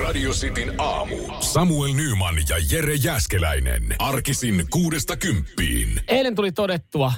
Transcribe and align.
Radio 0.00 0.30
Cityn 0.30 0.74
aamu. 0.78 1.16
Samuel 1.40 1.92
Nyman 1.94 2.34
ja 2.48 2.56
Jere 2.70 2.94
Jäskeläinen. 2.94 3.82
Arkisin 3.98 4.66
kuudesta 4.70 5.16
kymppiin. 5.16 6.00
Eilen 6.08 6.34
tuli 6.34 6.52
todettua, 6.52 7.12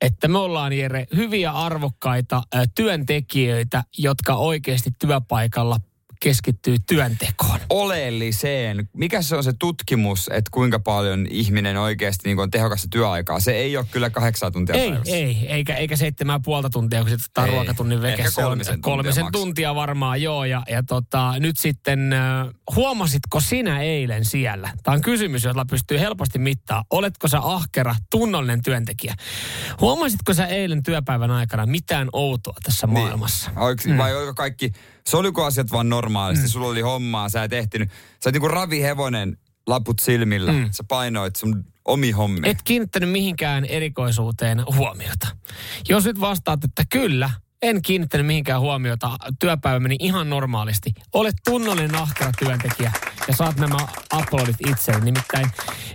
että 0.00 0.28
me 0.28 0.38
ollaan 0.38 0.72
Jere 0.72 1.06
hyviä 1.16 1.50
arvokkaita 1.52 2.42
työntekijöitä, 2.74 3.84
jotka 3.98 4.34
oikeasti 4.34 4.90
työpaikalla 4.98 5.76
keskittyy 6.20 6.76
työntekoon. 6.88 7.60
oleelliseen. 7.70 8.88
Mikä 8.92 9.22
se 9.22 9.36
on 9.36 9.44
se 9.44 9.52
tutkimus, 9.58 10.28
että 10.32 10.50
kuinka 10.50 10.78
paljon 10.78 11.26
ihminen 11.30 11.76
oikeasti 11.76 12.28
niin 12.28 12.38
on 12.38 12.50
tehokasta 12.50 12.88
työaikaa? 12.90 13.40
Se 13.40 13.52
ei 13.52 13.76
ole 13.76 13.86
kyllä 13.90 14.10
kahdeksan 14.10 14.52
tuntia 14.52 14.74
Ei, 14.74 14.90
päivässä. 14.90 15.16
ei, 15.16 15.46
eikä, 15.48 15.74
eikä 15.76 15.96
seitsemän 15.96 16.42
puolta 16.42 16.70
tuntia, 16.70 17.00
kun 17.00 17.10
sitten 17.10 17.24
ottaa 17.30 17.46
ruokatunnin 17.46 18.02
veke. 18.02 18.22
Ehkä 18.22 18.30
Se 18.30 18.40
on 18.44 18.48
kolmisen 18.48 18.74
tuntia 18.74 18.92
kolmisen 18.92 19.24
maks. 19.24 19.32
tuntia 19.32 19.74
varmaan, 19.74 20.22
joo. 20.22 20.44
Ja, 20.44 20.62
ja 20.70 20.82
tota, 20.82 21.34
nyt 21.38 21.56
sitten, 21.58 22.10
huomasitko 22.76 23.40
sinä 23.40 23.80
eilen 23.82 24.24
siellä? 24.24 24.70
Tämä 24.82 24.94
on 24.94 25.00
kysymys, 25.02 25.44
jolla 25.44 25.64
pystyy 25.64 26.00
helposti 26.00 26.38
mittaa. 26.38 26.84
Oletko 26.90 27.28
sä 27.28 27.38
ahkera, 27.42 27.94
tunnollinen 28.10 28.62
työntekijä? 28.62 29.14
Huomasitko 29.80 30.34
sä 30.34 30.46
eilen 30.46 30.82
työpäivän 30.82 31.30
aikana 31.30 31.66
mitään 31.66 32.08
outoa 32.12 32.56
tässä 32.62 32.86
maailmassa? 32.86 33.50
Oliko, 33.56 33.82
mm. 33.86 33.96
Vai 33.98 34.16
oliko 34.16 34.34
kaikki, 34.34 34.72
se 35.06 35.16
oliko 35.16 35.44
asiat 35.44 35.72
vaan 35.72 35.88
normaalisti, 35.88 36.46
mm. 36.46 36.50
sulla 36.50 36.66
oli 36.66 36.80
hommaa, 36.80 37.28
sä 37.28 37.44
et 37.44 37.52
ehtinyt. 37.52 37.90
Sä 37.90 38.28
oot 38.28 38.32
niinku 38.32 38.48
ravihevonen, 38.48 39.38
laput 39.66 39.98
silmillä, 39.98 40.52
mm. 40.52 40.68
sä 40.70 40.84
painoit 40.88 41.36
sun 41.36 41.64
omi 41.84 42.10
hommi. 42.10 42.48
Et 42.48 42.62
kiinnittänyt 42.64 43.10
mihinkään 43.10 43.64
erikoisuuteen 43.64 44.64
huomiota. 44.76 45.26
Jos 45.88 46.04
nyt 46.04 46.20
vastaat, 46.20 46.64
että 46.64 46.82
kyllä, 46.90 47.30
en 47.62 47.82
kiinnittänyt 47.82 48.26
mihinkään 48.26 48.60
huomiota, 48.60 49.16
työpäivä 49.40 49.80
meni 49.80 49.96
ihan 49.98 50.30
normaalisti. 50.30 50.90
Olet 51.12 51.34
tunnollinen 51.44 51.94
ahkera 51.94 52.30
työntekijä 52.38 52.92
ja 53.28 53.36
saat 53.36 53.56
nämä 53.56 53.76
uploadit 54.14 54.56
itselle. 54.68 55.04
Nimittäin 55.04 55.46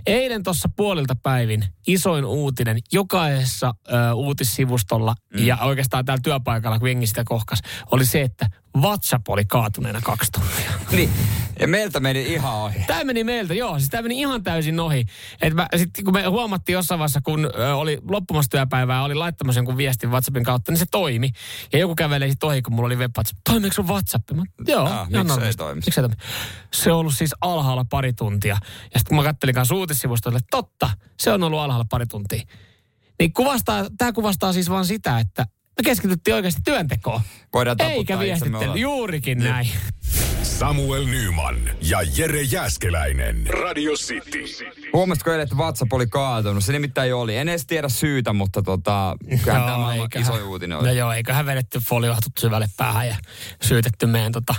eilen 0.06 0.42
tuossa 0.42 0.68
puolilta 0.76 1.16
päivin 1.22 1.64
isoin 1.86 2.24
uutinen 2.24 2.78
jokaisessa 2.92 3.74
ö, 3.88 4.14
uutissivustolla 4.14 5.14
mm. 5.34 5.46
ja 5.46 5.56
oikeastaan 5.56 6.04
täällä 6.04 6.22
työpaikalla, 6.24 6.78
kun 6.78 6.88
jengi 6.88 7.06
sitä 7.06 7.22
kohkas, 7.24 7.62
oli 7.90 8.06
se, 8.06 8.22
että 8.22 8.50
WhatsApp 8.80 9.28
oli 9.28 9.44
kaatuneena 9.44 10.00
kaksi 10.00 10.32
tuntia. 10.32 10.72
Niin. 10.96 11.10
Ja 11.60 11.68
meiltä 11.68 12.00
meni 12.00 12.32
ihan 12.32 12.54
ohi. 12.54 12.84
Tämä 12.86 13.04
meni 13.04 13.24
meiltä, 13.24 13.54
joo. 13.54 13.78
Siis 13.78 13.90
tämä 13.90 14.02
meni 14.02 14.20
ihan 14.20 14.42
täysin 14.42 14.80
ohi. 14.80 15.04
Et 15.42 15.54
mä, 15.54 15.66
sit, 15.76 15.90
kun 16.04 16.12
me 16.12 16.26
huomattiin 16.26 16.74
jossain 16.74 16.98
vaiheessa, 16.98 17.20
kun 17.20 17.50
ö, 17.58 17.74
oli 17.74 17.98
loppumassa 18.08 18.50
työpäivää, 18.50 19.02
oli 19.02 19.14
laittamassa 19.14 19.58
jonkun 19.58 19.76
viestin 19.76 20.10
WhatsAppin 20.10 20.44
kautta, 20.44 20.72
niin 20.72 20.78
se 20.78 20.86
toimi. 20.90 21.30
Ja 21.72 21.78
joku 21.78 21.94
kävelee 21.94 22.28
sitten 22.28 22.46
ohi, 22.46 22.62
kun 22.62 22.74
mulla 22.74 22.86
oli 22.86 22.96
web 22.96 23.10
WhatsApp. 23.16 23.40
Toimiiko 23.44 23.74
sun 23.74 23.88
WhatsApp? 23.88 24.30
Mä, 24.30 24.44
joo. 24.66 24.84
Ah, 24.84 25.08
ihan 25.10 25.26
miksi 25.26 25.40
ei 25.40 25.54
toimi? 25.54 25.80
Miksi 25.84 26.00
ei 26.00 26.08
toimi? 26.08 26.22
Se 26.72 26.92
on 26.92 26.98
ollut 26.98 27.14
siis 27.16 27.34
alhaalla 27.40 27.84
pari 27.90 28.12
tuntia. 28.12 28.56
Ja 28.94 28.98
sitten 28.98 29.04
kun 29.08 29.16
mä 29.16 29.22
kattelin 29.22 29.54
kanssa 29.54 29.74
uutissivusta, 29.74 30.28
että 30.28 30.40
totta, 30.50 30.90
se 31.18 31.32
on 31.32 31.42
ollut 31.42 31.60
alhaalla 31.60 31.86
pari 31.90 32.06
tuntia. 32.06 32.42
Niin 33.18 33.32
kuvastaa, 33.32 33.86
tämä 33.98 34.12
kuvastaa 34.12 34.52
siis 34.52 34.70
vaan 34.70 34.86
sitä, 34.86 35.18
että 35.18 35.46
me 35.76 35.82
keskityttiin 35.84 36.34
oikeasti 36.34 36.60
työntekoon. 36.64 37.20
Voidaan 37.52 37.76
Eikä 37.80 38.18
viestittely. 38.18 38.64
olla. 38.64 38.76
Juurikin 38.76 39.38
näin. 39.38 39.68
Samuel 40.42 41.04
Nyman 41.06 41.56
ja 41.80 41.98
Jere 42.16 42.42
Jäskeläinen. 42.42 43.46
Radio 43.46 43.92
City. 43.92 44.44
Huomasitko 44.92 45.30
eilen, 45.30 45.42
että 45.42 45.54
WhatsApp 45.56 45.92
oli 45.92 46.06
kaatunut? 46.06 46.64
Se 46.64 46.72
nimittäin 46.72 47.14
oli. 47.14 47.36
En 47.36 47.48
edes 47.48 47.66
tiedä 47.66 47.88
syytä, 47.88 48.32
mutta 48.32 48.62
tota, 48.62 49.16
kyllähän 49.28 49.44
tämä 49.62 49.76
maailman 49.78 49.98
eiköhän- 50.14 50.34
iso 50.36 50.48
uutinen 50.48 50.78
oli. 50.78 50.86
No 50.86 50.92
joo, 50.92 51.12
eiköhän 51.12 51.46
vedetty 51.46 51.78
foliohatut 51.88 52.32
syvälle 52.38 52.66
päähän 52.76 53.08
ja 53.08 53.16
syytetty 53.62 54.06
meidän 54.06 54.32
tota, 54.32 54.54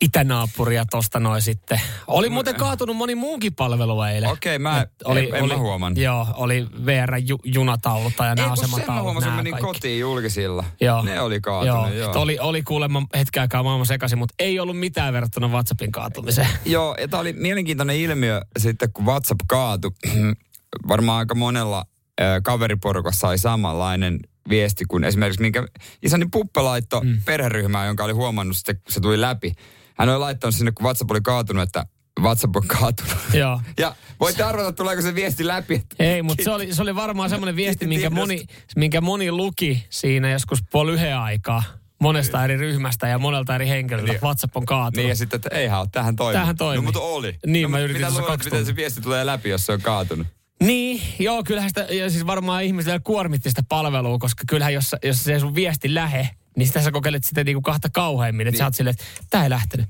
itänaapuria 0.00 0.84
tosta 0.90 1.20
noin 1.20 1.42
sitten. 1.42 1.80
Oli 2.06 2.28
muuten 2.28 2.54
kaatunut 2.54 2.96
moni 2.96 3.14
muunkin 3.14 3.54
palvelu 3.54 4.02
eilen. 4.02 4.30
Okei, 4.30 4.58
mä- 4.58 4.80
Et 4.80 4.90
oli, 5.04 5.28
en- 5.28 5.34
en 5.36 5.42
oli, 5.42 5.52
mä 5.52 5.58
huomannut. 5.58 5.98
Joo, 6.02 6.26
oli 6.34 6.66
VR-junataulut 6.86 8.12
ja 8.18 8.28
Ei, 8.28 8.34
nämä 8.34 8.48
kun 8.48 8.56
sen 8.56 8.70
mä 8.70 8.76
asemataulut. 8.76 9.24
menin 9.36 9.52
kaikki. 9.52 9.66
kotiin 9.66 10.00
julkisilla. 10.00 10.64
Joo. 10.80 11.02
Ne 11.02 11.20
oli 11.20 11.40
kaatunut, 11.40 11.94
joo. 11.94 12.10
et 12.10 12.16
Oli, 12.16 12.38
oli 12.38 12.62
kuulemma 12.62 13.02
hetken 13.18 13.40
aikaa 13.40 13.62
maailman 13.62 13.86
sekaisin, 13.86 14.18
mutta 14.18 14.34
ei 14.38 14.60
ollut 14.60 14.78
mitään 14.78 15.12
verrattuna 15.12 15.48
WhatsAppin 15.48 15.92
kaatumiseen. 15.92 16.48
Joo, 16.64 16.96
ja 17.00 17.08
tämä 17.08 17.20
oli 17.20 17.32
mielenkiintoinen 17.32 17.96
ilmiö 17.96 18.40
sitten, 18.58 18.92
kun 18.92 19.06
WhatsApp 19.06 19.40
kaatui. 19.48 19.90
Varmaan 20.88 21.18
aika 21.18 21.34
monella 21.34 21.84
äh, 22.20 22.26
kaveriporukassa 22.42 23.28
oli 23.28 23.38
samanlainen 23.38 24.18
viesti 24.48 24.84
kuin 24.88 25.04
esimerkiksi, 25.04 25.40
minkä 25.42 25.66
isäni 26.02 26.26
Puppe 26.32 26.60
laittoi 26.60 27.04
mm. 27.04 27.20
perheryhmään, 27.24 27.86
jonka 27.86 28.04
oli 28.04 28.12
huomannut 28.12 28.56
sitten, 28.56 28.76
kun 28.76 28.92
se 28.92 29.00
tuli 29.00 29.20
läpi. 29.20 29.52
Hän 29.98 30.08
oli 30.08 30.18
laittanut 30.18 30.54
sinne, 30.54 30.72
kun 30.72 30.84
WhatsApp 30.84 31.10
oli 31.10 31.20
kaatunut, 31.20 31.62
että 31.62 31.86
WhatsApp 32.20 32.56
on 32.56 32.66
kaatunut. 32.66 33.16
Joo. 33.32 33.60
Ja 33.78 33.94
voitte 34.20 34.42
arvata, 34.42 34.72
tuleeko 34.72 35.02
se 35.02 35.14
viesti 35.14 35.46
läpi. 35.46 35.82
Ei, 35.98 36.22
mutta 36.22 36.44
se 36.44 36.50
oli, 36.50 36.74
se 36.74 36.82
oli 36.82 36.94
varmaan 36.94 37.30
semmoinen 37.30 37.56
viesti, 37.56 37.86
minkä 37.86 38.10
moni, 38.10 38.46
minkä 38.76 39.00
moni 39.00 39.32
luki 39.32 39.86
siinä 39.90 40.30
joskus 40.30 40.58
puoli 40.70 40.92
yhden 40.92 41.18
aikaa 41.18 41.62
monesta 42.00 42.44
eri 42.44 42.56
ryhmästä 42.56 43.08
ja 43.08 43.18
monelta 43.18 43.54
eri 43.54 43.68
henkilöltä. 43.68 44.12
Niin. 44.12 44.22
WhatsApp 44.22 44.56
on 44.56 44.66
kaatunut. 44.66 44.96
Niin 44.96 45.08
ja 45.08 45.16
sitten, 45.16 45.36
että 45.36 45.48
eihän 45.52 45.80
ole, 45.80 45.88
tähän 45.92 46.16
toimii. 46.16 46.32
Tämähän 46.32 46.56
toimii. 46.56 46.76
No 46.76 46.82
mutta 46.82 47.00
oli. 47.00 47.36
Niin, 47.46 47.62
no, 47.62 47.68
mä 47.68 47.78
yritin 47.78 48.06
mitä 48.06 48.20
luulet, 48.20 48.44
miten 48.44 48.66
se 48.66 48.76
viesti 48.76 49.00
tulee 49.00 49.26
läpi, 49.26 49.48
jos 49.48 49.66
se 49.66 49.72
on 49.72 49.80
kaatunut? 49.80 50.26
Niin, 50.62 51.02
joo, 51.18 51.44
kyllähän 51.44 51.70
sitä, 51.70 51.80
ja 51.80 52.10
siis 52.10 52.26
varmaan 52.26 52.64
ihmiset 52.64 52.86
vielä 52.86 53.00
kuormitti 53.04 53.48
sitä 53.48 53.62
palvelua, 53.68 54.18
koska 54.18 54.44
kyllähän 54.48 54.74
jos, 54.74 54.96
jos 55.04 55.24
se 55.24 55.40
sun 55.40 55.54
viesti 55.54 55.94
lähe, 55.94 56.28
niin 56.58 56.66
sitä 56.66 56.82
sä 56.82 56.90
kokeilet 56.90 57.24
sitä 57.24 57.44
niinku 57.44 57.62
kahta 57.62 57.88
kauheimmin, 57.92 58.46
että 58.46 58.52
Niin. 58.52 58.58
sä 58.58 58.64
oot 58.64 58.74
silleen, 58.74 58.92
että 59.00 59.04
tää 59.30 59.42
ei 59.44 59.50
lähtenyt. 59.50 59.86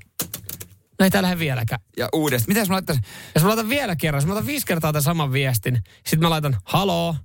No 0.99 1.05
ei 1.05 1.11
tää 1.11 1.23
lähde 1.23 1.39
vieläkään. 1.39 1.81
Ja 1.97 2.09
uudestaan. 2.15 2.49
Mitä 2.51 2.61
jos 2.61 2.69
mä 2.69 2.75
laittaisin? 2.75 3.05
Jos 3.34 3.43
mä 3.43 3.49
laitan 3.49 3.69
vielä 3.69 3.97
kerran, 3.97 4.19
jos 4.19 4.27
mä 4.27 4.34
laitan 4.34 4.47
viisi 4.47 4.67
kertaa 4.67 4.93
tämän 4.93 5.03
saman 5.03 5.33
viestin, 5.33 5.79
sitten 5.95 6.21
mä 6.21 6.31
laitan 6.31 6.56
haloo, 6.65 7.17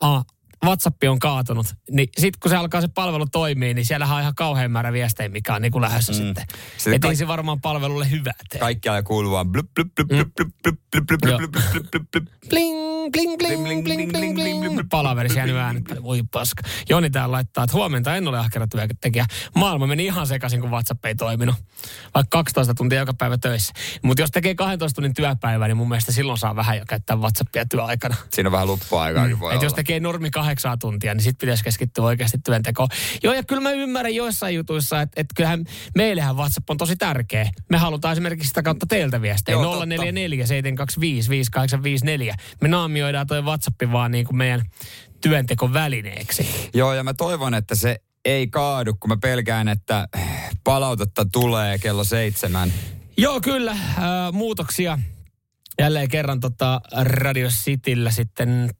ah, 0.00 0.24
WhatsApp 0.64 1.02
on 1.08 1.18
kaatunut, 1.18 1.66
niin 1.90 2.08
sitten 2.18 2.40
kun 2.42 2.50
se 2.50 2.56
alkaa 2.56 2.80
se 2.80 2.88
palvelu 2.88 3.26
toimii, 3.32 3.74
niin 3.74 3.86
siellä 3.86 4.14
on 4.14 4.20
ihan 4.20 4.34
kauhean 4.34 4.70
määrä 4.70 4.92
viestejä, 4.92 5.28
mikä 5.28 5.54
on 5.54 5.62
niin 5.62 5.72
kuin 5.72 5.82
lähdössä 5.82 6.12
mm. 6.12 6.16
sitten. 6.16 6.44
Sitten 6.76 6.94
Että 6.94 7.06
ei 7.08 7.10
kaik- 7.10 7.18
se 7.18 7.28
varmaan 7.28 7.60
palvelulle 7.60 8.10
hyvää 8.10 8.32
tee. 8.50 8.60
Kaikkialla 8.60 9.02
kuuluu 9.02 9.32
vaan 9.32 9.48
blup, 9.52 9.66
blup, 9.74 9.88
blup, 9.96 10.08
blup, 10.08 10.28
blup, 10.36 10.48
blup, 10.62 10.76
blup, 10.92 11.06
blup, 11.06 11.30
Joo. 11.30 11.38
blup, 11.38 11.52
blup, 11.52 11.90
blup, 11.90 12.04
blup, 12.12 12.24
blup. 12.50 12.99
Bling, 13.12 13.36
bling, 13.38 13.62
bling, 13.64 13.84
bling, 13.84 14.12
bling, 14.12 14.34
bling, 14.34 14.60
bling. 14.60 14.88
Palaverissa 14.90 15.38
jäänyt 15.38 15.56
äänet. 15.56 15.84
päälle. 15.84 16.02
Voi 16.02 16.22
paska. 16.30 16.62
Joni 16.88 17.10
täällä 17.10 17.32
laittaa, 17.32 17.64
että 17.64 17.76
huomenta 17.76 18.16
en 18.16 18.28
ole 18.28 18.38
ahkera 18.38 18.66
työntekijä. 18.66 19.26
Maailma 19.54 19.86
meni 19.86 20.04
ihan 20.04 20.26
sekaisin, 20.26 20.60
kun 20.60 20.70
WhatsApp 20.70 21.04
ei 21.04 21.14
toiminut. 21.14 21.54
Vaikka 22.14 22.38
12 22.38 22.74
tuntia 22.74 22.98
joka 22.98 23.14
päivä 23.14 23.38
töissä. 23.38 23.72
Mutta 24.02 24.22
jos 24.22 24.30
tekee 24.30 24.54
12 24.54 24.94
tunnin 24.94 25.14
työpäivää, 25.14 25.68
niin 25.68 25.76
mun 25.76 25.88
mielestä 25.88 26.12
silloin 26.12 26.38
saa 26.38 26.56
vähän 26.56 26.78
jo 26.78 26.84
käyttää 26.88 27.16
WhatsAppia 27.16 27.64
työaikana. 27.66 28.14
Siinä 28.32 28.48
on 28.48 28.52
vähän 28.52 28.66
luppuaikaakin 28.66 29.40
voi 29.40 29.54
Et 29.54 29.62
jos 29.62 29.74
tekee 29.74 30.00
normi 30.00 30.30
kahdeksaa 30.30 30.76
tuntia, 30.76 31.14
niin 31.14 31.22
sitten 31.22 31.46
pitäisi 31.46 31.64
keskittyä 31.64 32.04
oikeasti 32.04 32.38
työntekoon. 32.44 32.88
Joo, 33.22 33.34
ja 33.34 33.42
kyllä 33.42 33.62
mä 33.62 33.70
ymmärrän 33.70 34.14
joissain 34.14 34.54
jutuissa, 34.54 35.00
että, 35.00 35.20
että 35.20 35.34
kyllähän 35.36 35.64
meillähän 35.96 36.36
WhatsApp 36.36 36.70
on 36.70 36.76
tosi 36.76 36.96
tärkeä. 36.96 37.50
Me 37.68 37.76
halutaan 37.76 38.12
esimerkiksi 38.12 38.48
sitä 38.48 38.62
kautta 38.62 38.86
teiltä 38.86 39.22
viestejä. 39.22 39.54
Joo, 39.54 39.64
totta. 39.64 39.86
044 39.86 40.46
725 40.46 41.30
5854. 41.30 42.34
Me 42.60 42.68
naamioidaan 42.90 43.26
toi 43.26 43.42
WhatsApp 43.42 43.82
vaan 43.92 44.10
niin 44.10 44.26
kuin 44.26 44.36
meidän 44.36 44.62
työntekovälineeksi. 45.20 46.70
Joo, 46.74 46.94
ja 46.94 47.04
mä 47.04 47.14
toivon, 47.14 47.54
että 47.54 47.74
se 47.74 48.00
ei 48.24 48.48
kaadu, 48.48 48.94
kun 48.94 49.08
mä 49.08 49.16
pelkään, 49.16 49.68
että 49.68 50.08
palautetta 50.64 51.26
tulee 51.32 51.78
kello 51.78 52.04
seitsemän. 52.04 52.72
Joo, 53.16 53.40
kyllä. 53.40 53.70
Äh, 53.70 53.78
muutoksia 54.32 54.98
jälleen 55.78 56.08
kerran 56.08 56.40
tota 56.40 56.80
Radio 57.02 57.48
Cityllä 57.48 58.10
sitten 58.10 58.70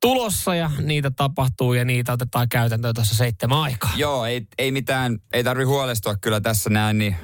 tulossa 0.00 0.54
ja 0.54 0.70
niitä 0.80 1.10
tapahtuu 1.10 1.72
ja 1.74 1.84
niitä 1.84 2.12
otetaan 2.12 2.48
käytäntöön 2.48 2.94
tuossa 2.94 3.14
seitsemän 3.14 3.58
aikaa. 3.58 3.92
Joo, 3.96 4.24
ei, 4.24 4.46
ei 4.58 4.72
mitään, 4.72 5.18
ei 5.32 5.44
tarvi 5.44 5.64
huolestua 5.64 6.16
kyllä 6.16 6.40
tässä 6.40 6.70
näin, 6.70 6.98
niin 6.98 7.16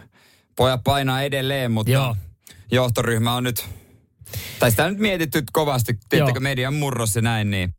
pojat 0.57 0.81
painaa 0.85 1.23
edelleen, 1.23 1.73
mutta 1.73 1.93
Joo. 1.93 2.17
johtoryhmä 2.73 3.35
on 3.35 3.45
nyt, 3.45 3.69
tai 4.59 4.71
sitä 4.71 4.85
on 4.85 4.91
nyt 4.91 5.01
mietitty 5.01 5.43
kovasti, 5.53 5.99
tiettäkö 6.09 6.41
median 6.41 6.75
murros 6.75 7.17
ja 7.17 7.23
näin, 7.23 7.51
niin 7.51 7.75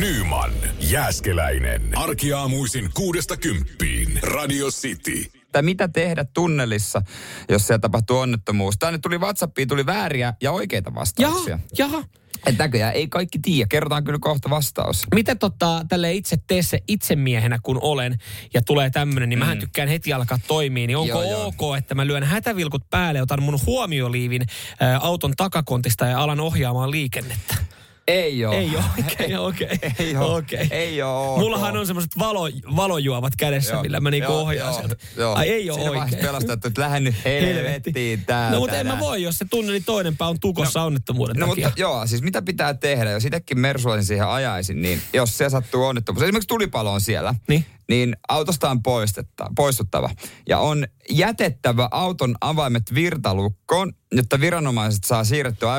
Nyman, 0.00 0.52
Jääskeläinen. 0.80 1.98
Arkiaamuisin 1.98 2.90
kuudesta 2.94 3.36
kymppiin. 3.36 4.18
Radio 4.22 4.66
City. 4.70 5.30
että 5.42 5.62
mitä 5.62 5.88
tehdä 5.88 6.24
tunnelissa, 6.34 7.02
jos 7.48 7.66
siellä 7.66 7.78
tapahtuu 7.78 8.18
onnettomuus. 8.18 8.74
Tänne 8.78 8.98
tuli 8.98 9.18
WhatsAppiin, 9.18 9.68
tuli 9.68 9.86
vääriä 9.86 10.34
ja 10.42 10.52
oikeita 10.52 10.94
vastauksia. 10.94 11.58
Jaha, 11.78 11.92
jaha. 11.92 12.04
Että 12.46 12.64
näköjään 12.64 12.94
ei 12.94 13.08
kaikki 13.08 13.38
tiedä. 13.38 13.66
Kerrotaan 13.70 14.04
kyllä 14.04 14.18
kohta 14.22 14.50
vastaus. 14.50 15.02
Miten 15.14 15.38
tota, 15.38 15.84
tälle 15.88 16.12
itse 16.12 16.36
tee 16.46 16.62
se 16.62 16.78
itsemiehenä 16.88 17.58
kun 17.62 17.78
olen 17.82 18.18
ja 18.54 18.62
tulee 18.62 18.90
tämmöinen, 18.90 19.28
niin 19.28 19.38
mm. 19.38 19.42
mähän 19.44 19.58
tykkään 19.58 19.88
heti 19.88 20.12
alkaa 20.12 20.38
toimia. 20.46 20.86
Niin 20.86 20.96
onko 20.96 21.22
Joo, 21.22 21.30
joo. 21.30 21.46
ok, 21.46 21.76
että 21.78 21.94
mä 21.94 22.06
lyön 22.06 22.24
hätävilkut 22.24 22.90
päälle, 22.90 23.22
otan 23.22 23.42
mun 23.42 23.58
huomioliivin 23.66 24.42
ä, 24.42 24.98
auton 24.98 25.32
takakontista 25.36 26.06
ja 26.06 26.20
alan 26.22 26.40
ohjaamaan 26.40 26.90
liikennettä? 26.90 27.54
Ei 28.08 28.44
oo. 28.44 28.52
Ei 28.52 28.70
ole 28.76 28.84
oikein, 28.98 29.38
okei. 29.48 29.68
Ei 29.98 30.16
oo. 30.16 30.36
Okei. 30.36 30.66
Ei 30.70 31.02
oo 31.02 31.32
ok. 31.34 31.38
Mullahan 31.40 31.76
on 31.76 31.86
semmoiset 31.86 32.10
valo, 32.18 32.48
valojuovat 32.76 33.32
kädessä, 33.36 33.72
Joo, 33.72 33.82
millä 33.82 34.00
mä 34.00 34.10
niinku 34.10 34.32
joo, 34.32 34.40
ohjaan 34.40 34.70
joo, 34.72 34.78
sieltä. 34.78 34.96
joo. 35.16 35.34
Ai 35.34 35.48
ei 35.48 35.70
ole 35.70 35.78
Siinä 35.80 36.00
oikein. 36.02 36.22
pelastat, 36.22 36.64
että 36.64 36.80
lähden 36.80 37.04
nyt 37.04 37.14
helvettiin 37.24 38.24
täältä. 38.26 38.54
No 38.54 38.60
mutta 38.60 38.76
en 38.76 38.86
mä 38.86 38.98
voi, 38.98 39.22
jos 39.22 39.38
se 39.38 39.44
tunneli 39.50 39.80
toinen 39.80 40.16
pää 40.16 40.28
on 40.28 40.40
tukossa 40.40 40.80
no, 40.80 40.86
onnettomuuden 40.86 41.36
No 41.36 41.46
takia. 41.46 41.66
mutta 41.68 41.80
joo, 41.80 42.06
siis 42.06 42.22
mitä 42.22 42.42
pitää 42.42 42.74
tehdä, 42.74 43.10
jos 43.10 43.24
itsekin 43.24 43.58
Mersuaisin 43.58 44.06
siihen 44.06 44.26
ajaisin, 44.28 44.82
niin 44.82 45.02
jos 45.12 45.38
se 45.38 45.50
sattuu 45.50 45.84
onnettomuus, 45.84 46.22
esimerkiksi 46.22 46.48
tulipalo 46.48 46.92
on 46.92 47.00
siellä, 47.00 47.34
Niin. 47.48 47.64
Niin 47.88 48.16
autosta 48.28 48.70
on 48.70 48.82
poistuttava. 49.56 50.10
Ja 50.48 50.58
on 50.58 50.86
jätettävä 51.10 51.88
auton 51.90 52.36
avaimet 52.40 52.94
virtalukkoon, 52.94 53.92
jotta 54.12 54.40
viranomaiset 54.40 55.04
saa 55.04 55.24
siirrettyä 55.24 55.72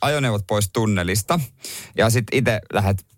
ajoneuvot 0.00 0.46
pois 0.46 0.70
tunnelista. 0.72 1.40
Ja 1.96 2.10
sitten 2.10 2.38
itse 2.38 2.60
lähdet 2.72 3.09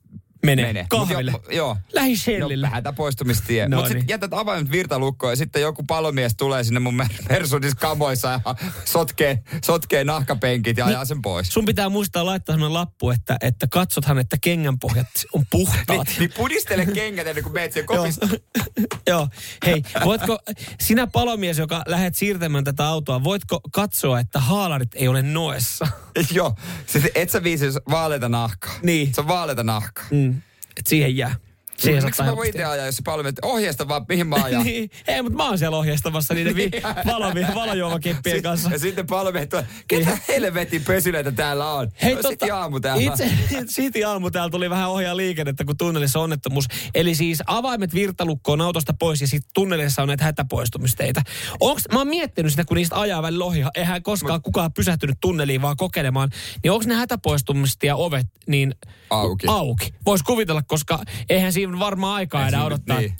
Mene, 0.46 0.62
mene. 0.62 0.86
kahville. 0.90 1.30
Jo, 1.30 1.42
joo. 1.50 1.76
Lähi 1.92 2.10
No, 2.12 2.16
Shellille. 2.16 2.68
hätäpoistumistie. 2.68 3.68
No 3.68 3.76
Mutta 3.76 3.88
sitten 3.88 4.00
niin. 4.06 4.08
jätät 4.08 4.32
avaimet 4.34 4.70
virtalukkoon 4.70 5.32
ja 5.32 5.36
sitten 5.36 5.62
joku 5.62 5.82
palomies 5.82 6.34
tulee 6.36 6.64
sinne 6.64 6.80
mun 6.80 6.94
Mer- 6.94 7.08
Mercedes 7.28 7.74
kamoissa 7.74 8.28
ja 8.28 8.40
sotkee, 8.84 9.42
sotkee 9.64 10.04
nahkapenkit 10.04 10.76
ja 10.76 10.86
ajaa 10.86 11.04
sen 11.04 11.22
pois. 11.22 11.48
Sun 11.48 11.64
pitää 11.64 11.88
muistaa 11.88 12.26
laittaa 12.26 12.54
sellainen 12.54 12.74
lappu, 12.74 13.10
että, 13.10 13.36
että 13.40 13.66
katsothan, 13.66 14.18
että 14.18 14.36
kengänpohjat 14.40 15.06
on 15.32 15.44
puhtaat. 15.50 16.08
Niin, 16.08 16.18
niin 16.18 16.32
pudistele 16.36 16.86
kengät 16.86 17.26
ennen 17.26 17.42
kuin 17.44 17.52
meet 17.54 17.72
kopista. 17.86 18.28
Joo. 19.06 19.28
Hei, 19.66 19.82
voitko, 20.04 20.38
sinä 20.80 21.06
palomies, 21.06 21.58
joka 21.58 21.82
lähdet 21.86 22.14
siirtämään 22.14 22.64
tätä 22.64 22.86
autoa, 22.86 23.24
voitko 23.24 23.60
katsoa, 23.72 24.20
että 24.20 24.40
haalarit 24.40 24.94
ei 24.94 25.08
ole 25.08 25.22
noessa? 25.22 25.86
Joo. 26.30 26.54
Sitten 26.86 27.10
et 27.14 27.30
sä 27.30 27.42
viisi 27.42 27.64
vaaleita 27.90 28.28
nahkaa. 28.28 28.72
Niin. 28.82 29.14
Se 29.14 29.20
on 29.20 29.28
vaaleita 29.28 29.64
nahkaa. 29.64 30.04
Mm. 30.10 30.31
Et 30.76 30.86
siihen 30.86 31.16
jää. 31.16 31.36
Siihen 31.78 32.04
Miksi 32.04 32.22
mä 32.22 32.36
voin 32.36 32.48
itse 32.48 32.64
ajaa, 32.64 32.86
jos 32.86 32.96
se 32.96 33.02
paljon 33.04 33.26
että 33.26 33.46
ohjeista 33.46 33.88
vaan 33.88 34.04
mihin 34.08 34.26
mä 34.26 34.36
ajan. 34.36 34.64
niin, 34.66 34.90
ei, 35.08 35.22
mutta 35.22 35.36
mä 35.36 35.48
oon 35.48 35.58
siellä 35.58 35.76
ohjeistamassa 35.76 36.34
niiden 36.34 36.56
vi- 36.56 36.70
valo, 37.12 37.26
valojuomakeppien 37.54 38.42
kanssa. 38.42 38.70
Ja 38.70 38.78
sitten 38.78 39.06
palomiehet 39.06 39.48
tulee, 39.50 39.66
ketä 39.88 40.18
helvetin 40.28 40.84
pösyleitä 40.84 41.32
täällä 41.32 41.72
on? 41.72 41.88
Hei, 42.02 42.14
no, 42.14 42.22
tota, 42.22 42.56
aamu 42.56 42.80
täällä. 42.80 43.02
Itse, 43.02 43.30
City 43.74 44.04
aamu 44.04 44.30
täällä 44.30 44.50
tuli 44.50 44.70
vähän 44.70 44.90
ohjaa 44.90 45.16
liikennettä, 45.16 45.64
kun 45.64 45.76
tunnelissa 45.76 46.18
on 46.18 46.24
onnettomuus. 46.24 46.66
Eli 46.94 47.14
siis 47.14 47.42
avaimet 47.46 47.94
virtalukkoon 47.94 48.60
autosta 48.60 48.94
pois 48.98 49.20
ja 49.20 49.26
sitten 49.26 49.50
tunnelissa 49.54 50.02
on 50.02 50.08
näitä 50.08 50.24
hätäpoistumisteitä. 50.24 51.22
Onks, 51.60 51.82
mä 51.92 51.98
oon 51.98 52.08
miettinyt 52.08 52.52
sitä, 52.52 52.64
kun 52.64 52.76
niistä 52.76 53.00
ajaa 53.00 53.22
välillä 53.22 53.44
ohi. 53.44 53.64
Eihän 53.74 54.02
koskaan 54.02 54.42
kukaan 54.42 54.72
pysähtynyt 54.72 55.16
tunneliin 55.20 55.62
vaan 55.62 55.76
kokeilemaan. 55.76 56.30
Niin 56.62 56.72
onko 56.72 56.84
ne 56.86 56.94
hätäpoistumistia 56.94 57.96
ovet 57.96 58.26
niin 58.46 58.74
Auki. 59.10 59.46
auki? 59.48 59.94
Voisi 60.06 60.24
kuvitella, 60.24 60.62
koska 60.62 60.98
eihän 61.28 61.52
siinä 61.52 61.71
varmaan 61.78 62.14
aikaa 62.14 62.48
enää 62.48 62.64
odottaa. 62.64 62.98
niin. 63.00 63.16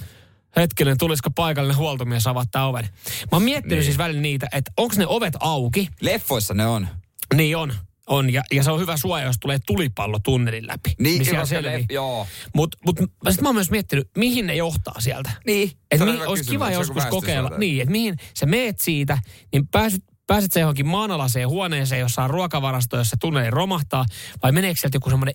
Hetkinen, 0.56 0.98
tulisiko 0.98 1.30
paikallinen 1.30 1.76
huoltomies 1.76 2.26
avata 2.26 2.64
oven? 2.64 2.84
Mä 3.20 3.28
oon 3.32 3.42
miettinyt 3.42 3.78
Niin. 3.78 3.84
siis 3.84 3.98
välillä 3.98 4.20
niitä, 4.22 4.48
että 4.52 4.72
onko 4.76 4.94
ne 4.98 5.06
ovet 5.06 5.34
auki 5.40 5.88
Leffoissa 6.00 6.54
ne 6.54 6.66
on. 6.66 6.88
niin 7.34 7.56
on. 7.56 7.74
On, 8.06 8.32
ja, 8.32 8.42
ja 8.52 8.62
se 8.62 8.70
on 8.70 8.80
hyvä 8.80 8.96
suoja, 8.96 9.24
jos 9.24 9.36
tulee 9.40 9.58
tulipallo 9.66 10.18
tunnelin 10.18 10.66
läpi. 10.66 10.94
Niin, 10.98 11.24
siellä 11.24 11.40
koska 11.40 11.54
selvii. 11.56 11.72
ne- 11.72 11.86
joo. 11.90 12.26
Mutta 12.54 12.78
mut, 12.86 12.98
sit 13.30 13.40
mä 13.40 13.48
oon 13.48 13.54
myös 13.56 13.70
miettinyt, 13.70 14.08
mihin 14.16 14.46
ne 14.46 14.54
johtaa 14.54 15.00
sieltä. 15.00 15.30
Niin. 15.46 15.70
Et 15.90 16.00
on 16.00 16.08
mi, 16.08 16.22
olisi 16.26 16.50
kiva 16.50 16.66
on 16.66 16.72
joskus 16.72 17.06
kokeilla, 17.06 17.50
niin, 17.58 17.82
että 17.82 17.92
mihin 17.92 18.16
sä 18.34 18.46
meet 18.46 18.80
siitä, 18.80 19.18
niin 19.52 19.68
pääset, 19.68 20.04
pääset 20.32 20.52
sä 20.52 20.60
johonkin 20.60 20.86
maanalaiseen 20.86 21.48
huoneeseen, 21.48 22.00
jossa 22.00 22.22
on 22.22 22.30
ruokavarasto, 22.30 22.96
jossa 22.96 23.16
tunneli 23.20 23.50
romahtaa, 23.50 24.04
vai 24.42 24.52
meneekö 24.52 24.80
sieltä 24.80 24.96
joku 24.96 25.10
semmoinen 25.10 25.34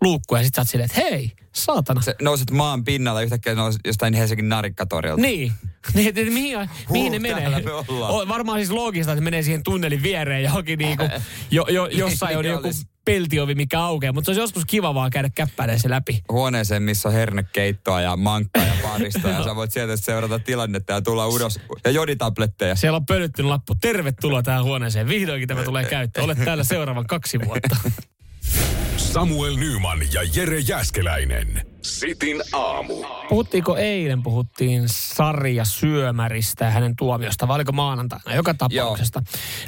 luukku 0.00 0.36
ja 0.36 0.44
sit 0.44 0.54
sä 0.54 0.60
oot 0.60 0.68
silleen, 0.68 0.90
että 0.90 1.00
hei, 1.10 1.32
saatana. 1.52 2.00
Se 2.00 2.14
nouset 2.22 2.50
maan 2.50 2.84
pinnalla 2.84 3.22
yhtäkkiä 3.22 3.54
nouset 3.54 3.80
jostain 3.84 4.14
Helsingin 4.14 4.48
narikkatorilta. 4.48 5.22
Niin. 5.22 5.52
Niin, 5.94 6.08
että 6.08 6.20
mihin, 6.20 6.58
mihin 6.90 7.12
ne 7.12 7.18
menee? 7.18 7.62
me 7.62 7.72
ollaan. 7.72 8.12
On 8.12 8.28
varmaan 8.28 8.58
siis 8.58 8.70
loogista, 8.70 9.12
että 9.12 9.24
menee 9.24 9.42
siihen 9.42 9.62
tunnelin 9.62 10.02
viereen 10.02 10.42
johonkin 10.42 10.78
niinku, 10.78 11.04
jo, 11.50 11.66
jo, 11.70 11.86
jossain 11.86 12.38
on 12.38 12.44
joku. 12.44 12.68
Peltiovi, 13.04 13.54
mikä 13.54 13.80
aukeaa. 13.80 14.12
Mutta 14.12 14.26
se 14.26 14.30
olisi 14.30 14.40
joskus 14.40 14.64
kiva 14.64 14.94
vaan 14.94 15.10
käydä 15.10 15.30
käppäilemään 15.34 15.80
se 15.80 15.90
läpi. 15.90 16.22
huoneeseen, 16.32 16.82
missä 16.82 17.08
on 17.08 17.14
hernekeittoa 17.14 18.00
ja 18.00 18.16
mankkaa 18.16 18.64
ja 18.64 18.74
parista. 18.82 19.28
ja 19.28 19.44
sä 19.44 19.56
voit 19.56 19.72
sieltä 19.72 19.96
seurata 19.96 20.38
tilannetta 20.38 20.92
ja 20.92 21.02
tulla 21.02 21.26
ulos. 21.26 21.60
Ja 21.84 21.90
joditabletteja. 21.90 22.74
Siellä 22.74 22.96
on 22.96 23.06
pölyttynyt 23.06 23.48
lappu. 23.48 23.74
Tervetuloa 23.74 24.42
tähän 24.42 24.64
huoneeseen. 24.64 25.08
Vihdoinkin 25.08 25.48
tämä 25.48 25.62
tulee 25.62 25.84
käyttöön. 25.84 26.24
Olet 26.24 26.44
täällä 26.44 26.64
seuraavan 26.64 27.06
kaksi 27.06 27.38
vuotta. 27.44 27.76
Samuel 28.96 29.56
Nyman 29.56 29.98
ja 30.12 30.22
Jere 30.34 30.58
Jäskeläinen. 30.58 31.73
Sitin 31.84 32.42
aamu. 32.52 33.04
Puhuttiinko 33.28 33.76
eilen, 33.76 34.22
puhuttiin 34.22 34.82
Sarja 34.86 35.64
Syömäristä 35.64 36.64
ja 36.64 36.70
hänen 36.70 36.96
tuomiosta, 36.96 37.48
vai 37.48 37.54
oliko 37.54 37.72
maanantaina? 37.72 38.34
Joka 38.34 38.54
tapauksesta 38.54 39.22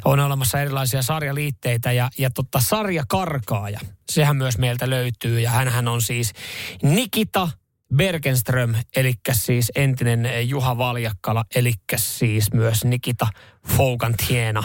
on 0.05 0.19
olemassa 0.19 0.61
erilaisia 0.61 1.01
sarjaliitteitä 1.01 1.91
ja, 1.91 2.09
ja 2.17 2.29
totta, 2.29 2.59
sarja 2.59 3.03
karkaaja, 3.07 3.79
sehän 4.11 4.37
myös 4.37 4.57
meiltä 4.57 4.89
löytyy 4.89 5.39
ja 5.39 5.49
hänhän 5.49 5.87
on 5.87 6.01
siis 6.01 6.33
Nikita 6.83 7.49
Bergenström, 7.95 8.75
eli 8.95 9.13
siis 9.31 9.71
entinen 9.75 10.49
Juha 10.49 10.77
Valjakkala, 10.77 11.45
eli 11.55 11.73
siis 11.95 12.53
myös 12.53 12.85
Nikita 12.85 13.27
Foukantiena. 13.67 14.63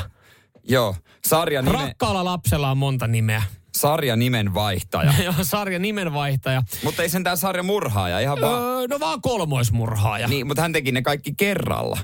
Joo. 0.69 0.97
Sarja, 1.25 1.63
nime, 1.63 1.79
Rakkaalla 1.79 2.25
lapsella 2.25 2.71
on 2.71 2.79
monta 2.79 3.07
nimeä. 3.07 3.43
Sarja 3.77 4.17
nimen 4.17 4.55
vaihtaja. 4.55 5.15
Joo, 5.25 5.35
sarja 5.43 5.79
nimenvaihtaja. 5.79 6.63
mutta 6.85 7.03
ei 7.03 7.09
sentään 7.09 7.37
sarja 7.37 7.63
murhaaja, 7.63 8.21
ihan 8.21 8.41
vaan. 8.41 8.63
Öö, 8.63 8.87
no 8.89 9.01
vaan 9.01 9.21
kolmoismurhaaja. 9.21 10.29
Niin, 10.29 10.47
mutta 10.47 10.63
hän 10.63 10.73
teki 10.73 10.93
ne 10.93 11.03
kaikki 11.03 11.35
kerralla. 11.37 11.99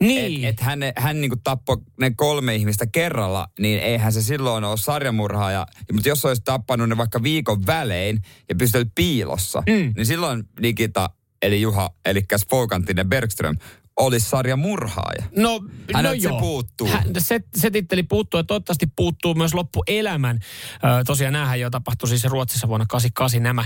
niin. 0.00 0.44
Et, 0.44 0.54
et 0.54 0.60
hän, 0.60 0.80
hän 0.96 1.20
niinku 1.20 1.36
tappoi 1.44 1.76
ne 2.00 2.10
kolme 2.10 2.54
ihmistä 2.54 2.86
kerralla, 2.86 3.48
niin 3.58 3.78
eihän 3.80 4.12
se 4.12 4.22
silloin 4.22 4.64
ole 4.64 4.76
sarjamurhaaja. 4.76 5.66
Mutta 5.92 6.08
jos 6.08 6.24
olisi 6.24 6.42
tappanut 6.44 6.88
ne 6.88 6.96
vaikka 6.96 7.22
viikon 7.22 7.66
välein 7.66 8.22
ja 8.48 8.54
pystynyt 8.54 8.88
piilossa, 8.94 9.62
mm. 9.66 9.92
niin 9.96 10.06
silloin 10.06 10.44
Nikita, 10.60 11.10
eli 11.42 11.60
Juha, 11.60 11.90
eli 12.04 12.24
Spokantinen 12.36 13.08
Bergström, 13.08 13.56
olisi 13.96 14.28
sarjamurhaaja. 14.28 15.22
No, 15.36 15.60
Häneltä 15.94 16.16
no 16.16 16.22
se 16.22 16.28
joo. 16.28 16.40
puuttuu. 16.40 16.88
Hän, 16.88 17.04
se, 17.18 17.40
se 17.56 17.70
titteli 17.70 18.02
puuttuu 18.02 18.40
ja 18.40 18.44
toivottavasti 18.44 18.86
puuttuu 18.96 19.34
myös 19.34 19.54
loppuelämän. 19.54 20.38
Ö, 20.74 21.04
tosiaan 21.06 21.32
näähän 21.32 21.60
jo 21.60 21.70
tapahtui 21.70 22.08
siis 22.08 22.24
Ruotsissa 22.24 22.68
vuonna 22.68 22.86
88 22.88 23.42
nämä. 23.42 23.64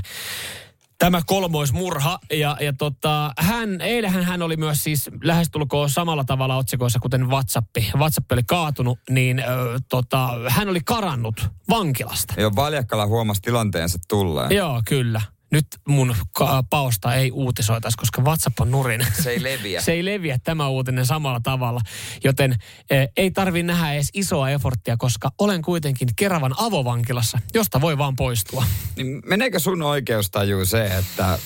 Tämä 0.98 1.22
kolmoismurha 1.26 2.18
ja, 2.32 2.56
ja 2.60 2.72
tota, 2.72 3.32
hän, 3.38 3.80
eilähän 3.80 4.24
hän 4.24 4.42
oli 4.42 4.56
myös 4.56 4.84
siis 4.84 5.10
lähestulkoon 5.24 5.90
samalla 5.90 6.24
tavalla 6.24 6.56
otsikoissa 6.56 6.98
kuten 6.98 7.28
WhatsApp. 7.28 7.76
WhatsApp 7.96 8.32
oli 8.32 8.42
kaatunut, 8.42 8.98
niin 9.10 9.38
ö, 9.38 9.44
tota, 9.88 10.28
hän 10.48 10.68
oli 10.68 10.80
karannut 10.84 11.48
vankilasta. 11.68 12.34
Jo 12.40 12.50
Valjakkala 12.56 13.06
huomasi 13.06 13.40
tilanteensa 13.40 13.98
tulleen. 14.08 14.52
Joo, 14.52 14.82
kyllä. 14.88 15.20
Nyt 15.52 15.66
mun 15.88 16.14
ka- 16.32 16.64
paosta 16.70 17.14
ei 17.14 17.30
uutisoitaisi, 17.30 17.98
koska 17.98 18.22
WhatsApp 18.22 18.60
on 18.60 18.70
nurin. 18.70 19.06
Se 19.22 19.30
ei 19.30 19.42
leviä. 19.42 19.80
Se 19.80 19.92
ei 19.92 20.04
leviä 20.04 20.38
tämä 20.44 20.68
uutinen 20.68 21.06
samalla 21.06 21.40
tavalla, 21.42 21.80
joten 22.24 22.54
eh, 22.90 23.08
ei 23.16 23.30
tarvi 23.30 23.62
nähdä 23.62 23.92
edes 23.92 24.10
isoa 24.14 24.50
eforttia, 24.50 24.96
koska 24.96 25.30
olen 25.38 25.62
kuitenkin 25.62 26.08
Keravan 26.16 26.54
avovankilassa, 26.58 27.38
josta 27.54 27.80
voi 27.80 27.98
vaan 27.98 28.16
poistua. 28.16 28.64
Niin 28.96 29.22
meneekö 29.26 29.58
sun 29.58 29.82
oikeustaju 29.82 30.64
se, 30.64 30.86
että 30.86 31.32
äh, 31.32 31.38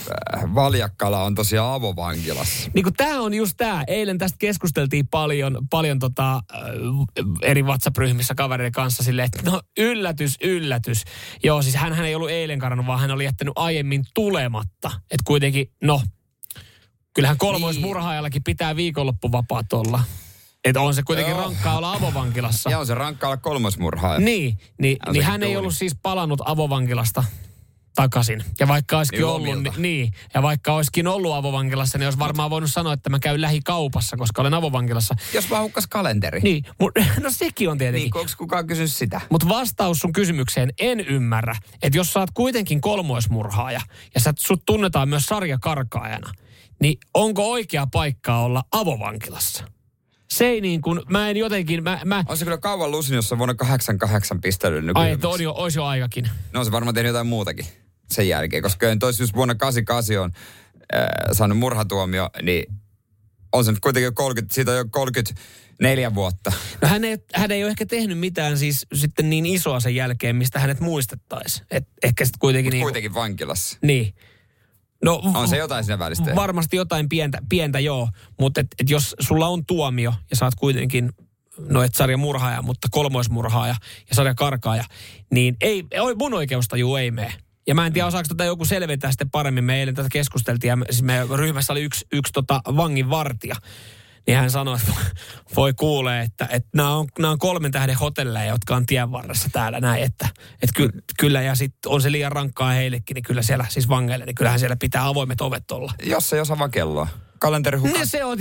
Valjakkala 0.54 1.22
on 1.24 1.34
tosiaan 1.34 1.74
avovankilassa? 1.74 2.70
Niin 2.74 2.82
kuin 2.82 2.94
tämä 2.94 3.20
on 3.20 3.34
just 3.34 3.54
tämä. 3.56 3.84
Eilen 3.86 4.18
tästä 4.18 4.36
keskusteltiin 4.38 5.08
paljon, 5.08 5.58
paljon 5.70 5.98
tota, 5.98 6.34
äh, 6.34 6.60
eri 7.42 7.62
WhatsApp-ryhmissä 7.62 8.34
kavereiden 8.34 8.72
kanssa 8.72 9.02
silleen, 9.02 9.28
että 9.34 9.50
no 9.50 9.62
yllätys, 9.78 10.36
yllätys. 10.42 11.04
Joo, 11.44 11.62
siis 11.62 11.74
hän 11.74 12.04
ei 12.04 12.14
ollut 12.14 12.30
eilen 12.30 12.58
karannut, 12.58 12.86
vaan 12.86 13.00
hän 13.00 13.10
oli 13.10 13.24
jättänyt 13.24 13.52
aiemmin 13.56 13.89
tulematta. 14.14 14.90
Että 15.00 15.24
kuitenkin, 15.24 15.72
no, 15.82 16.02
kyllähän 17.14 17.38
kolmoismurhaajallakin 17.38 18.44
pitää 18.44 18.76
viikonloppuvapaat 18.76 19.72
olla. 19.72 20.02
Että 20.64 20.80
on 20.80 20.94
se 20.94 21.02
kuitenkin 21.02 21.32
Joo. 21.32 21.40
rankkaa 21.40 21.76
olla 21.76 21.92
avovankilassa. 21.92 22.70
Ja 22.70 22.78
on 22.78 22.86
se 22.86 22.94
rankka 22.94 23.26
olla 23.26 23.36
kolmosmurhaaja. 23.36 24.20
Niin, 24.20 24.58
niin, 24.80 24.96
niin 25.12 25.24
hän 25.24 25.42
ei 25.42 25.46
duuni. 25.46 25.56
ollut 25.56 25.74
siis 25.74 25.96
palannut 26.02 26.40
avovankilasta 26.44 27.24
takaisin. 27.94 28.44
Ja 28.58 28.68
vaikka 28.68 28.98
olisikin 28.98 29.18
Niin 29.18 29.28
ollut, 29.28 29.62
niin, 29.62 29.74
niin, 29.76 30.12
ja 30.34 30.42
vaikka 30.42 30.72
olisikin 30.72 31.06
ollut 31.06 31.34
avovankilassa, 31.34 31.98
niin 31.98 32.06
olisi 32.06 32.18
varmaan 32.18 32.50
voinut 32.50 32.70
sanoa, 32.72 32.92
että 32.92 33.10
mä 33.10 33.18
käyn 33.18 33.40
lähikaupassa, 33.40 34.16
koska 34.16 34.42
olen 34.42 34.54
avovankilassa. 34.54 35.14
Jos 35.34 35.50
vaan 35.50 35.62
hukkas 35.62 35.86
kalenteri. 35.86 36.40
Niin, 36.40 36.64
mut, 36.80 36.92
no 37.22 37.30
sekin 37.30 37.70
on 37.70 37.78
tietenkin. 37.78 38.10
Niin, 38.14 38.20
onko 38.20 38.32
kukaan 38.38 38.66
kysynyt 38.66 38.92
sitä? 38.92 39.20
Mutta 39.30 39.48
vastaus 39.48 39.98
sun 39.98 40.12
kysymykseen, 40.12 40.72
en 40.78 41.00
ymmärrä, 41.00 41.56
että 41.82 41.98
jos 41.98 42.12
sä 42.12 42.20
oot 42.20 42.30
kuitenkin 42.34 42.80
kolmoismurhaaja 42.80 43.80
ja 44.14 44.20
sä, 44.20 44.32
sut 44.38 44.62
tunnetaan 44.66 45.08
myös 45.08 45.26
sarjakarkaajana, 45.26 46.32
niin 46.80 46.98
onko 47.14 47.50
oikea 47.50 47.86
paikka 47.92 48.38
olla 48.38 48.64
avovankilassa? 48.72 49.64
Se 50.30 50.46
ei 50.46 50.60
niin 50.60 50.80
kuin, 50.80 51.00
mä 51.08 51.30
en 51.30 51.36
jotenkin, 51.36 51.82
mä, 51.82 52.00
mä 52.04 52.24
On 52.28 52.36
se 52.36 52.44
kyllä 52.44 52.58
kauan 52.58 52.90
lusin, 52.90 53.14
jos 53.14 53.32
on 53.32 53.38
vuonna 53.38 53.54
88 53.54 54.40
pistänyt 54.40 54.78
ai, 54.78 54.86
nykyään. 54.86 55.08
että 55.10 55.28
on 55.28 55.40
jo, 55.40 55.52
olisi 55.52 55.78
jo 55.78 55.84
aikakin. 55.84 56.30
No 56.52 56.64
se 56.64 56.72
varmaan 56.72 56.94
tehnyt 56.94 57.08
jotain 57.10 57.26
muutakin 57.26 57.66
sen 58.10 58.28
jälkeen, 58.28 58.62
koska 58.62 58.78
kyllä 58.78 58.96
tois 58.96 59.20
just 59.20 59.34
vuonna 59.34 59.54
88 59.54 60.18
on 60.24 60.30
äh, 60.94 61.08
saanut 61.32 61.58
murhatuomio, 61.58 62.30
niin 62.42 62.74
on 63.52 63.64
se 63.64 63.70
nyt 63.70 63.80
kuitenkin 63.80 64.04
jo 64.04 64.12
30, 64.12 64.54
siitä 64.54 64.70
on 64.70 64.76
jo 64.76 64.84
34 64.90 66.14
vuotta. 66.14 66.52
No 66.82 66.88
hän 66.88 67.04
ei, 67.04 67.18
hän 67.34 67.50
ei 67.50 67.62
ole 67.64 67.70
ehkä 67.70 67.86
tehnyt 67.86 68.18
mitään 68.18 68.58
siis 68.58 68.86
sitten 68.94 69.30
niin 69.30 69.46
isoa 69.46 69.80
sen 69.80 69.94
jälkeen, 69.94 70.36
mistä 70.36 70.58
hänet 70.58 70.80
muistettaisiin. 70.80 71.66
Et 71.70 71.88
ehkä 72.02 72.24
sitten 72.24 72.38
kuitenkin 72.38 72.70
niin. 72.70 72.82
Kuitenkin 72.82 73.14
vankilassa. 73.14 73.78
Niin. 73.82 74.14
No, 75.04 75.22
On 75.34 75.48
se 75.48 75.56
jotain 75.56 75.84
siinä 75.84 75.98
välistä. 75.98 76.34
Varmasti 76.34 76.76
jotain 76.76 77.08
pientä, 77.08 77.38
pientä 77.48 77.80
joo, 77.80 78.08
mutta 78.40 78.60
et, 78.60 78.66
et 78.78 78.90
jos 78.90 79.16
sulla 79.20 79.46
on 79.46 79.66
tuomio 79.66 80.14
ja 80.30 80.36
oot 80.44 80.54
kuitenkin, 80.54 81.12
no 81.68 81.82
et 81.82 81.94
sarja 81.94 82.16
murhaaja, 82.16 82.62
mutta 82.62 82.88
kolmoismurhaaja 82.90 83.74
ja 84.10 84.14
sarja 84.14 84.34
karkaaja, 84.34 84.84
niin 85.30 85.56
ei, 85.60 85.84
oi- 86.00 86.14
mun 86.14 86.34
oikeustaju 86.34 86.96
ei 86.96 87.10
mene. 87.10 87.32
Ja 87.66 87.74
mä 87.74 87.86
en 87.86 87.92
tiedä, 87.92 88.06
osaako 88.06 88.28
tätä 88.28 88.44
joku 88.44 88.64
selventää 88.64 89.10
sitten 89.10 89.30
paremmin. 89.30 89.64
Me 89.64 89.78
eilen 89.80 89.94
tätä 89.94 90.08
keskusteltiin 90.12 90.68
ja 90.68 90.76
me, 90.76 90.84
siis 90.90 91.02
meidän 91.02 91.28
ryhmässä 91.28 91.72
oli 91.72 91.82
yksi, 91.82 92.06
yksi 92.12 92.32
tota 92.32 92.60
vangin 92.76 93.10
vartija. 93.10 93.56
Niin 94.26 94.38
hän 94.38 94.50
sanoi, 94.50 94.76
että 94.76 94.92
voi 95.56 95.72
kuulee, 95.74 96.22
että, 96.22 96.48
että 96.50 96.68
nämä, 96.74 96.96
on, 96.96 97.08
nämä 97.18 97.30
on 97.30 97.38
kolmen 97.38 97.72
tähden 97.72 97.96
hotelleja, 97.96 98.52
jotka 98.52 98.76
on 98.76 98.86
tien 98.86 99.12
varressa 99.12 99.48
täällä 99.52 99.80
näin. 99.80 100.02
Että, 100.02 100.28
että 100.62 100.72
ky, 100.74 100.88
kyllä 101.18 101.42
ja 101.42 101.54
sitten 101.54 101.92
on 101.92 102.02
se 102.02 102.12
liian 102.12 102.32
rankkaa 102.32 102.70
heillekin, 102.70 103.14
niin 103.14 103.22
kyllä 103.22 103.42
siellä 103.42 103.66
siis 103.68 103.88
vangeille, 103.88 104.26
niin 104.26 104.34
kyllähän 104.34 104.60
siellä 104.60 104.76
pitää 104.76 105.06
avoimet 105.06 105.40
ovet 105.40 105.70
olla. 105.70 105.92
Jos 106.02 106.32
ei 106.32 106.40
osaa 106.40 106.68
kelloa. 106.68 107.08
Kalenteri 107.40 107.80
Niin 107.80 108.06
se 108.06 108.24
on. 108.24 108.38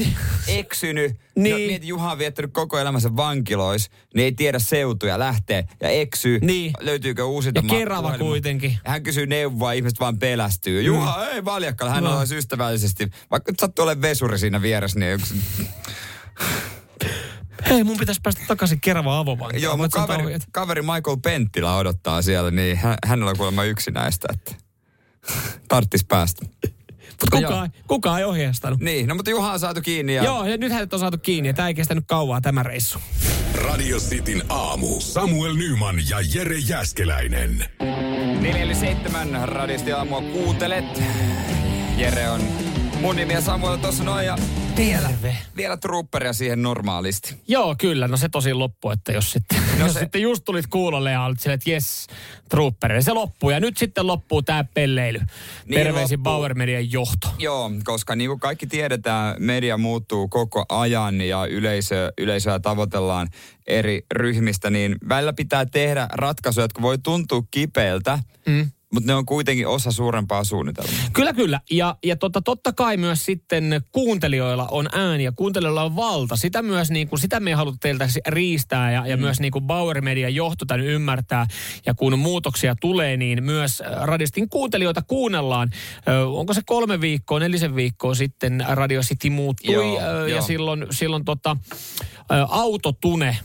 eksynyt. 0.48 1.16
Niin. 1.36 1.52
No, 1.52 1.58
mieti, 1.58 1.88
Juha 1.88 2.12
on 2.12 2.18
viettänyt 2.18 2.52
koko 2.54 2.80
elämänsä 2.80 3.16
vankilois, 3.16 3.90
niin 4.16 4.24
ei 4.26 4.32
tiedä 4.32 4.60
seutuja, 4.60 5.20
lähtee 5.20 5.66
ja 5.82 5.90
eksyy. 5.90 6.40
Niin. 6.42 6.74
Löytyykö 6.80 7.26
uusi 7.26 7.52
Ja 7.56 7.62
Kerava 7.62 8.18
kuitenkin. 8.18 8.78
Hän 8.86 9.04
kysyy 9.04 9.28
neuvoa, 9.28 9.72
ihmiset 9.72 10.00
vaan 10.00 10.20
pelästyy. 10.20 10.82
Juha, 10.82 11.18
Mm. 11.26 11.36
ei 11.36 11.46
valjakkala, 11.46 11.92
hän 11.92 12.04
No. 12.04 12.20
olisi 12.20 12.38
ystävällisesti. 12.38 13.10
Vaikka 13.32 13.52
nyt 13.52 13.60
sattuu 13.60 13.84
olemaan 13.84 14.02
vesuri 14.02 14.40
siinä 14.40 14.62
vieressä, 14.62 15.00
niin 15.00 15.14
yksi... 15.14 15.34
Hei, 17.70 17.84
mun 17.84 17.98
pitäisi 17.98 18.22
päästä 18.24 18.42
takaisin 18.48 18.82
Kerava 18.82 19.20
avovankilaan. 19.20 19.64
Joo, 19.64 19.78
mun 19.78 19.90
kaveri, 19.90 20.38
kaveri 20.52 20.82
Michael 20.82 21.18
Penttilä 21.24 21.76
odottaa 21.78 22.22
siellä, 22.22 22.52
niin 22.52 22.78
hän, 22.78 22.98
hänellä 23.06 23.30
on 23.32 23.38
kuulemma 23.38 23.64
yksi 23.64 23.92
näistä, 23.92 24.28
että 24.34 24.56
tarttis 25.68 26.06
päästä. 26.06 26.46
Mutta 27.22 27.38
kukaan, 27.38 27.72
kukaan 27.88 28.20
ei 28.20 28.26
ohjeistanut. 28.26 28.80
Niin, 28.80 29.08
no 29.08 29.16
mutta 29.16 29.32
Juha 29.32 29.54
on 29.54 29.60
saatu 29.60 29.82
kiinni 29.82 30.16
ja 30.16 30.24
Joo, 30.24 30.46
ja 30.46 30.58
nyt 30.58 30.72
hänet 30.72 30.94
on 30.94 31.00
saatu 31.00 31.18
kiinni 31.18 31.50
ja 31.50 31.54
tämä 31.54 31.68
ei 31.68 31.74
kestänyt 31.74 32.04
kauaa 32.08 32.42
tämä 32.42 32.64
reissu. 32.64 33.00
Radio 33.56 33.98
Cityn 33.98 34.44
aamu. 34.50 35.00
Samuel 35.00 35.54
Nyman 35.54 35.96
ja 36.10 36.18
Jere 36.34 36.58
Jäskeläinen. 36.58 37.66
447 37.80 39.50
radisti 39.50 39.92
aamua 39.92 40.22
kuuntelet. 40.22 41.04
Jere 41.98 42.30
on 42.30 42.42
mun 43.02 43.16
nimi 43.16 43.34
ja 43.34 43.42
Samuel 43.42 43.78
tuossa 43.78 44.04
noin 44.04 44.26
ja 44.26 44.38
vielä, 44.80 45.08
Terve. 45.10 45.38
vielä 45.58 45.78
trupperia 45.78 46.34
siihen 46.34 46.62
normaalisti. 46.62 47.36
Joo, 47.48 47.76
kyllä. 47.78 48.08
No 48.08 48.18
se 48.18 48.30
tosi 48.30 48.54
loppu, 48.54 48.90
että 48.90 49.12
jos 49.12 49.32
sitten, 49.32 49.58
no 49.80 49.86
jos 49.86 49.94
se- 49.94 50.00
sitten 50.00 50.22
just 50.22 50.46
tulit 50.46 50.68
kuulolle 50.68 51.12
ja 51.12 51.24
olit 51.24 51.40
silleen, 51.40 51.56
että 51.56 51.70
jes, 51.70 52.08
trooper. 52.50 53.04
Se 53.04 53.14
loppuu 53.14 53.50
ja 53.50 53.60
nyt 53.60 53.78
sitten 53.78 54.08
loppuu 54.08 54.42
tämä 54.42 54.64
pelleily. 54.74 55.20
Niin 55.20 55.84
Terveisin 55.84 56.20
loppuu. 56.20 56.24
Bauer 56.34 56.54
Median 56.54 56.92
johto. 56.92 57.28
Joo, 57.40 57.72
koska 57.84 58.16
niin 58.16 58.30
kuin 58.30 58.40
kaikki 58.40 58.68
tiedetään, 58.68 59.36
media 59.40 59.78
muuttuu 59.78 60.28
koko 60.28 60.66
ajan 60.70 61.22
ja 61.22 61.46
yleisö, 61.46 62.12
yleisöä 62.18 62.60
tavoitellaan 62.60 63.28
eri 63.68 64.06
ryhmistä, 64.14 64.70
niin 64.70 64.96
välillä 65.10 65.34
pitää 65.34 65.66
tehdä 65.66 66.08
ratkaisuja, 66.14 66.64
jotka 66.64 66.82
voi 66.82 66.98
tuntua 66.98 67.44
kipeältä, 67.52 68.20
mm. 68.46 68.72
Mutta 68.94 69.08
ne 69.08 69.16
on 69.16 69.26
kuitenkin 69.26 69.68
osa 69.68 69.92
suurempaa 69.92 70.44
suunnitelmaa. 70.44 70.94
Kyllä, 71.14 71.34
kyllä. 71.34 71.62
Ja, 71.72 71.96
ja 72.06 72.16
tota, 72.16 72.42
totta 72.42 72.74
kai 72.74 72.98
myös 72.98 73.26
sitten 73.26 73.82
kuuntelijoilla 73.92 74.68
on 74.72 74.90
ääni 74.94 75.24
ja 75.24 75.32
kuuntelijoilla 75.32 75.84
on 75.84 75.96
valta. 75.96 76.36
Sitä 76.36 76.62
myös 76.62 76.92
niin 76.92 77.08
kuin, 77.08 77.20
sitä 77.20 77.40
me 77.40 77.50
ei 77.50 77.56
haluta 77.56 77.78
teiltä 77.82 78.08
riistää 78.28 78.92
ja, 78.92 79.08
ja 79.08 79.18
Mm. 79.18 79.22
myös 79.22 79.40
niin 79.40 79.52
kuin 79.52 79.66
Bauer 79.66 80.02
Median 80.02 80.36
johto 80.36 80.66
tämän 80.66 80.86
ymmärtää. 80.86 81.48
Ja 81.86 81.94
kun 81.94 82.20
muutoksia 82.20 82.76
tulee, 82.82 83.18
niin 83.18 83.44
myös 83.44 83.82
äh, 83.82 83.88
radistin 84.04 84.50
kuuntelijoita 84.50 85.02
kuunnellaan. 85.02 85.70
Ö, 86.08 86.28
onko 86.28 86.54
se 86.54 86.62
kolme 86.66 87.02
viikkoa, 87.02 87.40
nelisen 87.40 87.76
viikkoa 87.76 88.16
sitten 88.16 88.66
Radio 88.68 89.02
City 89.02 89.30
muuttui 89.30 89.74
Joo, 89.74 90.00
ö, 90.02 90.28
ja 90.30 90.36
joo. 90.36 90.42
silloin, 90.42 90.86
silloin 90.92 91.26
tota, 91.26 91.58
ö, 92.32 92.46
autotune 92.50 93.38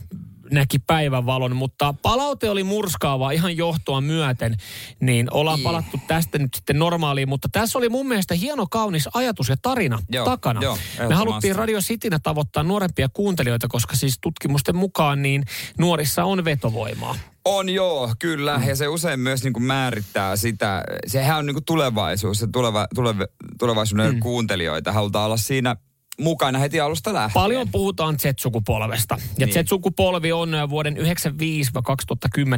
näki 0.51 0.79
päivänvalon, 0.79 1.57
mutta 1.57 1.95
palaute 2.03 2.51
oli 2.51 2.65
murskaavaa 2.65 3.31
ihan 3.31 3.57
johtoa 3.57 4.01
myöten, 4.01 4.57
niin 5.01 5.29
ollaan 5.31 5.59
Niin. 5.59 5.65
palattu 5.65 6.01
tästä 6.07 6.39
nyt 6.39 6.55
sitten 6.55 6.79
normaaliin, 6.79 7.29
mutta 7.29 7.49
tässä 7.53 7.79
oli 7.79 7.89
mun 7.89 8.09
mielestä 8.09 8.35
hieno 8.35 8.67
kaunis 8.71 9.09
ajatus 9.15 9.49
ja 9.49 9.57
tarina 9.63 9.99
Joo, 10.11 10.25
takana. 10.25 10.63
joo, 10.63 10.79
Me 11.09 11.15
haluttiin 11.15 11.57
Radio 11.57 11.81
Citynä 11.81 12.19
tavoittaa 12.23 12.63
nuorempia 12.63 13.09
kuuntelijoita, 13.13 13.69
koska 13.69 13.97
siis 13.97 14.19
tutkimusten 14.21 14.77
mukaan 14.77 15.23
niin 15.23 15.45
nuorissa 15.79 16.25
on 16.25 16.45
vetovoimaa. 16.45 17.17
On 17.45 17.69
joo, 17.69 18.15
kyllä. 18.19 18.61
Ja 18.67 18.77
se 18.77 18.89
usein 18.89 19.21
myös 19.21 19.43
niin 19.45 19.53
kuin 19.53 19.63
määrittää 19.63 20.37
sitä. 20.37 20.83
Sehän 21.07 21.39
on 21.39 21.47
niin 21.47 21.55
kuin 21.55 21.65
tulevaisuus, 21.65 22.39
se 22.39 22.47
tuleva, 22.53 22.87
tuleva, 22.95 23.27
tulevaisuuden 23.59 24.15
mm. 24.15 24.21
kuuntelijoita. 24.21 24.93
Halutaan 24.93 25.27
olla 25.27 25.37
siinä 25.37 25.77
mukana 26.21 26.59
heti 26.59 26.81
alusta 26.81 27.15
lähtien. 27.15 27.43
Paljon 27.43 27.69
puhutaan 27.69 28.19
Z-sukupolvesta. 28.19 29.19
Ja 29.39 29.47
Niin. 29.47 29.55
Z-sukupolvi 29.55 30.33
on 30.33 30.57
vuoden 30.71 30.97
1995-2010 30.97 31.01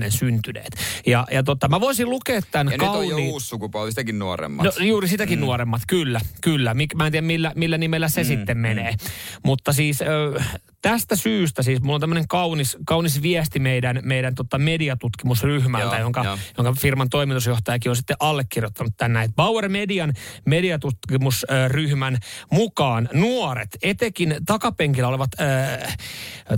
syntyneet. 0.08 0.76
Ja, 1.06 1.26
ja 1.30 1.42
tota, 1.42 1.68
mä 1.68 1.80
voisin 1.80 2.10
lukea 2.10 2.40
tämän 2.50 2.66
Ja 2.66 2.78
nyt 2.78 2.88
on 2.88 2.94
kauniin... 2.94 3.26
jo 3.26 3.32
uusi 3.32 3.46
sukupolvi, 3.46 3.90
sitäkin 3.90 4.18
nuoremmat. 4.18 4.64
No 4.64 4.72
juuri 4.84 5.08
sitäkin 5.08 5.38
mm. 5.38 5.44
nuoremmat, 5.44 5.82
kyllä, 5.86 6.20
kyllä. 6.40 6.74
Mik, 6.74 6.94
mä 6.94 7.06
en 7.06 7.12
tiedä 7.12 7.26
millä, 7.26 7.52
millä 7.54 7.78
nimellä 7.78 8.08
se 8.08 8.22
mm, 8.22 8.26
sitten 8.26 8.58
menee. 8.58 8.90
Mm. 8.90 8.98
Mutta 9.44 9.72
siis 9.72 10.02
ö, 10.02 10.42
tästä 10.90 11.16
syystä, 11.16 11.62
siis 11.62 11.80
mulla 11.80 11.94
on 11.94 12.00
tämmöinen 12.00 12.28
kaunis, 12.28 12.76
kaunis 12.84 13.22
viesti 13.22 13.58
meidän, 13.58 14.00
meidän 14.04 14.34
tota 14.34 14.58
mediatutkimusryhmältä, 14.58 15.96
Joo, 15.96 16.00
jonka, 16.00 16.24
joo. 16.24 16.38
jonka 16.56 16.72
firman 16.80 17.10
toimitusjohtajakin 17.10 17.90
on 17.90 17.96
sitten 17.96 18.16
allekirjoittanut 18.20 18.92
tänne. 18.96 19.22
Että 19.22 19.34
Bauer 19.36 19.68
Median 19.68 20.12
mediatutkimusryhmän 20.44 22.18
mukaan 22.52 23.08
nuoret, 23.12 23.68
etenkin 23.82 24.36
takapenkillä 24.46 25.08
olevat 25.08 25.30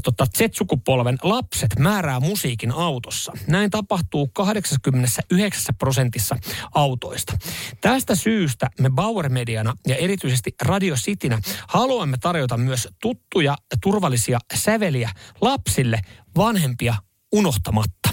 tota 0.02 0.26
Z-sukupolven 0.38 1.18
lapset 1.22 1.78
määrää 1.78 2.20
musiikin 2.20 2.72
autossa. 2.72 3.32
Näin 3.46 3.70
tapahtuu 3.70 4.26
89 4.26 5.74
prosentissa 5.74 6.36
autoista. 6.74 7.38
Tästä 7.80 8.14
syystä 8.14 8.70
me 8.80 8.90
Bauer 8.90 9.28
Mediana 9.28 9.74
ja 9.86 9.96
erityisesti 9.96 10.54
Radio 10.62 10.94
Citynä 10.94 11.38
haluamme 11.68 12.16
tarjota 12.20 12.56
myös 12.56 12.88
tuttuja 13.02 13.56
turvallisia 13.82 14.17
säveliä 14.54 15.10
lapsille 15.40 16.00
vanhempia 16.36 16.94
unohtamatta. 17.32 18.08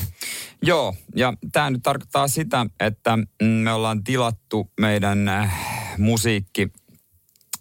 Joo, 0.61 0.95
ja 1.15 1.33
tämä 1.51 1.69
nyt 1.69 1.83
tarkoittaa 1.83 2.27
sitä, 2.27 2.65
että 2.79 3.17
mm, 3.17 3.47
me 3.47 3.73
ollaan 3.73 4.03
tilattu 4.03 4.71
meidän 4.79 5.27
äh, 5.27 5.53
musiikki 5.97 6.71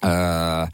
äh, 0.04 0.68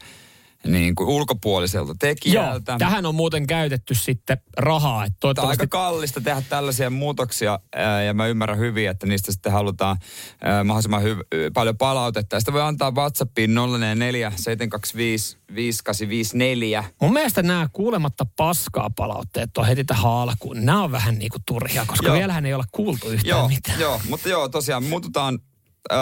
niin 0.67 0.95
kuin 0.95 1.09
ulkopuoliselta 1.09 1.89
Joo, 1.91 1.95
tekijältä. 1.99 2.75
tähän 2.79 3.05
on 3.05 3.15
muuten 3.15 3.47
käytetty 3.47 3.95
sitten 3.95 4.37
rahaa. 4.57 5.05
Että 5.05 5.17
Tämä 5.19 5.29
on 5.29 5.35
toivottavasti 5.35 5.63
aika 5.63 5.77
kallista 5.77 6.21
tehdä 6.21 6.41
tällaisia 6.49 6.89
muutoksia 6.89 7.59
ja 8.05 8.13
mä 8.13 8.27
ymmärrän 8.27 8.57
hyvin, 8.57 8.89
että 8.89 9.05
niistä 9.07 9.31
sitten 9.31 9.51
halutaan 9.51 9.97
mahdollisimman 10.63 11.03
hyv- 11.03 11.51
paljon 11.53 11.77
palautetta. 11.77 12.35
Ja 12.35 12.39
sitä 12.39 12.53
voi 12.53 12.61
antaa 12.61 12.91
WhatsAppiin 12.91 13.53
044 13.55 14.31
725 14.35 15.37
5854. 15.55 16.83
Mun 17.01 17.13
mielestä 17.13 17.43
nämä 17.43 17.69
kuulematta 17.73 18.25
paskaa 18.37 18.89
palautteet 18.89 19.57
on 19.57 19.65
heti 19.67 19.83
tähän 19.83 20.11
alkuun. 20.11 20.65
Nämä 20.65 20.83
on 20.83 20.91
vähän 20.91 21.19
niin 21.19 21.29
kuin 21.31 21.43
turhia, 21.45 21.85
koska 21.87 22.07
Joo. 22.07 22.15
vielähän 22.17 22.45
ei 22.45 22.53
olla 22.53 22.65
kuultu 22.71 23.07
yhtään 23.09 23.29
Joo, 23.39 23.47
mitään. 23.47 23.79
joo, 23.79 24.01
mutta 24.09 24.29
joo, 24.29 24.49
tosiaan 24.49 24.83
muututaan 24.83 25.39
ö, 25.91 25.95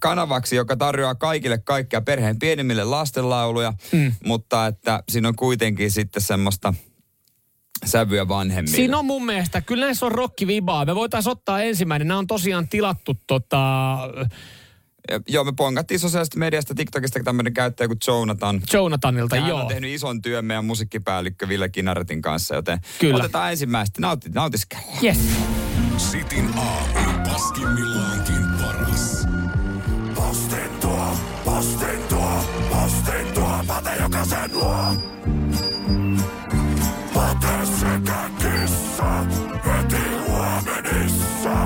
kanavaksi, 0.00 0.56
joka 0.56 0.76
tarjoaa 0.76 1.14
kaikille 1.14 1.58
kaikkia 1.58 2.00
perheen 2.00 2.38
pienimmille 2.38 2.84
lastenlauluja, 2.84 3.72
mm. 3.92 4.12
mutta 4.24 4.66
että 4.66 5.02
siinä 5.08 5.28
on 5.28 5.36
kuitenkin 5.36 5.90
sitten 5.90 6.22
semmoista 6.22 6.74
sävyä 7.84 8.28
vanhemmille. 8.28 8.76
Siinä 8.76 8.98
on 8.98 9.04
mun 9.04 9.26
mielestä, 9.26 9.60
kyllä 9.60 9.86
näissä 9.86 10.06
on 10.06 10.12
rockivibaa. 10.12 10.84
Me 10.84 10.94
voitaisiin 10.94 11.30
ottaa 11.32 11.62
ensimmäinen. 11.62 12.08
Nämä 12.08 12.18
on 12.18 12.26
tosiaan 12.26 12.68
tilattu 12.68 13.16
tota, 13.26 13.58
Ja, 15.10 15.20
joo, 15.28 15.44
me 15.44 15.52
pongattiin 15.56 16.00
sosiaalisesta 16.00 16.38
mediasta 16.38 16.74
TikTokista 16.74 17.20
tämmöinen 17.24 17.52
käyttäjä 17.54 17.88
kuin 17.88 17.98
Jonathan. 18.06 18.62
Jonathanilta, 18.72 19.36
Ja 19.36 19.42
hän 19.42 19.48
joo. 19.48 19.60
on 19.60 19.66
tehnyt 19.68 19.90
ison 19.90 20.22
työn 20.22 20.44
meidän 20.44 20.64
musiikkipäällikkö 20.64 21.48
Ville 21.48 21.68
Kinaretin 21.68 22.22
kanssa, 22.22 22.54
joten 22.54 22.78
Kyllä. 22.98 23.16
otetaan 23.16 23.50
ensimmäistä. 23.50 24.00
Nauti, 24.00 24.28
nautiskellaan. 24.34 25.04
Yes. 25.04 25.18
Sitin 25.96 26.50
aamu. 26.56 27.07
Paskimmillaankin 27.32 28.46
paras. 28.62 29.26
Postin 30.14 30.70
tuo, 30.80 31.16
postin 31.44 32.02
tuo, 32.08 32.44
postin 32.70 33.34
tuo, 33.34 33.64
pate 33.66 33.90
jokaisen 34.00 34.50
luo. 34.52 34.94
Pate 37.14 37.66
sekä 37.80 38.30
kissa, 38.38 39.24
heti 39.66 40.02
huomenissa. 40.28 41.56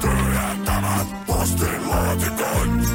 Tyhjentävät 0.00 1.26
postin 1.26 1.90
laatikon. 1.90 2.86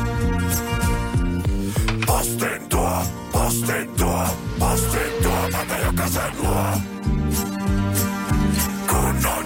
Postin 2.05 2.69
tuo, 2.69 3.03
postin 3.31 3.89
tuo, 3.97 4.25
postin 4.59 5.23
tuo, 5.23 5.49
pate 5.51 5.81
jokaisen 5.85 6.31
luo. 6.37 6.65
Kun 8.87 9.25
on 9.25 9.45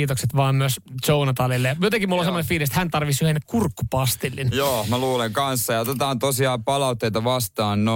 Kiitokset 0.00 0.36
vaan 0.36 0.54
myös 0.54 0.80
Jonathanille. 1.08 1.76
Jotenkin 1.80 2.08
mulla 2.08 2.20
on 2.20 2.26
semmoinen 2.26 2.48
fiilis, 2.48 2.68
että 2.68 2.78
hän 2.78 2.90
tarvisi 2.90 3.24
yhden 3.24 3.40
kurkkupastillin. 3.46 4.48
Joo, 4.52 4.86
mä 4.88 4.98
luulen 4.98 5.32
kanssa. 5.32 5.72
Ja 5.72 5.80
otetaan 5.80 6.18
tosiaan 6.18 6.64
palautteita 6.64 7.24
vastaan 7.24 7.84
0447255854. 7.84 7.88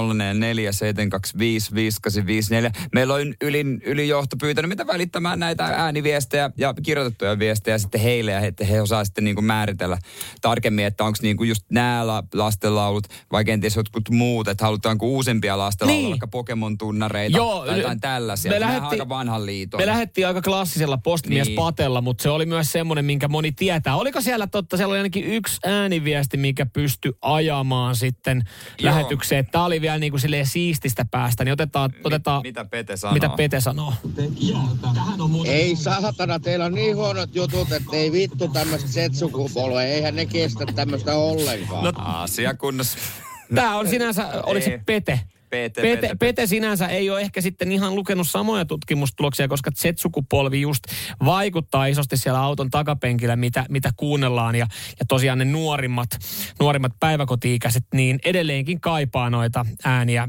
Meillä 2.95 3.15
on 3.15 3.35
ylin, 3.43 3.83
ylijohto 3.85 4.37
pyytänyt 4.41 4.69
mitä 4.69 4.87
välittämään 4.87 5.39
näitä 5.41 5.65
ääniviestejä 5.65 6.51
ja 6.57 6.75
kirjoitettuja 6.83 7.39
viestejä 7.39 7.79
sitten 7.79 8.01
heille. 8.01 8.33
Ja 8.33 8.41
että 8.41 8.65
he 8.65 8.81
osaa 8.83 9.05
sitten 9.05 9.25
niin 9.25 9.35
kuin 9.35 9.45
määritellä 9.45 9.99
tarkemmin, 10.41 10.85
että 10.85 11.05
onko 11.05 11.19
niin 11.23 11.37
kuin 11.37 11.49
just 11.49 11.63
nämä 11.71 12.07
la- 12.07 12.23
lastenlaulut 12.35 13.07
vai 13.33 13.45
kenties 13.45 13.77
jotkut 13.77 14.11
muut. 14.11 14.49
Että 14.49 14.65
halutaanko 14.65 15.07
uusimpia 15.07 15.59
lastenlauluja, 15.59 16.03
Niin. 16.03 16.11
vaikka 16.11 16.27
Pokemon-tunnareita 16.27 17.37
Joo, 17.37 17.67
tai 17.67 17.79
jotain 17.81 18.01
tällaisia. 18.01 18.51
me 18.53 18.59
Me 18.59 18.67
lähetti- 18.67 18.95
aika 18.95 19.09
vanhan 19.09 19.47
liiton. 19.47 19.81
Me 19.81 19.87
aika 20.27 20.43
klassisella 20.43 20.99
postmies 20.99 21.47
Niin. 21.49 21.57
patella, 21.57 22.01
mutta 22.01 22.23
se 22.23 22.31
oli 22.31 22.47
myös 22.47 22.73
semmoinen, 22.73 22.94
minkä 23.03 23.29
moni 23.29 23.53
tietää. 23.53 23.97
Oliko 23.97 24.21
siellä 24.21 24.47
totta, 24.47 24.77
siellä 24.77 24.93
oli 24.93 24.99
ainakin 24.99 25.25
yksi 25.25 25.61
ääniviesti, 25.65 26.37
mikä 26.37 26.67
pystyi 26.67 27.13
ajamaan 27.23 27.97
sitten 27.97 28.43
Joo. 28.79 28.91
lähetykseen. 28.91 29.47
Tämä 29.47 29.65
oli 29.65 29.81
vielä 29.81 29.99
niin 29.99 30.13
kuin 30.13 30.21
silleen 30.21 30.47
siististä 30.47 31.05
päästä, 31.11 31.45
niin 31.45 31.53
otetaan, 31.53 31.91
otetaan 32.05 32.43
mitä 32.43 32.65
Pete 32.65 32.97
sanoo? 32.97 33.15
mitä 33.15 33.29
Pete 33.29 33.61
sanoo. 33.61 33.95
Ei 35.47 35.77
saatana, 35.77 36.41
teillä 36.41 36.65
on 36.65 36.75
niin 36.75 36.97
huonot 36.97 37.35
jutut, 37.35 37.73
että 37.73 37.97
ei 37.97 38.13
vittu 38.13 38.49
tämmöistä 38.49 38.89
Z-sukupolvea. 38.89 39.83
Eihän 39.83 40.17
ne 40.17 40.27
kestä 40.27 40.67
tämmöistä 40.75 41.17
ollenkaan. 41.17 41.85
No, 41.85 41.93
Asia 41.97 42.55
kunnossa. 42.55 42.99
Tämä 43.55 43.77
on 43.77 43.89
sinänsä, 43.89 44.29
oliko 44.43 44.65
se. 44.65 44.81
Pete? 44.87 45.21
Pete, 45.55 45.83
Pete, 45.83 46.01
Pete, 46.01 46.15
Pete 46.19 46.47
sinänsä 46.47 46.87
ei 46.87 47.11
ole 47.11 47.21
ehkä 47.21 47.41
sitten 47.41 47.73
ihan 47.73 47.95
lukenut 47.95 48.29
samoja 48.29 48.65
tutkimustuloksia, 48.65 49.49
koska 49.49 49.71
Z-sukupolvi 49.71 50.61
just 50.61 50.85
vaikuttaa 51.25 51.87
isosti 51.87 52.17
siellä 52.17 52.41
auton 52.41 52.71
takapenkillä, 52.71 53.37
mitä, 53.37 53.67
mitä 53.69 53.91
kuunnellaan. 53.97 54.55
Ja, 54.55 54.67
ja 55.01 55.07
tosiaan 55.09 55.39
ne 55.39 55.45
nuorimmat, 55.45 56.09
nuorimmat 56.61 56.93
päiväkoti-ikäiset, 57.01 57.85
niin 57.95 58.19
edelleenkin 58.25 58.81
kaipaa 58.81 59.31
noita 59.31 59.67
ääniä, 59.85 60.29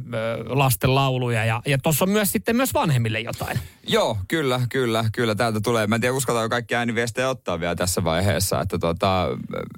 lasten 0.50 0.96
lauluja. 0.96 1.46
Ja, 1.46 1.62
ja 1.66 1.78
tuossa 1.78 2.06
on 2.06 2.10
myös 2.12 2.32
sitten 2.32 2.56
myös 2.56 2.74
vanhemmille 2.74 3.20
jotain. 3.20 3.60
Joo, 3.88 4.18
kyllä, 4.28 4.62
kyllä, 4.70 5.06
kyllä 5.14 5.36
täältä 5.36 5.60
tulee. 5.62 5.88
Mä 5.88 5.96
en 5.96 6.02
tiedä, 6.02 6.14
uskaltaako 6.14 6.50
kaikki 6.50 6.76
ääniviestejä 6.76 7.30
ottaa 7.30 7.60
vielä 7.60 7.76
tässä 7.76 8.04
vaiheessa. 8.04 8.62
Että 8.62 8.80
tota, 8.80 9.28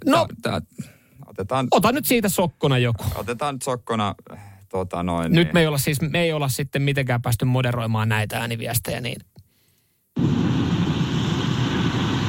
No. 0.05 0.27
tää, 0.41 0.51
tää, 0.51 0.62
otetaan, 1.27 1.67
Ota 1.71 1.91
nyt 1.91 2.05
siitä 2.05 2.29
sokkona 2.29 2.77
joku. 2.77 3.03
otetaan 3.15 3.55
nyt 3.55 3.62
sokkona, 3.62 4.15
tota 4.69 5.03
noin. 5.03 5.32
Nyt 5.32 5.45
niin. 5.45 5.53
me 5.53 5.60
ei 5.60 5.67
olla 5.67 5.77
siis, 5.77 6.01
me 6.01 6.21
ei 6.21 6.34
olla 6.34 6.49
sitten 6.49 6.82
mitenkään 6.82 7.21
päästy 7.21 7.45
moderoimaan 7.45 8.10
näitä 8.10 8.39
ääniviestejä, 8.39 9.01
niin 9.01 9.21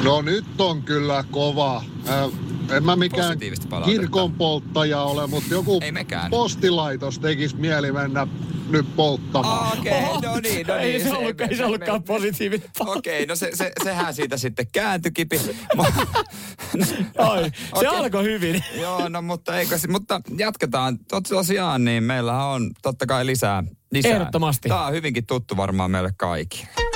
No 0.04 0.22
nyt 0.22 0.60
on 0.60 0.82
kyllä 0.82 1.24
kova. 1.30 1.84
Äh, 2.08 2.76
en 2.76 2.84
mä 2.84 2.96
mikään 2.96 3.38
kirkonpolttaja 3.84 5.02
ole, 5.02 5.26
mutta 5.26 5.54
joku 5.54 5.80
postilaitos 6.30 7.18
tekisi 7.18 7.56
mieli 7.56 7.92
mennä 7.92 8.26
nyt 8.68 8.96
polttamaan. 8.96 9.78
Okei, 9.78 9.92
okay, 9.92 10.30
no 10.30 10.40
niin, 10.40 10.66
no 10.66 10.74
ei 10.74 10.92
niin. 10.92 11.02
se, 11.02 11.12
ollut, 11.12 11.40
ei 11.40 11.56
se 11.56 11.64
ollutkaan 11.64 12.02
positiivinen. 12.02 12.68
Okei, 12.80 13.26
no 13.26 13.36
se, 13.36 13.50
se, 13.54 13.72
sehän 13.84 14.14
siitä 14.14 14.36
sitten 14.36 14.66
kääntyikin. 14.72 15.28
Ai, 17.18 17.50
se 17.50 17.52
Okei. 17.72 17.88
alkoi 17.88 18.24
hyvin. 18.24 18.64
Joo, 18.80 19.08
no 19.08 19.22
mutta 19.22 19.58
eikö 19.58 19.78
se, 19.78 19.88
mutta 19.88 20.20
jatketaan. 20.38 20.98
Tosiaan, 21.28 21.84
niin 21.84 22.02
meillä 22.02 22.46
on 22.46 22.70
totta 22.82 23.06
kai 23.06 23.26
lisää. 23.26 23.64
lisää. 23.92 24.12
Ehdottomasti. 24.12 24.68
Tämä 24.68 24.86
on 24.86 24.92
hyvinkin 24.92 25.26
tuttu 25.26 25.56
varmaan 25.56 25.90
meille 25.90 26.10
kaikille. 26.16 26.87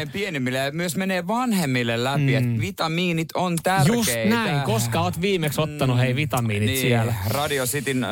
Perheen 0.00 0.12
pienimmille 0.12 0.58
ja 0.58 0.72
myös 0.72 0.96
menee 0.96 1.26
vanhemmille 1.26 2.04
läpi, 2.04 2.20
mm. 2.20 2.34
että 2.34 2.60
vitamiinit 2.60 3.28
on 3.34 3.56
tärkeitä. 3.62 3.96
Just 3.96 4.10
näin, 4.28 4.60
koska 4.60 5.00
oot 5.00 5.20
viimeksi 5.20 5.60
ottanut 5.60 5.98
hei 5.98 6.16
vitamiinit 6.16 6.68
niin, 6.68 6.80
siellä. 6.80 7.14
Radio 7.26 7.66
Cityn 7.66 8.04
ö, 8.04 8.08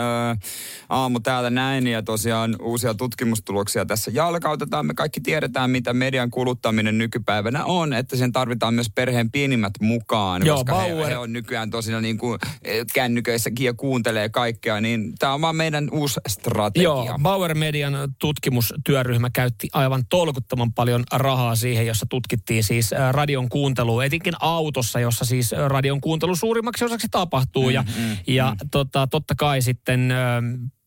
aamu 0.88 1.20
täällä 1.20 1.50
näin 1.50 1.86
ja 1.86 2.02
tosiaan 2.02 2.56
uusia 2.62 2.94
tutkimustuloksia 2.94 3.86
tässä 3.86 4.10
jalkautetaan. 4.14 4.86
Me 4.86 4.94
kaikki 4.94 5.20
tiedetään, 5.20 5.70
mitä 5.70 5.92
median 5.92 6.30
kuluttaminen 6.30 6.98
nykypäivänä 6.98 7.64
on, 7.64 7.92
että 7.92 8.16
sen 8.16 8.32
tarvitaan 8.32 8.74
myös 8.74 8.90
perheen 8.94 9.30
pienimmät 9.30 9.72
mukaan, 9.80 10.46
Joo, 10.46 10.56
koska 10.56 10.80
he, 10.80 10.88
Bauer- 10.88 11.08
he 11.08 11.18
on 11.18 11.32
nykyään 11.32 11.70
tosiaan 11.70 12.02
niin 12.02 12.18
kuin 12.18 12.38
eh, 12.62 12.86
kännyköissäkin 12.94 13.66
ja 13.66 13.74
kuuntelee 13.74 14.28
kaikkea, 14.28 14.80
niin 14.80 15.12
tämä 15.18 15.34
on 15.34 15.40
vaan 15.40 15.56
meidän 15.56 15.88
uusi 15.92 16.20
strategia. 16.28 16.82
Joo, 16.82 17.18
Bauer 17.22 17.54
Median 17.54 17.94
tutkimustyöryhmä 18.18 19.30
käytti 19.32 19.68
aivan 19.72 20.04
tolkuttoman 20.10 20.72
paljon 20.72 21.04
rahaa 21.12 21.56
siihen, 21.56 21.77
jossa 21.82 22.06
tutkittiin 22.08 22.64
siis 22.64 22.90
radion 23.10 23.48
kuuntelua, 23.48 24.04
etenkin 24.04 24.34
autossa, 24.40 25.00
jossa 25.00 25.24
siis 25.24 25.52
radion 25.66 26.00
kuuntelu 26.00 26.36
suurimmaksi 26.36 26.84
osaksi 26.84 27.08
tapahtuu. 27.10 27.70
ja 27.70 27.82
mm, 27.82 28.16
ja 28.26 28.56
Tota, 28.70 29.06
totta 29.06 29.34
kai 29.34 29.62
sitten 29.62 30.12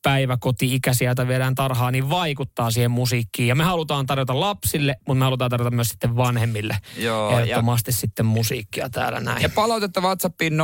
päiväkoti-ikäisiä, 0.03 1.09
joita 1.09 1.27
viedään 1.27 1.55
tarhaan, 1.55 1.93
niin 1.93 2.09
vaikuttaa 2.09 2.71
siihen 2.71 2.91
musiikkiin. 2.91 3.47
Ja 3.47 3.55
me 3.55 3.63
halutaan 3.63 4.05
tarjota 4.05 4.39
lapsille, 4.39 4.95
mutta 5.07 5.19
me 5.19 5.23
halutaan 5.25 5.51
tarjota 5.51 5.75
myös 5.75 5.89
sitten 5.89 6.15
vanhemmille 6.15 6.77
Joo, 6.97 7.39
ehdottomasti 7.39 7.91
sitten 7.91 8.25
musiikkia 8.25 8.89
täällä 8.89 9.19
näin. 9.19 9.41
Ja 9.41 9.49
palautetta 9.49 10.01
WhatsAppiin 10.01 10.53
0447255854. 10.53 10.55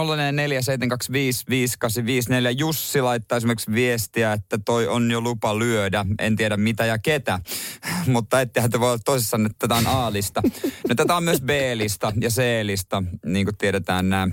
Jussi 2.57 3.01
laittaa 3.01 3.37
esimerkiksi 3.37 3.71
viestiä, 3.71 4.33
että 4.33 4.57
toi 4.65 4.87
on 4.87 5.11
jo 5.11 5.21
lupa 5.21 5.59
lyödä. 5.59 6.05
En 6.19 6.35
tiedä 6.35 6.57
mitä 6.57 6.85
ja 6.85 6.99
ketä, 6.99 7.39
mutta 8.13 8.41
ettehän 8.41 8.69
te 8.71 8.79
voi 8.79 8.89
olla 8.89 8.99
tosissaan, 9.05 9.45
että 9.45 9.67
tätä 9.67 9.75
on 9.75 9.87
A-lista. 9.87 10.41
No 10.89 10.95
tätä 10.95 11.15
on 11.15 11.23
myös 11.23 11.41
B-lista 11.41 12.13
ja 12.21 12.29
C-lista, 12.29 13.03
niin 13.25 13.45
kuin 13.45 13.57
tiedetään 13.57 14.09
nämä 14.09 14.27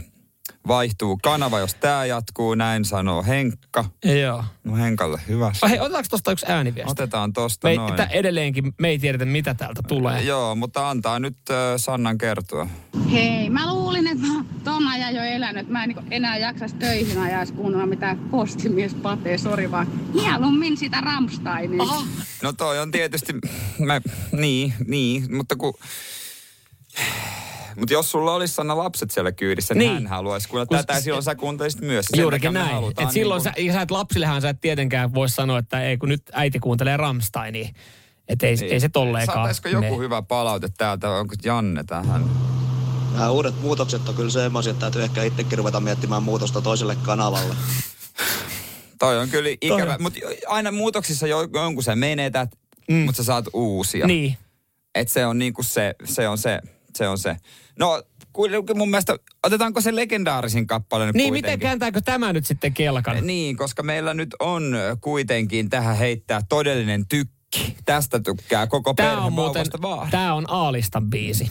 vaihtuu 0.66 1.18
kanava, 1.22 1.59
jos 1.59 1.74
tämä 1.74 2.05
jatkuu, 2.05 2.55
näin 2.55 2.85
sanoo 2.85 3.22
Henkka. 3.22 3.85
Joo. 4.22 4.44
No 4.64 4.77
Henkalle 4.77 5.20
hyvä. 5.29 5.53
Ah, 5.62 5.70
Hei, 5.70 5.81
otetaanko 5.81 6.09
tuosta 6.11 6.33
yksi 6.33 6.46
ääniviesti? 6.48 6.92
Otetaan 6.92 7.33
tosta 7.33 7.68
Me, 7.68 7.77
noin. 7.77 7.94
tä, 7.94 8.05
edelleenkin 8.05 8.72
me 8.79 8.88
ei 8.88 8.98
tiedetä, 8.98 9.24
mitä 9.24 9.55
täältä 9.55 9.83
tulee. 9.88 10.22
Joo, 10.22 10.55
mutta 10.55 10.90
antaa 10.90 11.18
nyt 11.18 11.37
äh, 11.50 11.57
Sannan 11.77 12.18
kertoa. 12.18 12.66
Hei, 13.12 13.50
mä 13.50 13.74
luulin, 13.74 14.07
että 14.07 14.27
mä 14.27 14.44
ton 14.64 14.88
ajan 14.88 15.14
jo 15.14 15.22
elänyt. 15.22 15.68
Mä 15.68 15.85
en 15.85 15.88
niin 15.88 16.07
enää 16.11 16.38
jaksas 16.38 16.74
töihin 16.74 17.18
ajaisi 17.18 17.53
kuunnella 17.53 17.87
mitään 17.87 18.18
postimies 18.18 18.94
patee, 18.94 19.38
sori 19.38 19.70
vaan. 19.70 19.87
Mieluummin 20.14 20.77
sitä 20.77 21.00
Rammsteinia. 21.00 21.85
No 22.42 22.53
toi 22.53 22.79
on 22.79 22.90
tietysti, 22.90 23.33
mä, 23.79 24.00
niin, 24.33 24.74
niin, 24.87 25.37
mutta 25.37 25.57
kun... 25.57 25.74
Mutta 27.79 27.93
jos 27.93 28.11
sulla 28.11 28.35
olisi 28.35 28.55
Sanna 28.55 28.77
lapset 28.79 29.11
siellä 29.11 29.33
kyydissä, 29.33 29.75
niin, 29.75 29.89
Niin. 29.89 30.03
hän 30.03 30.07
haluaisi 30.07 30.49
kuulla 30.49 30.67
Kun 30.67 30.77
tätä 30.77 30.93
ja 30.93 30.99
se- 30.99 31.03
silloin 31.05 31.23
sä 31.23 31.35
kuuntelisit 31.35 31.81
myös. 31.81 32.07
Sen 32.07 32.21
Juurikin 32.21 32.53
me 32.53 32.59
näin. 32.59 32.75
halutaan 32.75 33.09
Et 33.09 33.13
silloin 33.15 33.43
niin 33.45 33.55
sä, 33.57 33.63
ja 33.63 33.73
sä 33.73 33.83
et 33.83 33.91
lapsillehan 33.91 34.43
sä 34.43 34.49
et 34.49 34.61
tietenkään 34.61 35.15
voi 35.15 35.29
sanoa, 35.29 35.59
että 35.59 35.83
ei 35.85 35.99
kun 35.99 36.09
nyt 36.09 36.23
äiti 36.33 36.59
kuuntelee 36.59 36.97
Rammsteinia. 36.97 37.69
Että 38.29 38.47
ei, 38.47 38.57
ei 38.71 38.81
se 38.81 38.89
tolleenkaan. 38.89 39.37
Saataisiko 39.37 39.69
joku 39.69 39.81
mene. 39.81 39.99
hyvä 39.99 40.23
palaute 40.23 40.69
täältä, 40.79 41.11
onko 41.11 41.35
Janne 41.45 41.85
tähän? 41.85 42.25
Nämä 43.13 43.31
uudet 43.31 43.61
muutokset 43.61 44.09
on 44.09 44.15
kyllä 44.15 44.31
semmoisia, 44.31 44.71
että 44.71 44.81
täytyy 44.81 45.03
ehkä 45.03 45.23
itsekin 45.23 45.59
ruveta 45.59 45.81
miettimään 45.81 46.23
muutosta 46.23 46.61
toiselle 46.61 46.97
kanavalle. 47.03 47.55
Toi 48.99 49.19
on 49.19 49.29
kyllä 49.29 49.49
ikävä, 49.61 49.85
Toi- 49.95 50.03
mutta 50.03 50.21
aina 50.47 50.73
muutoksissa 50.73 51.27
jo, 51.27 51.49
jonkun 51.53 51.83
sä 51.85 51.97
menetät, 51.97 52.51
mm. 52.91 52.95
mutta 52.97 53.17
sä 53.17 53.25
saat 53.25 53.45
uusia. 53.53 54.07
Niin. 54.07 54.37
Et 54.95 55.09
se 55.09 55.27
on 55.27 55.39
niinku 55.39 55.63
se, 55.63 55.95
se 56.05 56.29
on 56.29 56.39
se, 56.39 56.61
se 56.95 57.09
on 57.09 57.19
se. 57.19 57.37
No, 57.79 58.03
mun 58.75 58.91
mielestä, 58.91 59.17
otetaanko 59.43 59.81
se 59.81 59.97
legendaarisin 59.97 60.67
kappale 60.67 61.07
nyt 61.07 61.15
Niin, 61.15 61.29
kuitenkin? 61.29 61.49
miten 61.51 61.61
kääntääkö 61.69 62.01
tämä 62.01 62.33
nyt 62.33 62.47
sitten 62.47 62.75
kelkan? 62.75 63.27
Niin, 63.27 63.57
koska 63.57 63.83
meillä 63.83 64.15
nyt 64.15 64.37
on 64.41 64.77
kuitenkin 65.01 65.71
tähän 65.71 65.97
heittää 65.97 66.41
todellinen 66.49 67.07
tykki. 67.09 67.77
Tästä 67.85 68.21
tykkää 68.21 68.67
koko 68.67 68.95
Tämä 68.95 69.09
perhe 69.09 69.25
on 69.27 69.33
muuten, 69.33 69.67
tämä 70.11 70.35
on 70.35 70.45
Aalistan 70.51 71.11
biisi. 71.11 71.51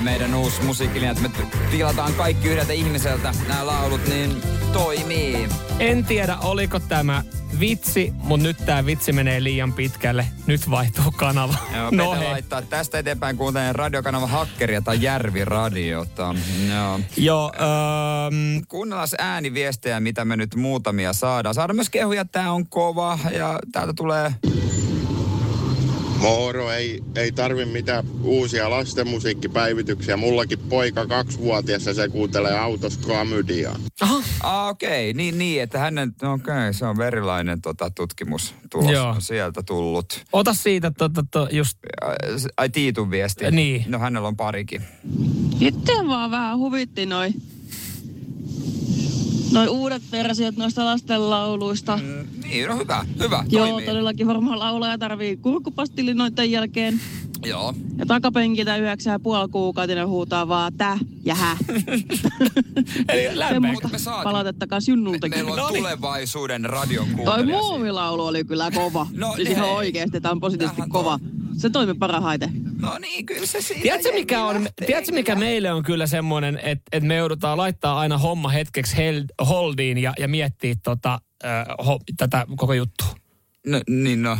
Tää 0.00 0.12
meidän 0.12 0.34
uusi 0.34 0.62
musiikkilinja, 0.62 1.12
että 1.12 1.22
me 1.22 1.30
tilataan 1.70 2.14
kaikki 2.14 2.48
yhdeltä 2.48 2.72
ihmiseltä 2.72 3.34
nämä 3.48 3.66
laulut, 3.66 4.06
niin 4.06 4.42
toimii. 4.72 5.48
En 5.78 6.04
tiedä, 6.04 6.36
oliko 6.36 6.80
tämä 6.80 7.24
vitsi, 7.60 8.12
mutta 8.16 8.46
nyt 8.46 8.56
tämä 8.66 8.86
vitsi 8.86 9.12
menee 9.12 9.42
liian 9.42 9.72
pitkälle. 9.72 10.26
Nyt 10.46 10.70
vaihtuu 10.70 11.10
kanava. 11.16 11.54
Joo, 11.76 11.90
no 11.90 12.14
hei. 12.14 12.28
laittaa 12.28 12.62
tästä 12.62 12.98
eteenpäin 12.98 13.36
kuuntelen 13.36 13.74
radiokanava 13.74 14.26
Hakkeria 14.26 14.80
tai 14.80 15.02
Järvi-radiota. 15.02 16.34
Joo. 16.68 17.00
Joo, 17.16 17.52
öö, 17.60 18.60
Kuunnellaan 18.68 19.08
ääniviestejä, 19.18 20.00
mitä 20.00 20.24
me 20.24 20.36
nyt 20.36 20.54
muutamia 20.54 21.12
saadaan. 21.12 21.54
Saadaan 21.54 21.76
myös 21.76 21.90
kehuja, 21.90 22.20
että 22.20 22.40
tää 22.40 22.52
on 22.52 22.66
kova 22.66 23.18
ja 23.32 23.58
täältä 23.72 23.92
tulee... 23.96 24.34
Moro, 26.20 26.70
ei, 26.72 27.02
ei 27.16 27.32
tarvi 27.32 27.64
mitään 27.64 28.04
uusia 28.22 28.70
lastenmusiikkipäivityksiä. 28.70 30.16
Mullakin 30.16 30.58
poika 30.58 31.06
kaksivuotias 31.06 31.86
ja 31.86 31.94
se 31.94 32.08
kuuntelee 32.08 32.58
autossa 32.58 33.00
klamydiaa. 33.06 33.76
Ah, 34.00 34.68
okei, 34.68 35.10
okay. 35.10 35.12
niin, 35.12 35.38
niin, 35.38 35.62
että 35.62 35.78
hänen, 35.78 36.14
okei, 36.22 36.54
okay, 36.54 36.72
se 36.72 36.86
on 36.86 36.98
verilainen 36.98 37.60
tota, 37.60 37.90
tutkimustulos 37.90 38.90
Joo. 38.90 39.08
on 39.08 39.22
sieltä 39.22 39.62
tullut. 39.62 40.24
ota 40.32 40.54
siitä 40.54 40.90
to, 40.90 41.08
to, 41.08 41.22
to, 41.30 41.48
just... 41.52 41.78
Ai, 42.00 42.16
Ai 42.56 42.68
Tiitun 42.68 43.10
viesti. 43.10 43.50
Niin. 43.50 43.84
No 43.86 43.98
hänellä 43.98 44.28
on 44.28 44.36
parikin. 44.36 44.82
Itse 45.60 45.92
vaan 46.08 46.30
vähän 46.30 46.58
huvitti 46.58 47.06
noi, 47.06 47.30
noi 49.52 49.68
uudet 49.68 50.02
versiot 50.12 50.56
noista 50.56 50.84
lastenlauluista. 50.84 51.96
Mm, 51.96 52.26
Niin, 52.48 52.68
no 52.68 52.76
hyvä, 52.78 53.04
hyvä, 53.18 53.44
Joo, 53.48 53.66
toimii. 53.66 53.86
todellakin 53.86 54.26
varmaan 54.26 54.58
laulaja 54.58 54.98
tarvii 54.98 55.36
kurkkupastilli 55.36 56.14
noiden 56.14 56.50
jälkeen. 56.50 57.00
Joo. 57.44 57.74
Ja 57.98 58.06
takapenkiltä 58.06 58.76
yhdeksän 58.76 59.12
ja 59.12 59.20
puoli 59.20 59.48
kuukautinen 59.48 60.08
huutaa 60.08 60.48
vaan 60.48 60.72
tä 60.76 60.98
ja 61.24 61.34
hä. 61.34 61.56
Eli 63.08 63.60
muuta 63.60 63.88
Me 63.88 63.98
saatiin. 63.98 64.24
palautetta 64.24 64.66
kans 64.66 64.88
Junnultakin. 64.88 65.38
Meillä 65.38 65.50
on 65.52 65.58
No 65.58 65.68
niin. 65.70 65.78
tulevaisuuden 65.82 66.64
radion 66.64 67.06
Toi 67.24 67.46
muumilaulu 67.46 68.26
oli 68.26 68.44
kyllä 68.44 68.70
kova. 68.70 69.06
No 69.12 69.32
siis 69.36 69.48
ihan 69.48 69.64
hei. 69.66 69.74
oikeesti, 69.76 70.20
tää 70.20 70.30
on 70.30 70.40
positiivisesti 70.40 70.82
kova. 70.88 71.18
Se 71.56 71.70
toimi 71.70 71.94
parhaiten. 71.94 72.50
No 72.80 72.98
niin, 72.98 73.26
kyllä 73.26 73.46
se 73.46 73.62
siitä 73.62 73.82
Tiedätkö 73.82 74.12
mikä, 74.12 74.44
on, 74.44 74.64
lähtee 74.64 74.86
tiedätkö 74.86 75.12
mikä 75.12 75.34
meille 75.34 75.72
on 75.72 75.82
kyllä 75.82 76.06
semmoinen, 76.06 76.56
että, 76.62 76.84
että 76.92 77.06
me 77.08 77.16
joudutaan 77.16 77.58
laittaa 77.58 77.98
aina 77.98 78.18
homma 78.18 78.48
hetkeksi 78.48 78.96
held, 78.96 79.24
holdiin 79.48 79.98
ja, 79.98 80.12
ja 80.18 80.28
miettiä 80.28 80.74
tota, 80.82 81.20
äh, 81.44 81.66
ho, 81.86 81.98
tätä 82.16 82.46
koko 82.56 82.72
juttua. 82.72 83.08
No, 83.66 83.80
niin 83.88 84.22
no. 84.22 84.38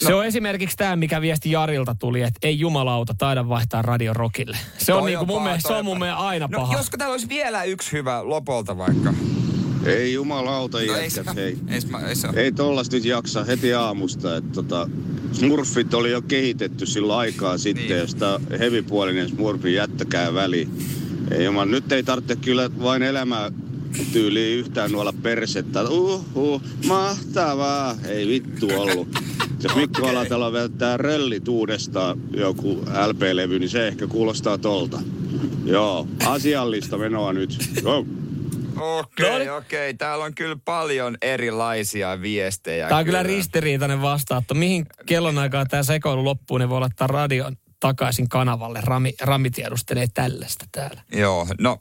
Se 0.00 0.14
on 0.14 0.26
esimerkiksi 0.26 0.76
tämä, 0.76 0.96
mikä 0.96 1.20
viesti 1.20 1.50
Jarilta 1.50 1.96
tuli, 1.98 2.22
että 2.22 2.38
ei 2.42 2.58
jumalauta 2.58 3.14
taida 3.18 3.48
vaihtaa 3.48 3.82
Radio 3.82 4.12
Rockille. 4.14 4.56
Se 4.78 4.92
on, 4.92 5.00
Toi 5.00 5.10
niinku 5.10 5.26
mun 5.26 5.36
paha, 5.36 5.44
mielestä, 5.48 5.68
se 5.68 5.74
on 5.74 5.84
mun 5.84 5.98
paha. 5.98 6.04
mielestä 6.04 6.26
aina 6.26 6.48
No 6.52 6.58
paha. 6.58 6.76
josko 6.76 6.96
täällä 6.96 7.12
olisi 7.12 7.28
vielä 7.28 7.64
yksi 7.64 7.92
hyvä 7.92 8.20
lopolta 8.28 8.76
vaikka. 8.78 9.14
Ei 9.86 10.12
jumalauta 10.12 10.78
No 10.78 10.82
ei 10.82 10.88
jätkät, 10.88 11.24
se, 11.26 11.34
hei. 11.34 11.58
ei, 11.68 11.80
se- 11.80 12.26
ei. 12.36 12.42
Ei 12.44 12.52
tollas 12.52 12.90
nyt 12.90 13.04
jaksa 13.04 13.44
heti 13.44 13.74
aamusta, 13.74 14.36
että 14.36 14.52
tota, 14.52 14.88
Smurfit 15.32 15.94
oli 15.94 16.10
jo 16.10 16.22
kehitetty 16.22 16.86
silloin 16.86 17.18
aikaa 17.18 17.58
sitten, 17.58 17.86
niin. 17.88 17.98
josta 17.98 18.40
hevipuolinen 18.58 19.28
Smurfin 19.28 19.74
jättäkää 19.74 20.34
väli. 20.34 20.68
Ei 21.30 21.44
juman, 21.44 21.70
nyt 21.70 21.92
ei 21.92 22.02
tarvitse 22.02 22.36
kyllä 22.36 22.70
vain 22.82 23.02
elämää 23.02 23.50
tyyliin 24.12 24.58
yhtään 24.58 24.92
nuolla 24.92 25.12
persettä. 25.22 25.82
Uh, 25.82 26.24
uh, 26.34 26.62
mahtavaa. 26.86 27.94
Ei 28.08 28.28
vittu 28.28 28.68
ollut. 28.76 29.08
Jos 29.64 29.76
Mikko 29.76 30.02
okay. 30.02 30.10
Alatalo 30.10 30.52
välttää 30.52 30.96
röllit 30.96 31.48
uudestaan 31.48 32.20
joku 32.30 32.84
LP-levy, 33.06 33.58
niin 33.58 33.68
se 33.68 33.88
ehkä 33.88 34.06
kuulostaa 34.06 34.58
tolta. 34.58 35.00
Joo, 35.64 36.08
asiallista 36.26 36.98
menoa 36.98 37.32
nyt. 37.32 37.58
Go. 37.82 38.06
Okei, 38.76 39.26
okay, 39.26 39.48
okei. 39.48 39.90
Okay. 39.90 39.94
Täällä 39.94 40.24
on 40.24 40.34
kyllä 40.34 40.56
paljon 40.64 41.16
erilaisia 41.22 42.22
viestejä. 42.22 42.88
Tämä 42.88 42.98
on 42.98 43.04
kyllä, 43.04 43.18
kyllä 43.22 43.36
ristiriitainen 43.36 44.02
vastaatto. 44.02 44.54
Mihin 44.54 44.86
kellonaikaan 45.06 45.68
tämä 45.68 45.82
sekoilu 45.82 46.24
loppuu, 46.24 46.58
niin 46.58 46.68
voi 46.68 46.80
laittaa 46.80 47.06
radion 47.06 47.56
takaisin 47.80 48.28
kanavalle. 48.28 48.80
Rami, 48.84 49.14
Rami 49.20 49.50
tiedustelee 49.50 50.06
tällaista 50.14 50.64
täällä. 50.72 51.02
Joo, 51.12 51.46
no 51.60 51.78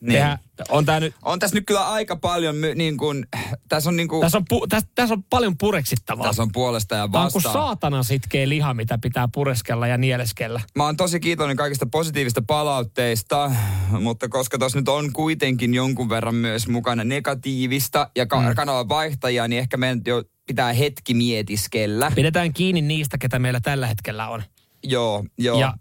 niin. 0.00 0.12
Tehdä, 0.12 0.38
on, 0.68 0.84
tää 0.84 1.00
nyt, 1.00 1.14
on 1.22 1.38
tässä 1.38 1.56
nyt 1.56 1.64
kyllä 1.66 1.88
aika 1.88 2.16
paljon, 2.16 2.56
niin 2.74 2.96
kuin, 2.96 3.26
tässä 3.68 3.90
on 3.90 3.96
niin 3.96 4.08
kuin, 4.08 4.20
tässä 4.20 4.38
on, 4.38 4.44
pu, 4.48 4.66
tässä, 4.66 4.88
tässä 4.94 5.14
on 5.14 5.22
paljon 5.22 5.58
pureksittavaa. 5.58 6.26
Tässä 6.26 6.42
on 6.42 6.52
puolesta 6.52 6.94
ja 6.94 7.12
vastaan. 7.12 7.24
vastaan. 7.24 7.42
Tämä 7.42 7.54
on 7.54 7.58
kuin 7.60 7.68
saatana 7.68 8.02
sitkeä 8.02 8.48
liha, 8.48 8.74
mitä 8.74 8.98
pitää 8.98 9.28
pureskella 9.34 9.86
ja 9.86 9.96
nieleskellä. 9.98 10.60
Mä 10.74 10.84
oon 10.84 10.96
tosi 10.96 11.20
kiitollinen 11.20 11.56
kaikista 11.56 11.86
positiivista 11.86 12.42
palautteista, 12.46 13.52
mutta 14.00 14.28
koska 14.28 14.58
tuossa 14.58 14.78
nyt 14.78 14.88
on 14.88 15.12
kuitenkin 15.12 15.74
jonkun 15.74 16.08
verran 16.08 16.34
myös 16.34 16.68
mukana 16.68 17.04
negatiivista 17.04 18.10
ja 18.16 18.26
ka- 18.26 18.40
mm. 18.40 18.54
kanavan 18.54 18.88
vaihtajia, 18.88 19.48
niin 19.48 19.58
ehkä 19.58 19.76
meidän 19.76 20.02
jo 20.06 20.22
pitää 20.46 20.72
hetki 20.72 21.14
mietiskellä. 21.14 22.12
Pidetään 22.14 22.52
kiinni 22.52 22.80
niistä, 22.80 23.18
ketä 23.18 23.38
meillä 23.38 23.60
tällä 23.60 23.86
hetkellä 23.86 24.28
on. 24.28 24.42
Joo, 24.82 25.24
joo. 25.38 25.60
Ja 25.60 25.74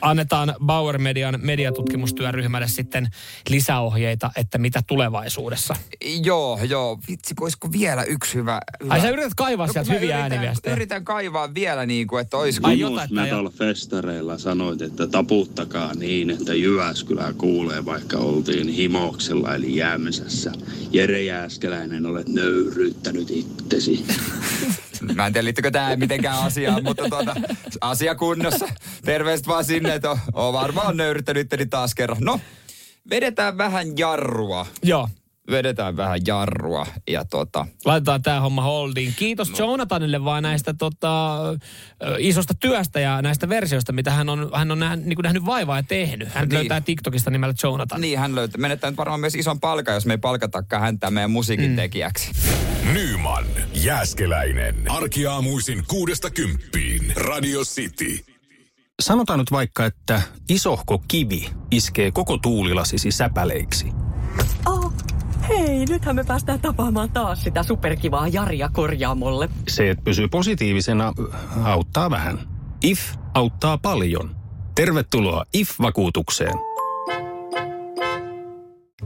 annetaan 0.00 0.54
Bauer 0.66 0.98
Median 0.98 1.38
mediatutkimustyöryhmälle 1.42 2.68
sitten 2.68 3.08
lisäohjeita, 3.50 4.30
että 4.36 4.58
mitä 4.58 4.82
tulevaisuudessa. 4.86 5.76
Joo, 6.22 6.58
joo. 6.68 6.98
Vitsi, 7.08 7.34
olisiko 7.40 7.72
vielä 7.72 8.02
yksi 8.02 8.34
hyvä... 8.34 8.60
hyvä. 8.84 8.94
Ai 8.94 9.00
sä 9.00 9.10
yrität 9.10 9.34
kaivaa 9.36 9.66
no, 9.66 9.72
sieltä 9.72 9.92
hyviä 9.92 10.08
yritän, 10.08 10.20
ääniviestejä. 10.20 10.76
Yritän 10.76 11.04
kaivaa 11.04 11.54
vielä 11.54 11.86
niin 11.86 12.06
kuin, 12.06 12.20
että 12.20 12.36
olisiko... 12.36 12.66
Ai 12.66 12.78
jotain, 12.78 13.14
Metal 13.14 13.50
Festareilla 13.50 14.38
sanoit, 14.38 14.82
että 14.82 15.06
taputtakaa 15.06 15.94
niin, 15.94 16.30
että 16.30 16.54
Jyväskylä 16.54 17.32
kuulee, 17.38 17.84
vaikka 17.84 18.18
oltiin 18.18 18.68
himoksella 18.68 19.54
eli 19.54 19.76
jäämisessä. 19.76 20.52
Jere 20.92 21.22
Jääskeläinen, 21.22 22.06
olet 22.06 22.28
nöyryyttänyt 22.28 23.30
itsesi. 23.30 24.06
Mä 25.14 25.26
en 25.26 25.32
tiedä, 25.32 25.44
liittyykö 25.44 25.70
tämä 25.70 25.96
mitenkään 25.96 26.38
asiaan, 26.38 26.84
mutta 26.84 27.08
tuota, 27.08 27.36
asia 27.80 28.14
kunnossa. 28.14 28.68
Terveiset 29.04 29.46
vaan 29.46 29.64
sinne, 29.64 29.94
että 29.94 30.10
on, 30.10 30.18
on 30.32 30.52
varmaan 30.52 30.96
nöyryttänyt 30.96 31.70
taas 31.70 31.94
kerran. 31.94 32.18
No, 32.20 32.40
vedetään 33.10 33.58
vähän 33.58 33.98
jarrua. 33.98 34.66
Joo 34.82 35.08
vedetään 35.50 35.96
vähän 35.96 36.20
jarrua 36.26 36.86
ja 37.10 37.24
tota... 37.24 37.66
Laitetaan 37.84 38.22
tämä 38.22 38.40
homma 38.40 38.62
holdiin. 38.62 39.14
Kiitos 39.16 39.50
no. 39.50 39.58
Jonathanille 39.58 40.24
vaan 40.24 40.42
näistä 40.42 40.74
tota, 40.74 41.38
isosta 42.18 42.54
työstä 42.54 43.00
ja 43.00 43.22
näistä 43.22 43.48
versioista, 43.48 43.92
mitä 43.92 44.10
hän 44.10 44.28
on, 44.28 44.50
hän 44.54 44.70
on 44.70 44.78
nähnyt, 44.78 45.06
niin 45.06 45.18
nähnyt 45.22 45.46
vaivaa 45.46 45.78
ja 45.78 45.82
tehnyt. 45.82 46.28
Hän 46.28 46.48
niin. 46.48 46.54
löytää 46.54 46.80
TikTokista 46.80 47.30
nimellä 47.30 47.54
Jonathan. 47.62 48.00
Niin, 48.00 48.18
hän 48.18 48.34
löytää. 48.34 48.60
Menettää 48.60 48.90
nyt 48.90 48.98
varmaan 48.98 49.20
myös 49.20 49.34
ison 49.34 49.60
palkan, 49.60 49.94
jos 49.94 50.06
me 50.06 50.14
ei 50.14 50.18
palkatakaan 50.18 50.82
häntä 50.82 51.10
meidän 51.10 51.30
musiikin 51.30 51.70
mm. 51.70 51.76
tekijäksi. 51.76 52.30
Nyman, 52.92 53.44
Jääskeläinen. 53.74 54.74
Arkiaamuisin 54.88 55.84
kuudesta 55.88 56.30
kymppiin. 56.30 57.12
Radio 57.16 57.60
City. 57.60 58.24
Sanotaan 59.00 59.38
nyt 59.38 59.50
vaikka, 59.50 59.86
että 59.86 60.22
isohko 60.48 61.02
kivi 61.08 61.50
iskee 61.70 62.10
koko 62.10 62.38
tuulilasisi 62.38 63.10
säpäleiksi. 63.10 63.86
Oh, 64.66 64.92
hei, 65.48 65.86
nythän 65.86 66.16
me 66.16 66.24
päästään 66.24 66.60
tapaamaan 66.60 67.10
taas 67.10 67.42
sitä 67.42 67.62
superkivaa 67.62 68.28
Jaria 68.28 68.68
korjaamolle. 68.72 69.48
Se, 69.68 69.90
että 69.90 70.04
pysyy 70.04 70.28
positiivisena, 70.28 71.12
auttaa 71.64 72.10
vähän. 72.10 72.38
IF 72.84 73.00
auttaa 73.34 73.78
paljon. 73.78 74.36
Tervetuloa 74.74 75.44
IF-vakuutukseen. 75.52 76.54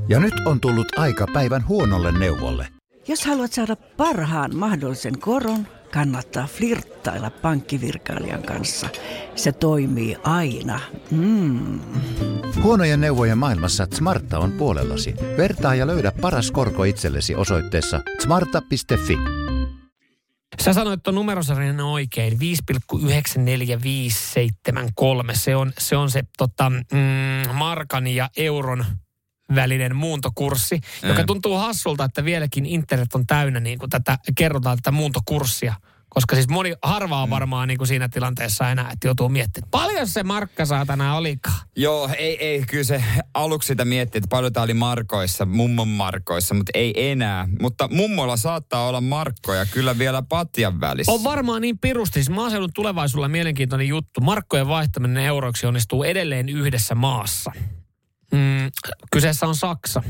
Ja 0.09 0.21
nyt 0.21 0.35
on 0.47 0.61
tullut 0.61 0.99
aika 0.99 1.27
päivän 1.33 1.68
huonolle 1.68 2.12
neuvolle. 2.12 2.82
Jos 3.09 3.27
haluat 3.27 3.53
saada 3.53 3.77
parhaan 3.77 4.57
mahdollisen 4.57 5.19
koron, 5.21 5.67
kannattaa 5.93 6.47
flirttailla 6.47 7.31
pankkivirkailijan 7.31 8.43
kanssa. 8.43 8.88
Se 9.35 9.53
toimii 9.53 10.17
aina. 10.23 10.81
Mm. 11.11 11.81
Huonojen 12.62 13.01
neuvojen 13.01 13.38
maailmassa 13.38 13.87
Smarta 13.95 14.38
on 14.38 14.53
puolellasi. 14.53 15.15
Vertaa 15.37 15.75
ja 15.75 15.87
löydä 15.87 16.12
paras 16.21 16.51
korko 16.51 16.85
itsellesi 16.85 17.35
osoitteessa 17.35 18.01
smarta.fi. 18.23 19.17
Sä 20.61 20.73
sanoit 20.73 21.03
tuon 21.03 21.15
numerosarjan 21.15 21.81
oikein, 21.81 22.38
5,94573. 22.38 22.38
Se 25.33 25.57
on 25.57 25.73
se, 25.79 25.97
on 25.97 26.11
se 26.11 26.23
tota, 26.38 26.71
mm, 26.71 27.55
markan 27.55 28.07
ja 28.07 28.31
euron 28.37 28.85
välinen 29.55 29.97
muuntokurssi, 29.97 30.77
mm. 31.03 31.09
joka 31.09 31.25
tuntuu 31.25 31.57
hassulta, 31.57 32.05
että 32.05 32.25
vieläkin 32.25 32.67
internet 32.67 33.15
on 33.15 33.27
täynnä 33.27 33.61
niin 33.61 33.79
kuin 33.79 33.91
tätä, 33.91 34.19
kerrotaan 34.35 34.77
tätä 34.77 34.91
muuntokurssia. 34.91 35.75
Koska 36.15 36.35
siis 36.35 36.49
moni, 36.49 36.75
harvaa 36.83 37.27
mm. 37.27 37.31
varmaan 37.31 37.69
niin 37.69 37.79
kuin 37.79 37.88
siinä 37.88 38.09
tilanteessa 38.09 38.71
enää, 38.71 38.91
että 38.93 39.07
joutuu 39.07 39.29
miettimään, 39.29 39.71
paljon 39.71 40.09
se 40.09 40.23
markka 40.23 40.65
saatana 40.65 41.17
olikaan. 41.17 41.59
Joo, 41.77 42.11
ei, 42.19 42.47
ei, 42.47 42.65
kyllä 42.67 42.85
se 42.85 43.05
aluksi 43.35 43.67
sitä 43.67 43.85
miettii, 43.85 44.19
että 44.19 44.29
paljon 44.29 44.53
tämä 44.53 44.65
oli 44.65 44.75
markoissa, 44.75 45.45
mummon 45.47 45.88
markoissa, 45.88 46.55
mutta 46.55 46.71
ei 46.75 47.11
enää. 47.11 47.49
Mutta 47.61 47.88
mummolla 47.93 48.37
saattaa 48.37 48.88
olla 48.88 49.01
markkoja 49.01 49.67
kyllä 49.67 49.99
vielä 49.99 50.23
patjan 50.23 50.81
välissä. 50.81 51.12
On 51.12 51.25
varmaan 51.25 51.62
niin 51.62 51.79
pirusti. 51.79 52.15
Siis 52.15 52.31
maaseudun 52.31 52.73
tulevaisuudella 52.75 53.29
mielenkiintoinen 53.29 53.88
juttu. 53.88 54.21
Markkojen 54.21 54.69
vaihtaminen 54.69 55.25
euroiksi 55.25 55.67
onnistuu 55.67 56.05
edelleen 56.05 56.49
yhdessä 56.49 56.95
maassa. 56.95 57.53
Mm, 58.33 58.71
kyseessä 59.11 59.47
on 59.47 59.55
Saksa. 59.57 60.03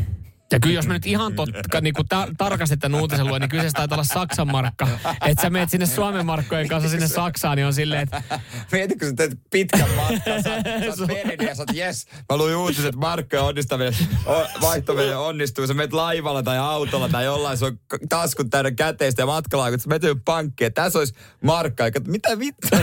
Ja 0.52 0.60
kyllä 0.60 0.74
jos 0.74 0.86
me 0.86 0.92
nyt 0.92 1.06
ihan 1.06 1.34
totta, 1.34 1.80
niin 1.80 1.94
kuin 1.94 2.08
ta- 2.08 2.28
tarkasti 2.38 2.76
tämän 2.76 3.00
uutisen 3.00 3.26
luen, 3.26 3.40
niin 3.40 3.48
kyseessä 3.48 3.76
taitaa 3.76 3.96
olla 3.96 4.04
Saksan 4.04 4.48
markka. 4.48 4.88
Että 5.26 5.42
sä 5.42 5.50
meet 5.50 5.70
sinne 5.70 5.86
Suomen 5.86 6.26
markkojen 6.26 6.68
kanssa 6.68 6.90
sinne 6.90 7.08
Saksaan, 7.08 7.56
niin 7.56 7.66
on 7.66 7.74
silleen, 7.74 8.02
että... 8.02 8.22
Mieti, 8.72 8.96
kun 8.96 9.08
sä 9.08 9.14
teet 9.16 9.32
pitkän 9.50 9.90
matkan, 9.90 10.42
sä, 10.42 10.42
sä 10.42 11.02
oot 11.02 11.42
ja 11.42 11.54
sä 11.54 11.62
oot, 11.62 11.76
yes, 11.76 12.06
mä 12.30 12.36
luin 12.36 12.56
uutiset 12.56 12.96
markkojen 12.96 13.44
onnistaminen, 13.44 13.94
vaihtaminen 14.60 15.18
onnistuu. 15.18 15.66
Sä 15.66 15.74
meet 15.74 15.92
laivalla 15.92 16.42
tai 16.42 16.58
autolla 16.58 17.08
tai 17.08 17.24
jollain, 17.24 17.58
se 17.58 17.64
on 17.64 17.78
taskut 18.08 18.50
täynnä 18.50 18.70
käteistä 18.70 19.22
ja 19.22 19.26
matkalaikut, 19.26 19.82
sä 19.82 19.88
menet 19.88 20.18
pankkiin, 20.24 20.66
että 20.66 20.82
tässä 20.82 20.98
olisi 20.98 21.14
markka. 21.44 21.84
Mitä 22.06 22.38
vittu? 22.38 22.68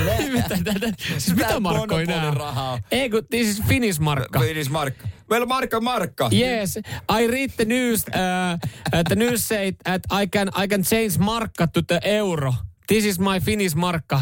siis 1.18 1.36
mitä 1.36 1.60
markkoja 1.60 2.06
nää? 2.06 2.80
Ei 2.92 3.10
kun, 3.10 3.22
siis 3.32 3.62
Finnish 3.68 4.00
markka. 4.00 4.40
Finnish 4.40 4.72
markka. 4.72 5.08
Well, 5.30 5.46
Marka 5.46 5.80
Markka. 5.80 6.30
Yes, 6.34 6.78
I 7.20 7.28
read 7.28 7.50
the 7.60 7.66
news. 7.66 8.06
Uh, 8.08 8.58
uh, 8.94 9.04
the 9.10 9.16
news 9.16 9.48
said 9.48 9.76
that 9.84 10.02
I 10.22 10.28
can 10.28 10.50
I 10.64 10.68
can 10.68 10.84
change 10.84 11.18
markka 11.20 11.68
to 11.74 11.82
the 11.82 12.00
euro. 12.04 12.54
This 12.88 13.06
is 13.06 13.20
my 13.20 13.40
Finnish 13.40 13.76
markka. 13.76 14.20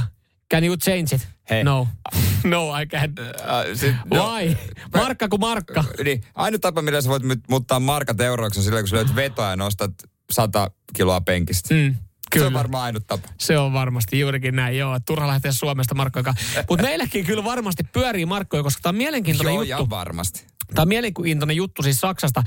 Can 0.50 0.63
you 0.63 0.78
change 0.78 1.15
it? 1.15 1.28
Hey. 1.50 1.63
No. 1.63 1.88
No, 2.43 2.71
I 2.71 2.86
can't. 2.86 3.19
Uh, 3.19 3.76
sit, 3.76 3.95
no. 4.13 4.23
Why? 4.23 4.56
Markka 4.93 5.28
kuin 5.28 5.39
markka. 5.39 5.84
Niin, 6.04 6.23
ainut 6.36 6.62
tapa, 6.62 6.82
millä 6.82 7.02
sä 7.02 7.10
voit 7.10 7.23
muuttaa 7.50 7.80
markat 7.80 8.21
euroiksi 8.21 8.60
on 8.60 8.63
sillä, 8.63 8.80
kun 8.80 8.88
sä 8.88 8.95
löyt 8.95 9.15
vetoa 9.15 9.50
ja 9.50 9.56
nostat 9.56 9.91
100 10.32 10.71
kiloa 10.93 11.21
penkistä. 11.21 11.73
Mm. 11.73 11.95
Kyllä. 12.32 12.43
Se 12.43 12.47
on 12.47 12.54
varmaan 12.54 12.84
ainut 12.84 13.08
tapa. 13.08 13.28
Se 13.39 13.58
on 13.58 13.73
varmasti 13.73 14.19
juurikin 14.19 14.56
näin, 14.56 14.78
joo. 14.78 15.00
Turha 15.06 15.28
lähteä 15.28 15.52
Suomesta 15.52 15.95
markkoja. 15.95 16.34
Mutta 16.69 16.86
meilläkin 16.86 17.26
kyllä 17.26 17.43
varmasti 17.43 17.84
pyörii 17.84 18.26
markkoja, 18.26 18.63
koska 18.63 18.82
tämä 18.82 18.91
on 18.91 18.95
mielenkiintoinen 18.95 19.54
joo, 19.54 19.63
juttu. 19.63 19.84
Joo, 19.84 19.89
varmasti. 19.89 20.45
Tämä 20.73 20.82
on 20.82 20.88
mielenkiintoinen 20.88 21.56
juttu 21.56 21.84
siis 21.84 21.99
Saksasta 21.99 22.43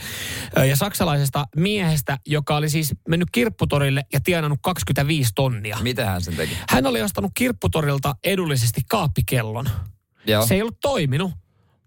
ja 0.68 0.76
saksalaisesta 0.76 1.46
miehestä, 1.56 2.18
joka 2.26 2.56
oli 2.56 2.70
siis 2.70 2.94
mennyt 3.08 3.28
kirpputorille 3.32 4.02
ja 4.12 4.20
tienannut 4.20 4.58
25 4.62 5.32
tonnia. 5.34 5.78
Mitä 5.82 6.06
hän 6.06 6.22
sen 6.22 6.36
teki? 6.36 6.56
Hän 6.68 6.86
oli 6.86 7.02
ostanut 7.02 7.32
kirpputorilta 7.34 8.14
edullisesti 8.24 8.80
kaappikellon. 8.88 9.70
Joo. 10.26 10.46
Se 10.46 10.54
ei 10.54 10.62
ollut 10.62 10.80
toiminut. 10.80 11.32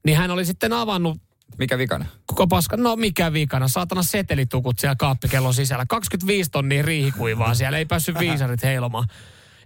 Niin 0.06 0.17
hän 0.17 0.32
oli 0.32 0.46
sitten 0.46 0.74
avannut 0.74 1.17
mikä 1.58 1.78
vikana? 1.78 2.06
Koko 2.26 2.48
paska. 2.48 2.78
No 2.78 2.96
mikä 2.96 3.34
vikana? 3.34 3.67
Saatana 3.67 4.04
setelitukut 4.04 4.80
siellä 4.80 4.96
kaappikellon 4.96 5.54
sisällä. 5.54 5.86
25 5.89 6.50
tonnia 6.52 6.84
riihikuivaa 6.84 7.56
siellä. 7.56 7.78
Ei 7.78 7.86
päässyt 7.86 8.19
viisarit 8.19 8.63
heilomaan. 8.63 9.08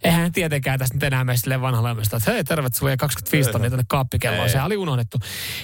Eihän 0.04 0.22
hän 0.22 0.32
tietenkään 0.32 0.80
tästä 0.80 0.96
nyt 0.96 1.04
enää 1.04 1.24
mene 1.24 1.38
silleen 1.38 1.62
vanhalle 1.62 1.96
että 2.02 2.32
hei 2.32 2.44
terve, 2.44 2.70
sulla 2.74 2.90
jäi 2.90 2.98
25 2.98 3.52
tonnia 3.52 3.70
tuonne 3.70 3.86
kaappikelloon, 3.88 4.50
se 4.50 4.62
oli 4.62 4.78
unohdettu. 4.78 5.18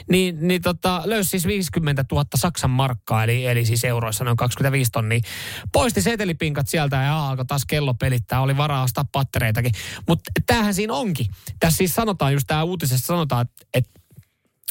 Niin, 0.10 0.48
niin 0.48 0.62
tota, 0.62 1.02
löysi 1.06 1.30
siis 1.30 1.46
50 1.46 2.06
000 2.12 2.26
Saksan 2.36 2.69
markkaa, 2.69 3.24
eli, 3.24 3.46
eli 3.46 3.65
siis 3.65 3.84
euroissa 3.84 4.24
noin 4.24 4.38
25 4.38 4.91
tonnia. 4.91 5.19
Poisti 5.72 6.02
setelipinkat 6.02 6.67
sieltä 6.67 6.96
ja 6.96 7.30
alkoi 7.30 7.46
taas 7.46 7.65
kello 7.65 7.93
pelittää, 7.93 8.41
oli 8.41 8.58
varaa 8.58 8.84
ostaa 8.84 9.06
pattereitakin. 9.12 9.72
Mutta 10.08 10.32
tämähän 10.46 10.74
siinä 10.74 10.93
onkin. 10.93 11.26
Tässä 11.60 11.78
siis 11.78 11.96
sanotaan, 11.96 12.34
just 12.34 12.48
tämä 12.48 12.63
uutisessa 12.63 13.08
sanotaan, 13.08 13.46
että 13.74 14.04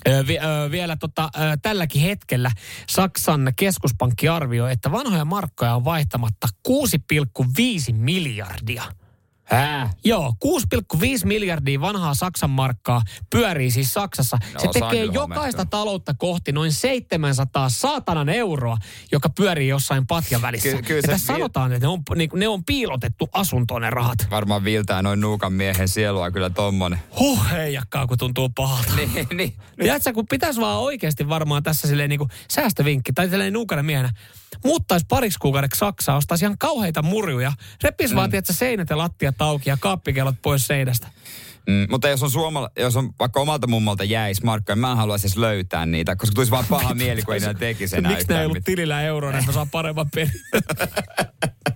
Ö, 0.08 0.26
vi, 0.26 0.38
vielä 0.70 0.96
tota, 0.96 1.30
ö, 1.36 1.38
tälläkin 1.62 2.02
hetkellä 2.02 2.50
Saksan 2.88 3.52
keskuspankki 3.56 4.28
arvioi, 4.28 4.72
että 4.72 4.92
vanhoja 4.92 5.24
markkoja 5.24 5.74
on 5.74 5.84
vaihtamatta 5.84 6.48
6,5 6.68 6.74
miljardia. 7.92 8.84
Hää? 9.52 9.90
Joo, 10.04 10.34
6,5 10.94 11.00
miljardia 11.24 11.80
vanhaa 11.80 12.14
Saksan 12.14 12.50
markkaa 12.50 13.02
pyörii 13.30 13.70
siis 13.70 13.94
Saksassa. 13.94 14.38
No, 14.54 14.60
Se 14.60 14.68
tekee 14.72 15.04
jokaista 15.04 15.66
taloutta 15.66 16.14
kohti 16.18 16.52
noin 16.52 16.72
700 16.72 17.68
saatanan 17.68 18.28
euroa, 18.28 18.76
joka 19.12 19.28
pyörii 19.36 19.68
jossain 19.68 20.06
patjan 20.06 20.42
välissä. 20.42 20.68
Ky- 20.76 20.82
kyllä 20.82 21.02
tässä 21.02 21.32
vi- 21.32 21.38
sanotaan, 21.38 21.72
että 21.72 21.86
ne 21.86 21.88
on, 21.88 22.02
niin, 22.14 22.30
ne 22.34 22.48
on 22.48 22.64
piilotettu 22.64 23.28
asuntoon 23.32 23.82
ne 23.82 23.90
rahat. 23.90 24.18
Varmaan 24.30 24.64
viiltää 24.64 25.02
noin 25.02 25.20
nuukan 25.20 25.52
miehen 25.52 25.88
sielua 25.88 26.30
kyllä 26.30 26.50
tommonen. 26.50 26.98
Huh, 27.18 27.50
heijakkaa, 27.50 28.06
kun 28.06 28.18
tuntuu 28.18 28.48
pahalta. 28.48 28.92
niin, 28.96 29.26
niin. 29.36 29.54
Tiedätkö, 29.80 30.12
kun 30.12 30.26
pitäisi 30.26 30.60
vaan 30.60 30.78
oikeasti 30.80 31.28
varmaan 31.28 31.62
tässä 31.62 31.88
silleen 31.88 32.08
niin 32.08 32.18
kuin 32.18 32.30
säästövinkki, 32.50 33.12
tai 33.12 33.28
silleen 33.28 33.52
nuukana 33.52 33.82
miehenä, 33.82 34.10
muuttaisi 34.64 35.06
pariksi 35.08 35.38
kuukaudeksi 35.38 35.78
Saksaa, 35.78 36.16
ostaisi 36.16 36.44
ihan 36.44 36.58
kauheita 36.58 37.02
murjuja, 37.02 37.52
repisi 37.82 38.14
mm. 38.14 38.16
vaan, 38.16 38.30
tiedätkö, 38.30 38.52
seinät 38.52 38.90
ja 38.90 38.98
lattiat 38.98 39.42
auki 39.42 39.70
ja 39.70 39.76
kaappikellot 39.80 40.34
pois 40.42 40.66
seinästä. 40.66 41.08
Mm, 41.66 41.86
mutta 41.90 42.08
jos 42.08 42.22
on, 42.22 42.30
suomala, 42.30 42.70
jos 42.78 42.96
on 42.96 43.12
vaikka 43.18 43.40
omalta 43.40 43.66
mummolta 43.66 44.04
jäis 44.04 44.42
markkoja, 44.42 44.76
mä 44.76 44.96
haluaisin 44.96 45.28
edes 45.28 45.36
löytää 45.36 45.86
niitä, 45.86 46.16
koska 46.16 46.34
tulisi 46.34 46.50
vaan 46.50 46.64
paha 46.70 46.94
mieli, 46.94 47.22
kun 47.22 47.34
ei 47.34 47.40
ne 47.46 47.54
tekisi 47.54 47.96
enää 47.96 48.12
Miksi 48.12 48.26
ne 48.28 48.40
ei 48.40 48.46
ollut 48.46 48.64
tilillä 48.64 49.02
euroa, 49.02 49.32
että 49.32 49.46
mä 49.46 49.52
saan 49.52 49.70
paremman 49.70 50.10
perin? 50.14 50.32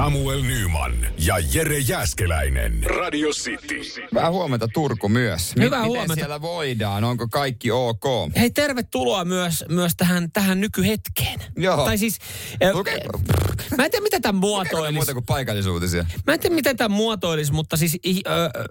Samuel 0.00 0.42
Nyman 0.42 0.92
ja 1.18 1.34
Jere 1.52 1.78
Jäskeläinen. 1.78 2.82
Radio 2.84 3.28
City. 3.30 3.80
Hyvää 4.12 4.30
huomenta 4.30 4.68
Turku 4.68 5.08
myös. 5.08 5.52
Hyvää 5.56 5.78
Miten 5.78 5.88
huomenta. 5.88 6.14
siellä 6.14 6.40
voidaan? 6.40 7.04
Onko 7.04 7.28
kaikki 7.28 7.70
ok? 7.70 8.04
Hei, 8.36 8.50
tervetuloa 8.50 9.24
myös, 9.24 9.64
myös 9.68 9.92
tähän, 9.96 10.32
tähän 10.32 10.60
nykyhetkeen. 10.60 11.40
Joo. 11.56 11.84
Tai 11.84 11.98
siis, 11.98 12.18
äh, 12.64 12.72
Luke- 12.72 13.08
mä 13.78 13.84
en 13.84 13.90
tiedä, 13.90 14.02
mitä 14.02 14.32
ne 14.32 14.32
muotoilisi. 14.32 14.94
muuta 14.94 15.12
kuin 15.14 15.26
paikallisuutisia? 15.26 16.06
Mä 16.26 16.32
en 16.34 16.40
tiedä, 16.40 16.54
miten 16.54 16.76
tämä 16.76 16.96
muotoilisi, 16.96 17.52
mutta 17.52 17.76
siis 17.76 17.98
ö, 18.04 18.68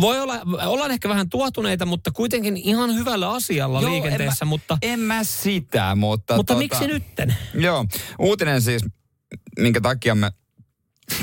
voi 0.00 0.20
olla, 0.20 0.40
ollaan 0.66 0.90
ehkä 0.90 1.08
vähän 1.08 1.28
tuotuneita, 1.30 1.86
mutta 1.86 2.10
kuitenkin 2.10 2.56
ihan 2.56 2.94
hyvällä 2.94 3.30
asialla 3.30 3.80
Joo, 3.80 3.90
liikenteessä, 3.90 4.44
en 4.44 4.48
mä, 4.48 4.50
mutta, 4.50 4.78
En 4.82 5.00
mä 5.00 5.24
sitä, 5.24 5.94
mutta... 5.94 6.36
mutta 6.36 6.54
tota, 6.54 6.58
miksi 6.58 6.86
nytten? 6.86 7.36
Joo, 7.54 7.84
uutinen 8.18 8.62
siis, 8.62 8.82
minkä 9.58 9.80
takia 9.80 10.14
me 10.14 10.32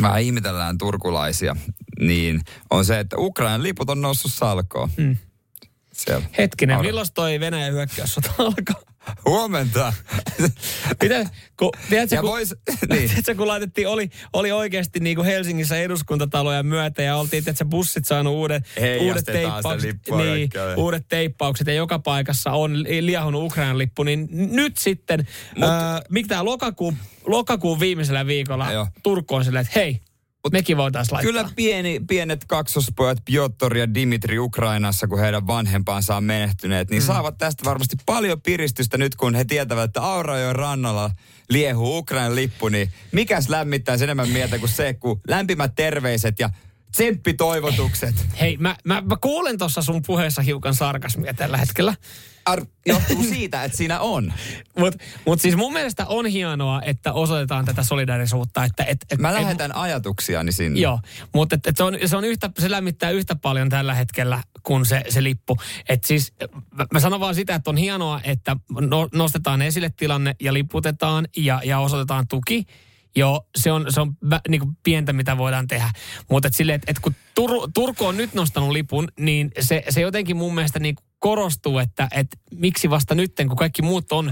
vähän 0.02 0.22
ihmetellään 0.22 0.78
turkulaisia, 0.78 1.56
niin 2.00 2.42
on 2.70 2.86
se, 2.86 3.00
että 3.00 3.16
Ukrainan 3.20 3.64
liput 3.64 3.90
on 3.90 4.02
noussut 4.02 4.34
salkoon. 4.34 4.90
Mm. 4.98 5.18
Siellä. 5.94 6.26
Hetkinen, 6.38 6.76
Aura. 6.76 6.88
milloin 6.88 7.08
toi 7.14 7.40
Venäjän 7.40 7.74
hyökkäyssota 7.74 8.32
alkaa? 8.38 8.95
Huomenta. 9.26 9.94
Miten, 11.04 11.30
kun, 11.60 11.72
tiedätkö, 11.90 12.16
kun, 12.16 12.30
vois, 12.30 12.56
niin. 12.90 13.10
tiedätkö, 13.10 13.36
kun 13.36 13.48
laitettiin, 13.48 13.88
oli, 13.88 14.10
oli 14.34 14.52
oikeasti 14.52 15.00
niin 15.00 15.16
kuin 15.16 15.26
Helsingissä 15.26 15.78
eduskuntataloja 15.78 16.64
myötä 16.64 17.02
ja 17.02 17.16
oltiin, 17.16 17.44
tiedätkö, 17.44 17.66
bussit 17.66 18.06
saanut 18.06 18.34
uudet, 18.34 18.64
uudet 19.02 19.26
teippaukset, 19.26 19.98
niin, 20.18 20.50
uudet 20.76 21.06
teippaukset 21.10 21.68
ja 21.68 21.74
joka 21.74 22.00
paikassa 22.00 22.52
on 22.52 22.84
li- 22.84 23.06
liahunut 23.06 23.44
Ukrainan 23.44 23.78
lippu, 23.78 24.04
niin 24.04 24.28
nyt 24.32 24.78
sitten, 24.78 25.28
Mut, 25.56 25.70
äh, 25.70 26.02
mikä 26.10 26.28
tämä 26.28 26.46
lokakuun, 26.46 26.98
lokakuun 27.26 27.80
viimeisellä 27.80 28.28
viikolla. 28.28 28.68
Turku 29.04 29.36
on 29.36 29.46
silleen, 29.46 29.66
että 29.66 29.80
hei, 29.80 30.02
mekin 30.52 30.78
voitaisiin 30.78 31.14
laittaa. 31.14 31.32
Kyllä 31.32 31.50
pieni, 31.56 32.02
pienet 32.08 32.46
kaksospojat 32.48 33.18
Piotr 33.26 33.78
ja 33.78 33.94
Dimitri 33.94 34.40
Ukrainassa, 34.40 35.08
kun 35.08 35.20
heidän 35.20 35.48
vanhempansa 35.48 36.16
on 36.16 36.24
menehtyneet, 36.24 36.90
niin 36.90 37.04
mm. 37.04 37.06
saavat 37.06 37.38
tästä 37.38 37.64
varmasti 37.66 37.96
paljon 38.06 38.42
piristystä 38.42 38.98
nyt, 38.98 39.16
kun 39.16 39.36
he 39.36 39.46
tietävät, 39.46 39.84
että 39.84 40.02
Aurajoen 40.02 40.56
rannalla 40.56 41.12
liehuu 41.50 41.98
Ukrainan 41.98 42.36
lippu, 42.36 42.70
niin 42.70 42.92
mikäs 43.12 43.50
lämmittää 43.50 43.98
enemmän 44.04 44.30
mieltä 44.30 44.60
kuin 44.60 44.70
se, 44.70 44.94
kun 44.94 45.22
lämpimät 45.28 45.76
terveiset 45.76 46.40
ja 46.40 46.50
tsemppitoivotukset. 46.92 48.16
Hei, 48.40 48.58
mä, 48.58 48.76
mä, 48.84 49.02
mä 49.02 49.18
kuulen 49.22 49.58
tuossa 49.58 49.82
sun 49.82 50.02
puheessa 50.06 50.42
hiukan 50.42 50.76
sarkasmia 50.76 51.34
tällä 51.34 51.58
hetkellä. 51.58 51.94
Ar- 52.46 52.66
johtuu 52.86 53.24
siitä, 53.34 53.64
että 53.64 53.78
siinä 53.78 54.00
on. 54.00 54.34
Mutta 54.80 55.04
mut 55.26 55.42
siis 55.42 55.56
mun 55.56 55.74
mielestä 55.74 56.06
on 56.06 56.26
hienoa, 56.26 56.82
että 56.82 57.14
osoitetaan 57.14 57.66
tätä 57.66 57.84
solidarisuutta. 57.84 58.64
Että, 58.64 58.84
et, 58.84 59.06
et, 59.12 59.20
Mä 59.20 59.30
et- 59.30 59.36
lähetän 59.36 59.76
ajatuksiani 59.76 60.52
sinne. 60.52 60.80
Joo, 60.80 61.00
mutta 61.34 61.56
et, 61.56 61.68
et 61.68 61.78
se, 61.78 61.84
on, 61.84 61.98
se, 62.06 62.18
on 62.18 62.26
yhtä, 62.26 62.50
se 62.60 62.72
lämmittää 62.72 63.10
yhtä 63.12 63.36
paljon 63.36 63.70
tällä 63.70 63.94
hetkellä 63.94 64.44
kuin 64.64 64.86
se, 64.86 65.04
se 65.10 65.24
lippu. 65.24 65.58
Et 65.90 66.04
siis, 66.04 66.34
mä, 66.72 66.86
mä 66.94 67.00
sanon 67.00 67.20
vaan 67.20 67.36
sitä, 67.36 67.56
että 67.56 67.70
on 67.70 67.78
hienoa, 67.78 68.22
että 68.24 68.58
no, 68.82 69.10
nostetaan 69.14 69.62
esille 69.62 69.90
tilanne 69.98 70.36
ja 70.42 70.54
liputetaan 70.54 71.28
ja, 71.38 71.62
ja 71.64 71.80
osoitetaan 71.80 72.28
tuki. 72.28 72.66
Joo, 73.16 73.48
se 73.56 73.72
on, 73.72 73.86
se 73.90 74.02
on 74.02 74.18
niin 74.50 74.62
kuin 74.62 74.78
pientä, 74.84 75.14
mitä 75.14 75.38
voidaan 75.38 75.68
tehdä. 75.68 75.90
Mutta 76.30 76.48
et 76.48 76.54
silleen, 76.54 76.76
että 76.76 76.92
et 76.92 77.00
kun 77.00 77.16
Tur, 77.36 77.50
Turku 77.74 78.06
on 78.06 78.18
nyt 78.18 78.34
nostanut 78.34 78.70
lipun, 78.72 79.08
niin 79.20 79.52
se, 79.60 79.84
se 79.90 80.02
jotenkin 80.02 80.38
mun 80.38 80.56
mielestä 80.56 80.80
niin 80.80 80.96
korostuu, 81.26 81.80
että 81.80 82.08
et 82.12 82.28
miksi 82.52 82.90
vasta 82.90 83.16
nytten, 83.16 83.48
kun 83.48 83.58
kaikki 83.58 83.82
muut 83.82 84.12
on 84.12 84.28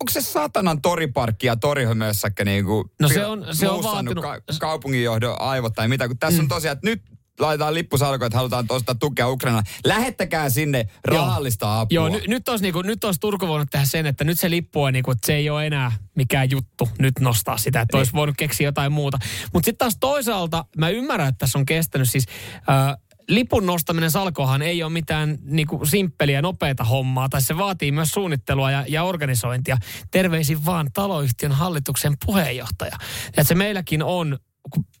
Onko 0.00 0.10
se 0.10 0.20
satanan 0.20 0.82
toriparkki 0.82 1.46
ja 1.46 1.56
torihömössäkkä 1.56 2.44
niinku 2.44 2.90
No 3.00 3.08
se 3.08 3.26
on- 3.26 3.46
se 3.52 3.68
on 3.68 3.84
vaatinut- 3.84 4.22
Ka- 4.22 4.40
kaupunginjohdon 4.60 5.40
aivot 5.40 5.72
tai 5.72 5.88
mitä, 5.88 6.08
kun 6.08 6.18
tässä 6.18 6.38
mm. 6.42 6.44
on 6.44 6.48
tosiaan, 6.48 6.72
että 6.76 6.86
nyt 6.86 7.02
laitetaan 7.40 7.74
lippusalko, 7.74 8.24
että 8.24 8.38
halutaan 8.38 8.66
ostaa 8.68 8.94
tukea 8.94 9.28
Ukrainalle. 9.28 9.68
Lähettäkää 9.84 10.50
sinne 10.50 10.86
rahallista 11.04 11.80
apua. 11.80 11.94
Joo, 11.94 12.08
ny, 12.08 12.20
nyt 12.26 12.48
olisi, 12.48 12.62
niinku, 12.62 12.82
nyt 12.82 13.04
olisi 13.04 13.20
Turku 13.20 13.46
voinut 13.48 13.68
tehdä 13.70 13.86
sen, 13.86 14.06
että 14.06 14.24
nyt 14.24 14.40
se 14.40 14.50
lippu 14.50 14.82
on 14.82 14.92
niinku, 14.92 15.10
että 15.10 15.26
se 15.26 15.34
ei 15.34 15.50
ole 15.50 15.66
enää 15.66 15.92
mikään 16.14 16.50
juttu 16.50 16.88
nyt 16.98 17.14
nostaa 17.20 17.56
sitä, 17.58 17.80
että 17.80 17.96
olisi 17.96 18.12
voinut 18.12 18.36
keksiä 18.38 18.68
jotain 18.68 18.92
muuta. 18.92 19.18
Mutta 19.52 19.64
sitten 19.64 19.78
taas 19.78 19.96
toisaalta 20.00 20.64
mä 20.76 20.88
ymmärrän, 20.88 21.28
että 21.28 21.38
tässä 21.38 21.58
on 21.58 21.66
kestänyt 21.66 22.10
siis... 22.10 22.24
Äh, 22.70 22.96
lipun 23.28 23.66
nostaminen 23.66 24.10
salkohan 24.10 24.62
ei 24.62 24.82
ole 24.82 24.92
mitään 24.92 25.38
niinku 25.42 25.86
simppeliä, 25.86 26.42
nopeata 26.42 26.84
hommaa, 26.84 27.28
tai 27.28 27.42
se 27.42 27.58
vaatii 27.58 27.92
myös 27.92 28.08
suunnittelua 28.08 28.70
ja, 28.70 28.84
ja 28.88 29.02
organisointia. 29.02 29.76
Terveisin 30.10 30.64
vaan 30.64 30.90
taloyhtiön 30.94 31.52
hallituksen 31.52 32.16
puheenjohtaja. 32.26 32.96
Ja 33.36 33.44
se 33.44 33.54
meilläkin 33.54 34.02
on 34.02 34.38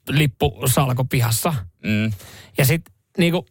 lippusalko 0.08 1.04
pihassa. 1.04 1.54
Mm. 1.82 2.12
Ja 2.58 2.64
sitten 2.64 2.94
niinku, 3.18 3.46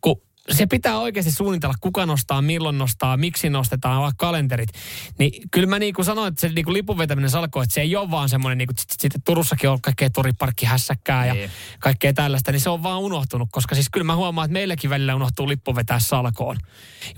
kun 0.00 0.22
se 0.50 0.66
pitää 0.66 0.98
oikeasti 0.98 1.32
suunnitella, 1.32 1.74
kuka 1.80 2.06
nostaa, 2.06 2.42
milloin 2.42 2.78
nostaa, 2.78 3.16
miksi 3.16 3.50
nostetaan, 3.50 4.02
vaikka 4.02 4.26
kalenterit. 4.26 4.68
Niin 5.18 5.42
kyllä 5.50 5.66
mä 5.66 5.78
niin 5.78 5.94
kuin 5.94 6.04
sanoin, 6.04 6.28
että 6.28 6.40
se 6.40 6.48
niin 6.48 6.64
kuin 6.64 6.74
lipun 6.74 6.98
vetäminen 6.98 7.30
salkoo, 7.30 7.62
että 7.62 7.74
se 7.74 7.80
ei 7.80 7.96
ole 7.96 8.10
vaan 8.10 8.28
semmoinen, 8.28 8.58
niin 8.58 8.66
kuin 8.66 8.76
sitten 8.78 9.22
Turussakin 9.24 9.70
on 9.70 9.80
kaikkea 9.80 10.10
toriparkki 10.10 10.66
hässäkkää 10.66 11.26
ja 11.26 11.34
Niin. 11.34 11.50
kaikkea 11.80 12.12
tällaista, 12.12 12.52
niin 12.52 12.60
se 12.60 12.70
on 12.70 12.82
vaan 12.82 13.00
unohtunut, 13.00 13.48
koska 13.52 13.74
siis 13.74 13.90
kyllä 13.92 14.04
mä 14.04 14.16
huomaan, 14.16 14.44
että 14.44 14.52
meilläkin 14.52 14.90
välillä 14.90 15.14
unohtuu 15.14 15.48
lippu 15.48 15.76
vetää 15.76 15.98
salkoon. 15.98 16.56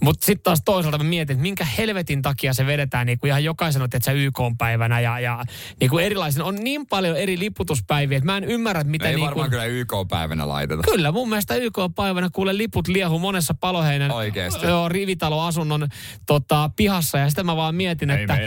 Mutta 0.01 0.27
sitten 0.27 0.43
taas 0.43 0.63
toisaalta 0.65 0.99
mä 0.99 1.05
mietin, 1.05 1.35
että 1.35 1.43
minkä 1.43 1.65
helvetin 1.65 2.23
takia 2.23 2.53
se 2.53 2.67
vedetään 2.67 3.07
niin 3.07 3.19
kuin 3.19 3.29
ihan 3.29 3.45
jokaisen 3.45 3.83
että 3.83 4.13
YK-päivänä 4.13 5.01
ja, 5.01 5.21
ja 5.21 5.45
niin 5.81 5.91
kuin 5.91 6.05
erilaisen, 6.05 6.43
on 6.43 6.55
niin 6.55 6.87
paljon 6.87 7.17
eri 7.17 7.39
liputuspäiviä, 7.39 8.19
että 8.19 8.27
mä 8.27 8.37
en 8.37 8.45
ymmärrä, 8.45 8.85
mitä 8.85 9.09
Ei 9.09 9.15
niin 9.15 9.25
varmaan 9.27 9.51
kuin, 9.51 9.61
kyllä 9.61 9.65
YK-päivänä 9.65 10.49
laiteta. 10.49 10.83
Kyllä, 10.83 11.13
mun 11.13 11.29
mielestä 11.29 11.55
YK-päivänä 11.55 12.29
kuule 12.33 12.57
liput 12.57 12.89
liehu 12.89 13.14
monessa 13.21 13.55
paloheinän 13.55 14.11
Oikeesti? 14.11 14.67
joo, 14.67 14.89
rivitaloasunnon 14.89 15.89
tota, 16.27 16.71
pihassa. 16.77 17.19
Ja 17.19 17.31
sitä 17.31 17.43
mä 17.45 17.57
vaan 17.57 17.75
mietin, 17.75 18.11
Ei 18.11 18.23
että 18.23 18.39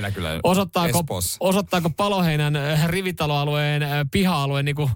osoittaako, 0.44 1.00
Espoossa. 1.00 1.38
osoittaako 1.40 1.90
paloheinän 1.90 2.54
rivitaloalueen 2.86 3.82
piha-alueen 4.12 4.66
niin 4.66 4.76
kuin, 4.76 4.90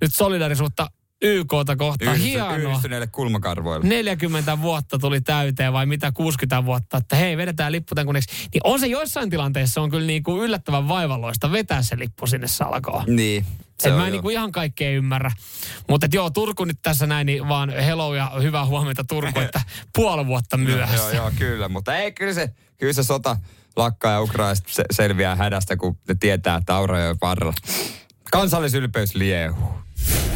nyt 0.00 0.14
solidarisuutta 0.14 0.90
YKta 1.22 1.76
kohtaan. 1.76 2.16
Yhdisty- 2.16 2.24
Hienoa. 2.28 2.56
Yhdistyneille 2.56 3.06
kulmakarvoille. 3.06 3.88
40 3.88 4.62
vuotta 4.62 4.98
tuli 4.98 5.20
täyteen 5.20 5.72
vai 5.72 5.86
mitä 5.86 6.12
60 6.12 6.64
vuotta, 6.64 6.96
että 6.96 7.16
hei 7.16 7.36
vedetään 7.36 7.72
lippu 7.72 7.94
tämän 7.94 8.06
kunneksi. 8.06 8.28
Niin 8.54 8.60
on 8.64 8.80
se 8.80 8.86
joissain 8.86 9.30
tilanteissa 9.30 9.80
on 9.80 9.90
kyllä 9.90 10.06
niin 10.06 10.22
kuin 10.22 10.42
yllättävän 10.42 10.88
vaivalloista 10.88 11.52
vetää 11.52 11.82
se 11.82 11.98
lippu 11.98 12.26
sinne 12.26 12.46
salkoon. 12.48 13.04
Niin. 13.16 13.46
Se 13.82 13.90
mä 13.90 14.06
en 14.06 14.12
niinku 14.12 14.30
ihan 14.30 14.52
kaikkea 14.52 14.90
ymmärrä. 14.90 15.30
Mutta 15.88 16.06
joo, 16.12 16.30
Turku 16.30 16.64
nyt 16.64 16.78
tässä 16.82 17.06
näin, 17.06 17.26
niin 17.26 17.48
vaan 17.48 17.70
hello 17.70 18.14
ja 18.14 18.32
hyvää 18.42 18.66
huomenta 18.66 19.04
Turku, 19.04 19.40
että 19.40 19.60
puoli 19.96 20.26
vuotta 20.26 20.56
myöhässä. 20.56 21.16
Joo, 21.16 21.22
joo, 21.24 21.32
kyllä. 21.38 21.68
Mutta 21.68 21.96
ei, 21.96 22.12
kyllä 22.12 22.34
se, 22.34 22.50
kyllä 22.78 22.92
se 22.92 23.02
sota 23.02 23.36
lakkaa 23.76 24.12
ja 24.12 24.20
Ukrainasta 24.20 24.68
se, 24.72 24.84
selviää 24.90 25.36
hädästä, 25.36 25.76
kun 25.76 25.98
ne 26.08 26.14
tietää, 26.20 26.56
että 26.56 26.74
Aurajoen 26.74 27.16
varrella. 27.20 27.54
Kansallisylpeys 28.32 29.14
liehuu. 29.14 29.72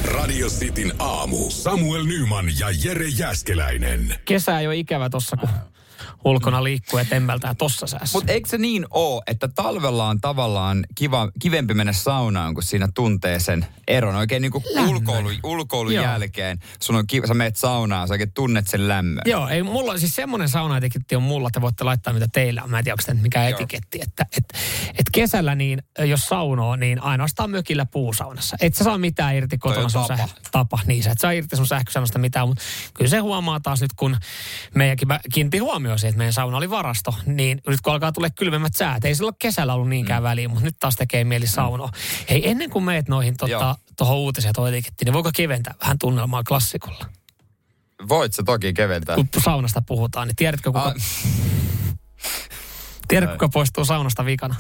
Radio 0.05 0.49
Cityn 0.49 0.93
aamu. 0.99 1.51
Samuel 1.51 2.05
Nyman 2.05 2.47
ja 2.59 2.67
Jere 2.85 3.09
Jäskeläinen. 3.09 4.15
Kesä 4.25 4.61
ei 4.61 4.67
ole 4.67 4.77
ikävä 4.77 5.11
tossa, 5.11 5.37
kun 5.37 5.49
ulkona 6.25 6.65
liikkuu 6.65 6.99
ja 6.99 7.05
temmältää 7.05 7.55
tossa 7.55 7.87
säässä. 7.87 8.19
Mutta 8.19 8.33
eikö 8.33 8.49
se 8.49 8.59
niin 8.59 8.87
oo, 8.91 9.23
että 9.27 9.49
talvella 9.49 10.09
on 10.09 10.21
tavallaan 10.21 10.87
kiva, 10.95 11.29
kivempi 11.41 11.75
mennä 11.75 11.93
saunaan, 11.93 12.55
kun 12.55 12.63
siinä 12.63 12.89
tuntee 12.95 13.41
sen 13.41 13.67
eron. 13.89 14.17
Oikein 14.17 14.43
niin 14.43 14.53
kuin 14.53 14.65
ulkoilun, 14.89 15.33
ulkoilun 15.45 15.95
Joo. 15.95 16.05
jälkeen. 16.05 16.59
Sun 16.83 16.97
on 16.97 17.07
kiva, 17.07 17.27
sä 17.27 17.35
meet 17.35 17.57
saunaan, 17.57 18.09
sä 18.09 18.15
oikein 18.15 18.33
tunnet 18.33 18.69
sen 18.69 18.89
lämmön. 18.89 19.23
Joo, 19.27 19.49
ei 19.49 19.63
mulla, 19.63 19.99
siis 19.99 20.15
semmoinen 20.15 20.49
saunaetiketti 20.49 21.17
on 21.17 21.23
mulla, 21.23 21.49
että 21.49 21.61
voitte 21.61 21.85
laittaa 21.85 22.13
mitä 22.13 22.29
teillä 22.33 22.63
on. 22.63 22.71
Mä 22.71 22.79
en 22.79 22.85
tiedä, 22.85 22.95
onko 22.95 23.03
tämä 23.07 23.23
mikään 23.23 23.49
etiketti. 23.49 24.01
Että 24.03 24.27
et, 24.37 24.45
et 24.99 25.07
kesällä 25.13 25.55
niin, 25.55 25.83
jos 25.99 26.25
saunoo, 26.25 26.77
niin 26.77 27.03
ainoastaan 27.03 27.51
mökillä 27.51 27.87
puusaunassa. 27.87 28.57
Et 28.61 28.75
sä 28.75 28.85
saa 28.85 28.99
mitään 28.99 29.37
irti 29.37 29.59
kotona 29.59 29.85
on 29.85 29.91
sun 29.91 30.03
tapa. 30.09 30.17
säh- 30.27 30.41
tapa. 30.53 30.79
Niin, 30.87 31.03
sä 31.03 31.11
et 31.11 31.19
saa 31.19 31.31
irti 31.31 31.57
sun 31.57 31.67
sähkösaunasta 31.67 32.19
mitään, 32.19 32.49
mutta 32.49 32.63
kyllä 32.95 33.11
se 33.11 33.19
huomaa 33.19 33.61
taas 33.61 33.81
nyt, 33.81 33.93
kun 33.97 34.17
meidänkin 34.75 35.09
mä 35.09 35.21
kiinnitin 35.33 35.63
huomioon 35.63 35.99
siihen, 36.01 36.11
että 36.11 36.19
meidän 36.19 36.33
sauna 36.33 36.57
oli 36.57 36.71
varasto, 36.71 37.15
niin 37.27 37.61
nyt 37.67 37.81
kun 37.81 37.93
alkaa 37.93 38.13
tulla 38.13 38.31
kylmemmät 38.31 38.75
säät, 38.75 39.05
ei 39.05 39.15
silloin 39.15 39.37
kesällä 39.39 39.75
ollut 39.75 39.89
niinkään 39.89 40.23
väliä, 40.23 40.49
mutta 40.49 40.65
nyt 40.65 40.77
taas 40.81 40.97
tekee 40.97 41.25
mieli 41.25 41.47
saunoa. 41.47 41.91
Hei, 42.31 42.51
ennen 42.51 42.71
kuin 42.71 42.85
meet 42.85 43.09
noihin 43.09 43.35
Joo. 43.43 43.61
tota, 43.61 43.77
tuohon 43.99 44.17
uutiseen 44.17 44.55
tuohon 44.55 44.73
etikettiin, 44.75 45.07
niin 45.07 45.13
voiko 45.13 45.31
keventää 45.37 45.75
vähän 45.81 45.99
tunnelmaa 45.99 46.43
klassikolla? 46.45 47.07
Voit 48.09 48.33
sä 48.35 48.43
toki 48.43 48.73
keventää. 48.73 49.17
kun 49.17 49.29
saunasta 49.43 49.83
puhutaan, 49.83 50.29
niin 50.29 50.37
tiedätkö 50.37 50.69
kuka, 50.71 50.83
Ah. 50.83 50.95
tiedätkö, 53.09 53.35
kuka 53.35 53.49
poistuu 53.49 53.85
saunasta 53.85 54.25
vikana? 54.25 54.55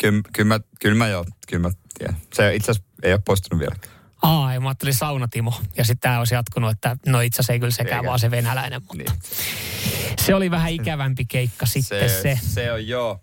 Kyllä, 0.00 0.20
kyllä, 0.32 0.48
mä, 0.48 0.60
kyllä 0.80 0.96
mä 0.96 1.08
joo, 1.08 1.24
kyllä 1.48 1.68
mä 1.68 1.74
tiedän. 1.98 2.16
Se 2.34 2.54
itse 2.54 2.70
asiassa 2.70 2.88
ei 3.02 3.12
ole 3.12 3.22
poistunut 3.24 3.60
vielä. 3.60 3.76
Aa, 4.22 4.54
ja 4.54 4.60
mä 4.60 4.68
ajattelin 4.68 4.94
saunatimo. 4.94 5.54
Ja 5.76 5.84
sitten 5.84 6.00
tämä 6.00 6.18
olisi 6.18 6.34
jatkunut, 6.34 6.70
että 6.70 6.96
no 7.06 7.20
itse 7.20 7.36
asiassa 7.36 7.52
ei 7.52 7.58
kyllä 7.58 7.70
sekään, 7.70 7.98
Eikä. 7.98 8.08
vaan 8.08 8.18
se 8.18 8.30
venäläinen. 8.30 8.82
Mutta 8.82 9.12
niin. 9.12 9.20
se 10.20 10.34
oli 10.34 10.50
vähän 10.50 10.72
ikävämpi 10.72 11.24
keikka 11.24 11.66
sitten 11.66 12.10
se. 12.10 12.20
se. 12.22 12.38
se 12.42 12.72
on 12.72 12.88
joo. 12.88 13.20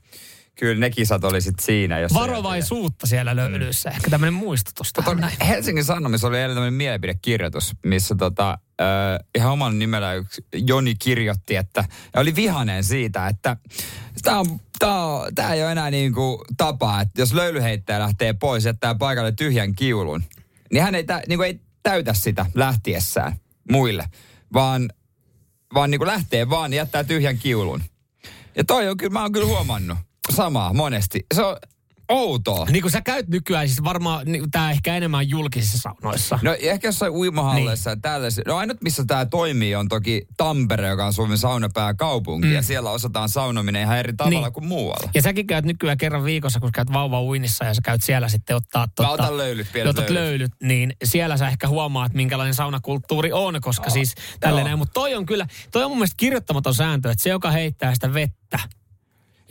Kyllä 0.59 0.79
ne 0.79 0.89
kisat 0.89 1.23
oli 1.23 1.41
sit 1.41 1.59
siinä. 1.61 1.99
Jos 1.99 2.13
Varovaisuutta 2.13 3.07
siellä 3.07 3.35
löydyissä. 3.35 3.89
Ehkä 3.89 4.09
tämmöinen 4.09 4.33
muistutus 4.33 4.93
tähän 4.93 5.17
näin. 5.17 5.37
Helsingin 5.47 5.85
Sanomissa 5.85 6.27
oli 6.27 6.37
eilen 6.37 6.55
tämmöinen 6.55 6.73
mielipidekirjoitus, 6.73 7.71
missä 7.85 8.15
tota, 8.15 8.49
äh, 8.51 9.25
ihan 9.35 9.51
oman 9.51 9.79
nimellä 9.79 10.13
yksi 10.13 10.45
Joni 10.55 10.95
kirjoitti, 10.95 11.55
että 11.55 11.83
ja 12.13 12.21
oli 12.21 12.35
vihainen 12.35 12.83
siitä, 12.83 13.27
että 13.27 13.57
tämä 14.21 14.39
on 14.39 14.59
tää 15.35 15.53
ei 15.53 15.63
ole 15.63 15.71
enää 15.71 15.91
niinku 15.91 16.45
tapa, 16.57 17.01
että 17.01 17.21
jos 17.21 17.33
löylyheittäjä 17.33 17.99
lähtee 17.99 18.33
pois, 18.33 18.65
jättää 18.65 18.95
paikalle 18.95 19.31
tyhjän 19.31 19.75
kiulun, 19.75 20.23
niin 20.73 20.83
hän 20.83 20.95
ei, 20.95 21.03
tä, 21.03 21.21
niinku 21.27 21.43
ei 21.43 21.59
täytä 21.83 22.13
sitä 22.13 22.45
lähtiessään 22.53 23.35
muille, 23.71 24.05
vaan, 24.53 24.89
vaan 25.73 25.91
niinku 25.91 26.05
lähtee 26.05 26.49
vaan 26.49 26.73
ja 26.73 26.77
jättää 26.77 27.03
tyhjän 27.03 27.37
kiulun. 27.37 27.83
Ja 28.55 28.63
toi 28.63 28.87
on 28.87 28.97
kyllä, 28.97 29.13
mä 29.13 29.21
oon 29.21 29.31
kyllä 29.31 29.47
huomannut 29.47 29.97
samaa 30.35 30.73
monesti. 30.73 31.25
Se 31.35 31.43
on 31.43 31.57
outoa. 32.09 32.65
Niin 32.69 32.81
kun 32.81 32.91
sä 32.91 33.01
käyt 33.01 33.27
nykyään, 33.27 33.67
siis 33.67 33.83
varmaan 33.83 34.25
niin, 34.25 34.51
tämä 34.51 34.71
ehkä 34.71 34.95
enemmän 34.95 35.29
julkisissa 35.29 35.77
saunoissa. 35.77 36.39
No 36.41 36.55
ehkä 36.59 36.87
jossain 36.87 37.11
uimahalleissa 37.11 37.89
niin. 37.89 37.97
ja 37.97 38.01
tällaisessa. 38.01 38.41
No 38.47 38.57
ainut 38.57 38.81
missä 38.81 39.03
tämä 39.07 39.25
toimii 39.25 39.75
on 39.75 39.87
toki 39.87 40.25
Tampere, 40.37 40.87
joka 40.87 41.05
on 41.05 41.13
Suomen 41.13 41.37
saunapääkaupunki. 41.37 42.47
Mm. 42.47 42.53
Ja 42.53 42.61
siellä 42.61 42.91
osataan 42.91 43.29
saunominen 43.29 43.81
ihan 43.81 43.99
eri 43.99 44.13
tavalla 44.13 44.41
niin. 44.41 44.53
kuin 44.53 44.67
muualla. 44.67 45.09
Ja 45.13 45.21
säkin 45.21 45.47
käyt 45.47 45.65
nykyään 45.65 45.97
kerran 45.97 46.23
viikossa, 46.23 46.59
kun 46.59 46.71
käyt 46.71 46.93
vauva 46.93 47.23
uinnissa 47.23 47.65
ja 47.65 47.73
sä 47.73 47.81
käyt 47.81 48.03
siellä 48.03 48.29
sitten 48.29 48.55
ottaa... 48.55 48.87
Totta, 48.87 49.09
otan 49.09 49.37
löylyt, 49.37 49.67
pienet 49.73 49.97
löylyt. 49.97 50.13
löylyt. 50.13 50.51
niin 50.63 50.93
siellä 51.03 51.37
sä 51.37 51.47
ehkä 51.47 51.67
huomaat, 51.67 52.13
minkälainen 52.13 52.53
saunakulttuuri 52.53 53.31
on, 53.31 53.61
koska 53.61 53.87
oh, 53.87 53.93
siis 53.93 54.15
tälleen 54.39 54.65
näin. 54.65 54.79
Mutta 54.79 54.93
toi 54.93 55.15
on 55.15 55.25
kyllä, 55.25 55.47
toi 55.71 55.83
on 55.83 55.91
mun 55.91 55.97
mielestä 55.97 56.17
kirjoittamaton 56.17 56.73
sääntö, 56.73 57.11
että 57.11 57.23
se, 57.23 57.29
joka 57.29 57.51
heittää 57.51 57.93
sitä 57.93 58.13
vettä, 58.13 58.59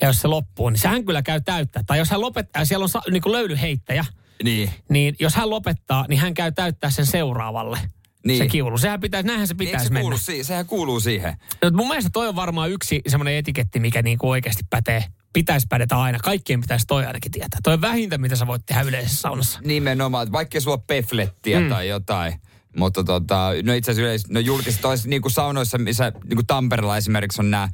ja 0.01 0.07
jos 0.09 0.21
se 0.21 0.29
loppuu, 0.29 0.71
niin 0.71 0.81
sehän 0.81 1.05
kyllä 1.05 1.23
käy 1.23 1.41
täyttää. 1.45 1.83
Tai 1.87 1.99
jos 1.99 2.11
hän 2.11 2.21
lopettaa, 2.21 2.65
siellä 2.65 2.85
on 2.85 3.03
niin 3.11 3.23
kuin 3.23 3.33
löylyheittäjä, 3.33 4.05
Niin. 4.45 4.71
niin 4.89 5.17
jos 5.21 5.35
hän 5.35 5.51
lopettaa, 5.51 6.05
niin 6.09 6.21
hän 6.21 6.35
käy 6.35 6.53
täyttää 6.53 6.91
sen 6.91 7.07
seuraavalle. 7.07 7.79
Niin. 8.27 8.39
Se 8.39 8.47
kiulu. 8.47 8.79
Sehän 8.79 9.01
pitäisi, 9.01 9.27
näinhän 9.27 9.49
se 9.49 9.55
Niin, 9.55 9.59
pitäisi 9.59 9.87
se 9.87 9.93
mennä. 9.93 10.17
si- 10.17 10.45
sehän 10.45 10.67
kuuluu 10.67 11.01
siihen. 11.01 11.37
No, 11.63 11.71
mun 11.71 11.89
mielestä 11.89 12.11
toi 12.13 12.29
on 12.29 12.37
varmaan 12.37 12.71
yksi 12.71 13.01
semmoinen 13.09 13.35
etiketti, 13.35 13.81
mikä 13.81 14.03
niinku 14.03 14.31
oikeasti 14.31 14.63
pätee. 14.71 15.05
Pitäisi 15.33 15.67
pädetä 15.71 15.97
aina. 15.97 16.19
Kaikkien 16.19 16.61
pitäisi 16.61 16.87
toi 16.87 17.07
ainakin 17.07 17.33
tietää. 17.33 17.61
Toi 17.63 17.75
on 17.75 17.81
vähintä, 17.81 18.19
mitä 18.19 18.37
sä 18.37 18.47
voit 18.47 18.67
tehdä 18.67 18.83
yleisessä 18.83 19.21
saunassa. 19.21 19.61
Nimenomaan, 19.65 20.33
vaikka 20.33 20.61
sulla 20.61 20.77
ole 20.77 20.83
peflettiä 20.87 21.61
mm. 21.61 21.69
tai 21.69 21.89
jotain. 21.89 22.41
Mutta 22.77 23.05
tota, 23.05 23.51
no 23.63 23.73
itse 23.73 23.91
asiassa 23.91 24.07
yleis, 24.07 24.29
no 24.31 24.41
julkiset 24.41 24.81
niin 25.07 25.23
kuin 25.23 25.33
saunoissa, 25.33 25.79
missä 25.79 26.13
niin 26.25 26.37
kuin 26.37 26.47
Tampereella 26.47 26.97
esimerkiksi 26.97 27.43
on 27.43 27.51
nämä, 27.51 27.69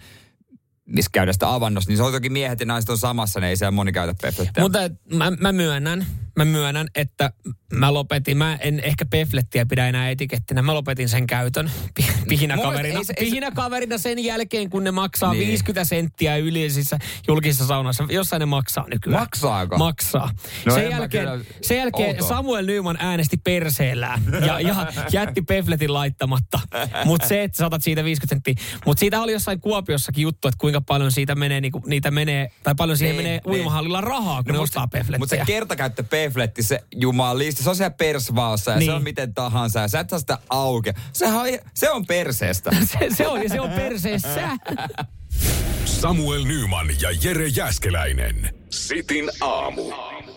missä 0.87 1.11
käydään 1.13 1.35
sitä 1.35 1.55
avannossa, 1.55 1.91
niin 1.91 1.97
se 1.97 2.03
on 2.03 2.13
toki 2.13 2.29
miehet 2.29 2.61
ja 2.61 2.67
naiset 2.67 2.91
on 2.91 2.99
samassa, 2.99 3.41
niin 3.41 3.49
ei 3.49 3.57
siellä 3.57 3.71
moni 3.71 3.93
käytä 3.93 4.15
peflettiä. 4.23 4.63
Mutta 4.63 4.79
mä, 5.13 5.31
mä, 5.41 5.53
myönnän, 5.53 6.07
mä 6.37 6.45
myönnän, 6.45 6.87
että 6.95 7.33
mä 7.73 7.95
lopetin, 7.95 8.37
mä 8.37 8.57
en 8.57 8.81
ehkä 8.81 9.05
peflettiä 9.05 9.67
pidä 9.67 9.89
enää 9.89 10.11
etikettinä, 10.11 10.63
mä 10.63 10.75
lopetin 10.75 11.09
sen 11.09 11.27
käytön 11.27 11.71
pi- 11.95 12.07
pihinäkaverina. 12.29 12.99
Ei 12.99 13.05
se- 13.05 13.13
ei 13.17 13.25
se- 13.25 13.31
Pihinäkaverina 13.31 13.99
sen 13.99 14.19
jälkeen, 14.25 14.71
kun 14.71 14.85
ne 14.85 14.91
maksaa 14.91 15.31
Niin. 15.33 15.39
niin. 15.41 15.49
50 15.49 15.85
senttiä 15.85 16.37
yleisissä 16.37 16.99
julkisissa 17.29 17.67
saunoissa. 17.67 18.07
Jossain 18.11 18.41
ne 18.41 18.47
maksaa 18.47 18.87
nykyään. 18.89 19.21
Maksaako? 19.23 19.79
Maksaa. 19.79 20.31
No 20.67 20.75
sen, 20.75 20.91
jälkeen, 20.91 21.25
kyllä- 21.29 21.45
sen 21.63 21.77
jälkeen 21.79 22.09
outoa. 22.09 22.29
Samuel 22.29 22.67
Nyman 22.67 22.97
äänesti 23.01 23.37
perseellään 23.37 24.23
ja, 24.47 24.61
ja 24.61 24.93
jätti 25.13 25.43
pefletin 25.43 25.95
laittamatta. 25.95 26.61
Mutta 27.05 27.29
se, 27.29 27.43
että 27.43 27.59
sä 27.59 27.67
otat 27.67 27.83
siitä 27.83 28.05
50 28.05 28.35
senttiä. 28.35 28.55
Mutta 28.87 29.01
siitä 29.01 29.21
oli 29.21 29.33
jossain 29.33 29.61
Kuopiossakin 29.61 30.23
juttu, 30.23 30.49
että 30.49 30.59
kuinka 30.61 30.74
paljon 30.81 31.13
siitä 31.13 31.35
menee, 31.35 31.61
niinku, 31.61 31.83
niitä 31.87 32.11
menee, 32.11 32.51
tai 32.63 32.75
paljon 32.75 32.99
siihen 32.99 33.17
Niin, 33.17 33.25
menee 33.27 33.41
niin. 33.47 33.55
uimahallilla 33.57 34.01
rahaa, 34.01 34.43
kun 34.43 34.53
no, 34.53 34.59
ne 34.59 34.63
ostaa 34.63 34.87
peflettiä. 34.87 35.19
Mutta 35.19 35.37
se 35.37 35.43
kertakäyttö 35.47 36.03
pefletti, 36.03 36.63
se 36.63 36.81
jumalisti, 36.97 37.63
se 37.63 37.71
on 37.71 37.77
siellä 37.77 37.91
persvaassa 37.99 38.71
ja 38.71 38.77
niin. 38.77 38.87
se 38.87 38.91
Niin. 38.91 38.97
on 38.97 39.03
miten 39.03 39.35
tahansa 39.35 39.81
ja 39.81 39.89
sä 39.89 40.01
et 40.01 40.11
saa 40.11 40.19
sitä 40.19 40.39
auki. 40.51 40.91
Sehän 41.13 41.41
on, 41.41 41.47
se 41.75 41.91
on 41.91 42.07
perseestä. 42.07 42.71
se, 42.99 42.99
se 43.17 43.27
on, 43.29 43.43
ja 43.43 43.49
se 43.49 43.61
on 43.61 43.71
perseessä. 43.71 44.49
Samuel 45.85 46.45
Nyman 46.45 46.87
ja 47.01 47.09
Jere 47.23 47.47
Jäskeläinen. 47.49 48.55
Sitin 48.71 49.31
aamu. 49.41 49.83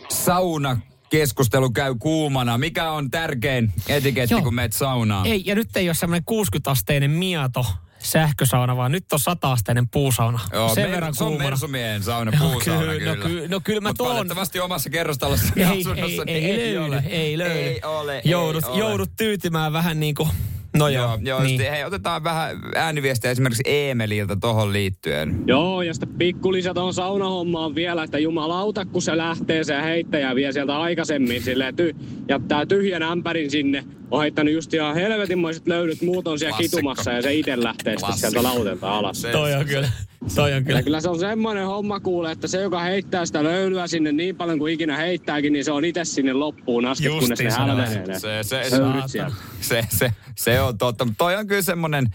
Sauna 0.09 0.79
keskustelu 1.09 1.69
käy 1.69 1.95
kuumana. 1.99 2.57
Mikä 2.57 2.91
on 2.91 3.11
tärkein 3.11 3.73
etiketti, 3.88 4.33
Joo. 4.33 4.41
kun 4.41 4.55
meet 4.55 4.73
saunaan? 4.73 5.27
Ei, 5.27 5.43
ja 5.45 5.55
nyt 5.55 5.77
ei 5.77 5.89
ole 5.89 5.95
semmoinen 5.95 6.23
60-asteinen 6.31 7.11
mieto 7.11 7.65
sähkösauna, 7.99 8.77
vaan 8.77 8.91
nyt 8.91 9.05
on 9.13 9.19
100-asteinen 9.31 9.87
puusauna. 9.91 10.39
Joo, 10.53 10.75
Sen 10.75 10.83
mer- 10.83 10.91
verran 10.91 11.15
se 11.15 11.23
on 11.23 11.29
kuumana. 11.29 11.49
Mersumiehen 11.49 12.03
sauna, 12.03 12.31
puusauna 12.39 12.81
kyllä, 12.81 12.97
kyllä. 12.97 13.15
no 13.15 13.21
ky- 13.29 13.47
no 13.47 13.59
kyllä 13.63 13.81
mä 13.81 13.89
Mut 13.89 13.97
tuon- 13.97 14.09
valitettavasti 14.15 14.59
omassa 14.59 14.89
kerrostalossa 14.89 15.53
ei, 15.55 15.63
asunnossa 15.63 16.23
ei, 16.27 16.39
niin 16.39 16.45
ei, 16.45 16.57
löydy, 16.75 16.77
ole. 16.77 17.03
ei 17.09 17.37
löydy. 17.37 17.59
Ei 17.59 17.81
ole, 17.83 18.21
joudut, 18.25 18.63
ei 18.63 18.69
ole. 18.69 18.79
joudut 18.79 19.11
tyytymään 19.17 19.73
vähän 19.73 19.99
niin 19.99 20.15
kuin, 20.15 20.29
no 20.78 20.88
joo, 20.89 21.05
Joo, 21.05 21.17
joo 21.21 21.43
niin. 21.43 21.61
hei, 21.69 21.84
otetaan 21.84 22.23
vähän 22.23 22.57
ääniviestiä 22.75 23.32
esimerkiksi 23.32 23.63
Eemeliltä 23.65 24.36
tohon 24.41 24.73
liittyen. 24.73 25.43
Joo, 25.47 25.82
ja 25.82 25.93
sitten 25.93 26.09
pikkulisä 26.17 26.73
tuohon 26.73 26.93
saunahommaan 26.93 27.75
vielä, 27.75 28.03
että 28.03 28.19
jumalauta, 28.19 28.86
kun 28.86 29.01
se 29.01 29.17
lähtee 29.17 29.63
se 29.63 29.82
heittäjä 29.82 30.36
vie 30.36 30.51
sieltä 30.51 30.78
aikaisemmin 30.80 31.41
silleen, 31.43 31.73
ty- 31.82 31.95
jättää 32.30 32.65
tyhjän 32.65 33.03
ämpärin 33.03 33.51
sinne. 33.51 33.84
On 34.11 34.21
heittänyt 34.21 34.53
just 34.53 34.73
ihan 34.73 34.95
helvetinmoiset 34.95 35.67
löydyt, 35.67 36.01
muut 36.01 36.28
on 36.28 36.39
siellä 36.39 36.55
Klassikko. 36.57 36.78
kitumassa 36.78 37.11
ja 37.11 37.21
se 37.21 37.34
itse 37.34 37.63
lähtee 37.63 37.95
sitten 37.97 38.17
sieltä 38.17 38.43
lautelta 38.43 38.97
alas. 38.97 39.21
Toi 39.32 39.53
on 39.53 39.65
kyllä, 39.65 39.89
toi 40.36 40.53
on 40.53 40.63
kyllä. 40.63 40.80
Ja 40.80 40.84
kyllä 40.84 41.01
se 41.01 41.09
on 41.09 41.20
semmoinen 41.20 41.65
homma 41.68 41.99
kuule, 41.99 42.32
että 42.32 42.47
se 42.47 42.61
joka 42.61 42.80
heittää 42.80 43.26
sitä 43.26 43.43
löylyä 43.43 43.88
sinne 43.88 44.11
niin 44.11 44.36
paljon 44.36 44.59
kuin 44.59 44.74
ikinä 44.74 44.97
heittääkin, 44.97 45.53
niin 45.53 45.65
se 45.65 45.72
on 45.72 45.86
itse 45.86 46.05
sinne 46.05 46.34
loppuun 46.34 46.86
asti, 46.86 47.09
kunnes 47.09 47.24
ne 47.30 47.30
Justiinsa 47.30 47.65
näin. 47.65 47.70
hälvenee 47.70 48.07
ne 48.07 48.20
Se, 48.20 48.43
se, 48.43 48.63
sieltä. 49.07 49.36
se, 49.61 49.84
se, 49.89 50.11
se 50.36 50.61
on 50.61 50.78
totta. 50.78 51.05
Mutta 51.05 51.18
toi 51.18 51.36
on 51.36 51.47
kyllä 51.47 51.61
semmoinen 51.61 52.05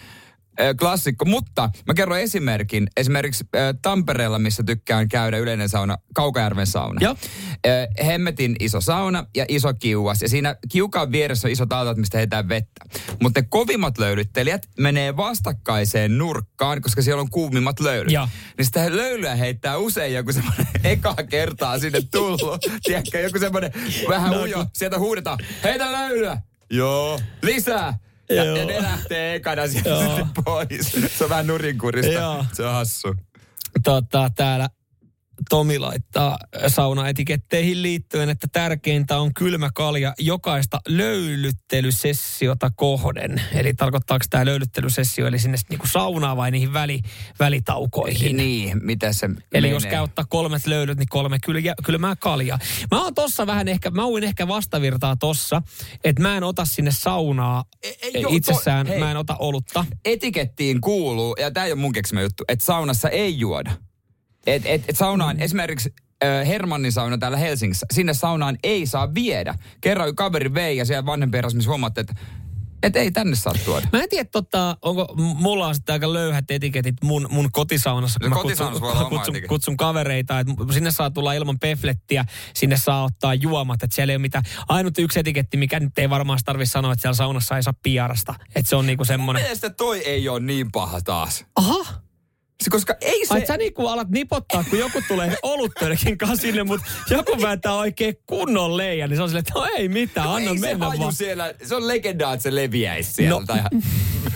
klassikko. 0.81 1.25
Mutta 1.25 1.71
mä 1.87 1.95
kerron 1.95 2.19
esimerkin. 2.19 2.87
Esimerkiksi 2.97 3.45
Tampereella, 3.83 4.39
missä 4.39 4.63
tykkään 4.63 5.09
käydä 5.09 5.39
yleinen 5.39 5.69
sauna, 5.69 5.99
Kaukajärven 6.15 6.67
sauna. 6.67 6.99
Joo. 7.01 7.17
Hemmetin 8.07 8.57
iso 8.61 8.81
sauna 8.81 9.27
ja 9.37 9.45
iso 9.49 9.75
kiuas. 9.75 10.23
Ja 10.23 10.29
siinä 10.29 10.57
kiukaan 10.69 11.13
vieressä 11.13 11.49
on 11.49 11.53
isot 11.53 11.73
autot, 11.73 11.97
mistä 11.97 12.19
heitään 12.19 12.49
vettä. 12.49 12.85
Mutta 13.23 13.41
ne 13.41 13.47
kovimmat 13.51 13.99
löylyttelijät 13.99 14.69
menee 14.79 15.17
vastakkaiseen 15.17 16.19
nurkkaan, 16.19 16.83
koska 16.83 17.03
siellä 17.03 17.21
on 17.21 17.31
kuumimmat 17.31 17.81
löylyt. 17.81 18.13
Joo. 18.13 18.29
Niin 18.59 18.67
sitä 18.67 18.97
löylyä 18.97 19.35
heittää 19.35 19.77
usein 19.77 20.15
joku 20.15 20.33
semmoinen 20.33 20.67
eka 20.85 21.15
kertaa 21.31 21.79
sinne 21.79 22.01
tullut. 22.11 22.61
Tiedätkö, 22.85 23.21
joku 23.21 23.39
semmoinen 23.39 23.73
vähän 24.09 24.31
No, 24.31 24.43
ujo. 24.43 24.67
Sieltä 24.73 24.99
huudetaan, 24.99 25.39
heitä 25.65 25.93
löylyä! 25.93 26.39
Joo. 26.71 27.21
Lisää! 27.43 27.99
Ja, 28.37 28.45
ja 28.45 28.65
ne 28.65 28.83
lähtee 28.83 29.35
ekana 29.35 29.69
sieltä 29.69 30.27
pois. 30.45 30.93
Se 31.19 31.25
on 31.25 31.31
vähän 31.31 31.47
nurinkurista. 31.47 32.13
Joo. 32.13 32.45
Se 32.53 32.67
on 32.67 32.73
hassu. 32.73 33.15
Tota, 33.85 34.31
täällä 34.37 34.69
Tomi 35.49 35.79
laittaa 35.79 36.39
saunaetiketteihin 36.67 37.83
liittyen, 37.83 38.29
että 38.31 38.47
tärkeintä 38.53 39.19
on 39.19 39.35
kylmä 39.35 39.71
kalja 39.75 40.15
jokaista 40.19 40.81
löylyttelysessiota 40.89 42.71
kohden. 42.77 43.43
Eli 43.55 43.75
tarkoittaako 43.75 44.25
tämä 44.31 44.45
löylyttelysessio, 44.45 45.27
eli 45.27 45.39
sinne 45.39 45.59
niinku 45.69 45.87
saunaa 45.87 46.37
vai 46.37 46.51
niihin 46.51 46.73
väli, 46.73 47.01
välitaukoihin? 47.41 48.37
Niin, 48.37 48.81
mitä 48.85 49.13
se 49.13 49.27
Eli 49.27 49.37
menee? 49.53 49.71
jos 49.71 49.87
käy 49.87 50.03
ottaa 50.03 50.25
kolmet 50.29 50.67
löylyt, 50.67 50.99
niin 50.99 51.09
kolme 51.11 51.39
kylmää, 51.45 51.75
kylmää 51.85 52.17
kaljaa. 52.17 52.59
Mä 52.91 53.03
oon 53.03 53.15
tossa 53.15 53.47
vähän 53.47 53.69
ehkä, 53.69 53.91
mä 53.91 54.07
uin 54.07 54.25
ehkä 54.25 54.49
vastavirtaa 54.49 55.17
tossa, 55.17 55.63
että 56.05 56.23
mä 56.23 56.37
en 56.37 56.45
ota 56.45 56.65
sinne 56.65 56.91
saunaa 56.91 57.65
joo, 58.15 58.31
to- 58.31 58.37
itsessään, 58.37 58.87
hei. 58.87 58.99
mä 58.99 59.11
en 59.11 59.17
ota 59.17 59.37
olutta. 59.39 59.85
etikettiin 60.05 60.81
kuuluu, 60.81 61.37
ja 61.41 61.51
tämä 61.51 61.67
ei 61.67 61.73
ole 61.73 61.81
mun 61.81 61.93
keksimä 61.93 62.23
juttu, 62.23 62.45
että 62.49 62.65
saunassa 62.65 63.09
ei 63.09 63.39
juoda. 63.39 63.73
Et, 64.47 64.63
et, 64.67 64.85
et 64.89 64.97
saunaan, 64.97 65.37
mm. 65.37 65.43
esimerkiksi 65.43 65.95
Hermannin 66.47 66.93
sauna 66.93 67.19
täällä 67.19 67.39
Helsingissä, 67.39 67.87
sinne 67.93 68.15
saunaan 68.15 68.59
ei 68.63 68.87
saa 68.87 69.15
viedä. 69.15 69.55
Kerran 69.81 70.17
kaveri 70.17 70.55
vei 70.55 70.77
ja 70.77 70.85
siellä 70.85 71.07
vanhempi 71.07 71.39
missä 71.55 71.71
huomaatte, 71.71 72.01
että 72.01 72.15
et 72.83 72.97
ei 72.97 73.11
tänne 73.11 73.37
saa 73.37 73.55
tuoda. 73.65 73.87
Mä 73.93 74.03
en 74.03 74.09
tiedä, 74.09 74.29
tota, 74.33 74.77
onko 74.83 75.15
mulla 75.17 75.67
on 75.67 75.75
sitten 75.75 75.93
aika 75.93 76.13
löyhät 76.13 76.51
etiketit 76.51 76.97
mun, 77.03 77.29
mun 77.31 77.53
kotisaunassa, 77.53 78.21
kun 78.21 78.29
mä 78.29 78.35
kotisaunassa 78.35 78.81
kutsun, 78.81 78.83
voi 78.83 78.91
olla 78.91 79.07
oma 79.07 79.25
kutsun, 79.25 79.49
kutsun, 79.49 79.77
kavereita, 79.77 80.41
että 80.41 80.53
sinne 80.73 80.91
saa 80.91 81.11
tulla 81.11 81.33
ilman 81.33 81.59
peflettiä, 81.59 82.25
sinne 82.55 82.77
saa 82.77 83.05
ottaa 83.05 83.35
juomat, 83.35 83.83
että 83.83 83.95
siellä 83.95 84.13
ei 84.13 84.17
ole 84.17 84.23
mitään. 84.23 84.45
Ainut 84.69 84.99
yksi 84.99 85.21
etiketti, 85.21 85.57
mikä 85.57 85.81
nyt 85.81 85.99
ei 85.99 86.11
varmaan 86.11 86.39
tarvi 86.45 86.67
sanoa, 86.67 86.93
että 86.93 87.01
siellä 87.01 87.17
saunassa 87.17 87.57
ei 87.57 87.63
saa 87.63 87.75
piarasta. 87.83 88.35
Että 88.55 88.69
se 88.69 88.77
on 88.77 88.87
niinku 88.87 89.05
semmoinen... 89.05 89.43
Mielestäni 89.43 89.75
toi 89.75 89.99
ei 89.99 90.29
ole 90.29 90.41
niin 90.41 90.73
paha 90.73 91.01
taas. 91.01 91.45
Aha! 91.57 92.03
Se, 92.63 92.71
koska 92.71 92.95
ei 93.01 93.27
se... 93.27 93.35
Ai 93.35 93.47
sä 93.47 93.57
niinku 93.57 93.87
alat 93.87 94.09
nipottaa, 94.09 94.65
kun 94.71 94.79
joku 94.79 95.03
tulee 95.09 95.37
oluttölkin 95.43 96.19
kanssa 96.19 96.43
sinne, 96.43 96.63
mutta 96.63 96.87
joku 97.11 97.43
vääntää 97.43 97.75
oikein 97.75 98.15
kunnon 98.27 98.77
leijan, 98.77 99.11
niin 99.11 99.17
se 99.17 99.23
on 99.23 99.29
silleen, 99.29 99.45
että 99.49 99.59
no 99.61 99.67
ei 99.77 99.89
mitään, 99.89 100.29
anna 100.29 100.51
ei 100.51 100.59
mennä 100.59 100.91
se 100.93 100.99
vaan. 100.99 101.13
siellä, 101.13 101.55
se 101.65 101.75
on 101.75 101.89
legendaa, 101.89 102.33
että 102.33 102.43
se 102.43 102.55
leviäisi 102.55 103.13
sieltä. 103.13 103.55
No. 103.73 103.81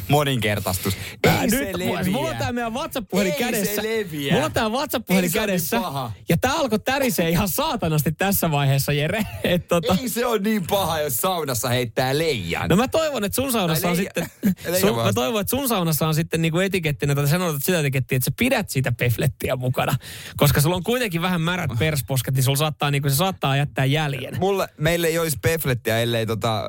moninkertaistus. 0.08 0.96
Mä 1.26 1.42
Ei 1.42 1.50
se 1.50 1.56
nyt, 1.64 1.76
leviä. 1.76 2.12
Mulla 2.12 2.28
on 2.30 2.36
tää 2.36 2.52
meidän 2.52 2.74
WhatsApp-puhelin 2.74 3.32
Ei 3.32 3.38
kädessä. 3.38 3.74
se 3.74 3.82
leviä. 3.82 4.32
Mulla 4.32 4.46
on 4.46 4.52
tää 4.52 4.68
WhatsApp-puhelin 4.68 5.22
niin 5.22 5.32
kädessä. 5.32 5.80
paha. 5.80 6.12
Ja 6.28 6.36
tää 6.36 6.52
alkoi 6.52 6.78
tärisee 6.78 7.30
ihan 7.30 7.48
saatanasti 7.48 8.12
tässä 8.12 8.50
vaiheessa, 8.50 8.92
Jere. 8.92 9.22
Et 9.44 9.68
tota, 9.68 9.96
Ei 10.00 10.08
se 10.08 10.26
ole 10.26 10.38
niin 10.38 10.66
paha, 10.66 11.00
jos 11.00 11.16
saunassa 11.16 11.68
heittää 11.68 12.18
leijan. 12.18 12.68
No 12.68 12.76
mä 12.76 12.88
toivon, 12.88 13.24
että 13.24 13.36
sun 13.36 13.52
saunassa 13.52 13.88
on 13.88 13.96
leija- 13.96 14.02
sitten, 14.04 14.26
leija 14.64 14.80
sun, 14.80 14.96
mä 14.96 15.12
toivon, 15.12 15.40
että 15.40 15.50
sun 15.50 15.68
saunassa 15.68 16.06
on 16.08 16.14
sitten 16.14 16.42
niinku 16.42 16.58
etikettinä, 16.58 17.14
tai 17.14 17.28
sä 17.28 17.38
sitä 17.62 17.80
etikettiä, 17.80 18.15
että 18.16 18.24
sä 18.24 18.34
pidät 18.38 18.70
siitä 18.70 18.92
peflettiä 18.92 19.56
mukana. 19.56 19.92
Koska 20.36 20.60
sulla 20.60 20.76
on 20.76 20.82
kuitenkin 20.82 21.22
vähän 21.22 21.40
märät 21.40 21.70
persposket, 21.78 22.34
niin 22.34 22.44
sulla 22.44 22.58
saattaa, 22.58 22.90
niinku, 22.90 23.08
se 23.08 23.14
saattaa 23.14 23.56
jättää 23.56 23.84
jäljen. 23.84 24.38
Mulle, 24.38 24.68
meille 24.78 25.06
ei 25.06 25.18
olisi 25.18 25.38
peflettiä, 25.42 25.98
ellei 25.98 26.26
tota... 26.26 26.68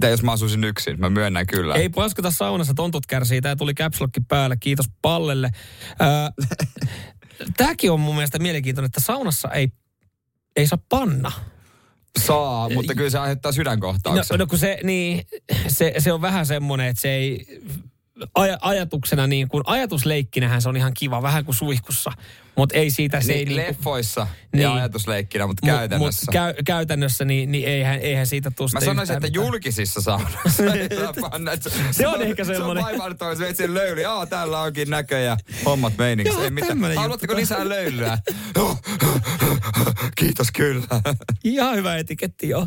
Tai 0.00 0.10
jos 0.10 0.22
mä 0.22 0.32
asuisin 0.32 0.64
yksin, 0.64 1.00
mä 1.00 1.10
myönnän 1.10 1.46
kyllä. 1.46 1.74
Ei 1.74 1.88
paskata 1.88 2.30
saunassa, 2.30 2.74
tontut 2.74 3.06
kärsii. 3.06 3.40
Tää 3.40 3.56
tuli 3.56 3.74
caps 3.74 4.00
lock 4.00 4.14
päälle, 4.28 4.56
kiitos 4.60 4.86
Pallelle. 5.02 5.50
Öö, 6.00 6.46
Tääkin 7.56 7.90
on 7.90 8.00
mun 8.00 8.14
mielestä 8.14 8.38
mielenkiintoinen, 8.38 8.86
että 8.86 9.00
saunassa 9.00 9.48
ei, 9.48 9.68
ei 10.56 10.66
saa 10.66 10.78
panna. 10.88 11.32
Saa, 12.26 12.70
mutta 12.70 12.94
kyllä 12.94 13.10
se 13.10 13.18
aiheuttaa 13.18 13.48
No, 13.48 13.54
sydänkohtauksen. 13.54 14.38
no 14.38 14.46
kun 14.46 14.58
se, 14.58 14.78
niin, 14.82 15.26
se, 15.68 15.94
se 15.98 16.12
on 16.12 16.20
vähän 16.20 16.46
semmoinen, 16.46 16.86
että 16.86 17.02
se 17.02 17.10
ei 17.10 17.46
aj- 18.38 18.58
ajatuksena 18.60 19.26
niin 19.26 19.48
kuin, 19.48 19.62
ajatusleikkinähän 19.66 20.62
se 20.62 20.68
on 20.68 20.76
ihan 20.76 20.94
kiva, 20.94 21.22
vähän 21.22 21.44
kuin 21.44 21.54
suihkussa. 21.54 22.12
Mutta 22.58 22.74
ei 22.78 22.90
siitä, 22.90 23.20
se 23.20 23.32
ei 23.32 23.38
niin, 23.38 23.48
niin 23.48 23.56
kuin, 23.56 23.66
leffoissa 23.68 24.26
Niin. 24.52 24.62
ja 24.62 24.74
ajatusleikkinä, 24.74 25.46
mutta 25.46 25.66
mut- 25.66 25.72
käytännössä. 25.76 26.22
Mut, 26.26 26.32
käy, 26.32 26.54
käytännössä 26.64 27.24
niin, 27.24 27.52
niin 27.52 27.68
eihän, 27.68 28.00
eihän 28.00 28.26
siitä 28.26 28.50
tule 28.56 28.68
Mä 28.72 28.80
sanoisin, 28.80 29.16
että 29.16 29.26
mitään. 29.28 29.44
julkisissa 29.46 30.00
saunoissa 30.00 30.64
ei 30.74 30.88
panna. 31.30 31.52
että 31.52 31.70
Se 31.90 32.06
on 32.06 32.22
ehkä 32.22 32.44
semmoinen. 32.44 32.84
Se 32.84 32.90
on 32.90 32.98
vaivan 32.98 33.18
toisen 33.18 33.44
veitsin 33.46 33.74
löyly. 33.74 34.04
Aa, 34.04 34.26
täällä 34.26 34.60
onkin 34.60 34.90
näkö 34.90 35.18
ja 35.18 35.36
hommat 35.64 35.98
meininki. 35.98 36.32
Joo, 36.32 36.42
Ei 36.44 36.50
mitään. 36.50 36.96
Haluatteko 36.96 37.32
juttu. 37.32 37.40
lisää 37.40 37.68
löylyä? 37.68 38.18
Kiitos 40.18 40.48
kyllä. 40.56 40.84
Ihan 41.44 41.76
hyvä 41.76 41.96
etiketti, 41.96 42.48
joo. 42.48 42.66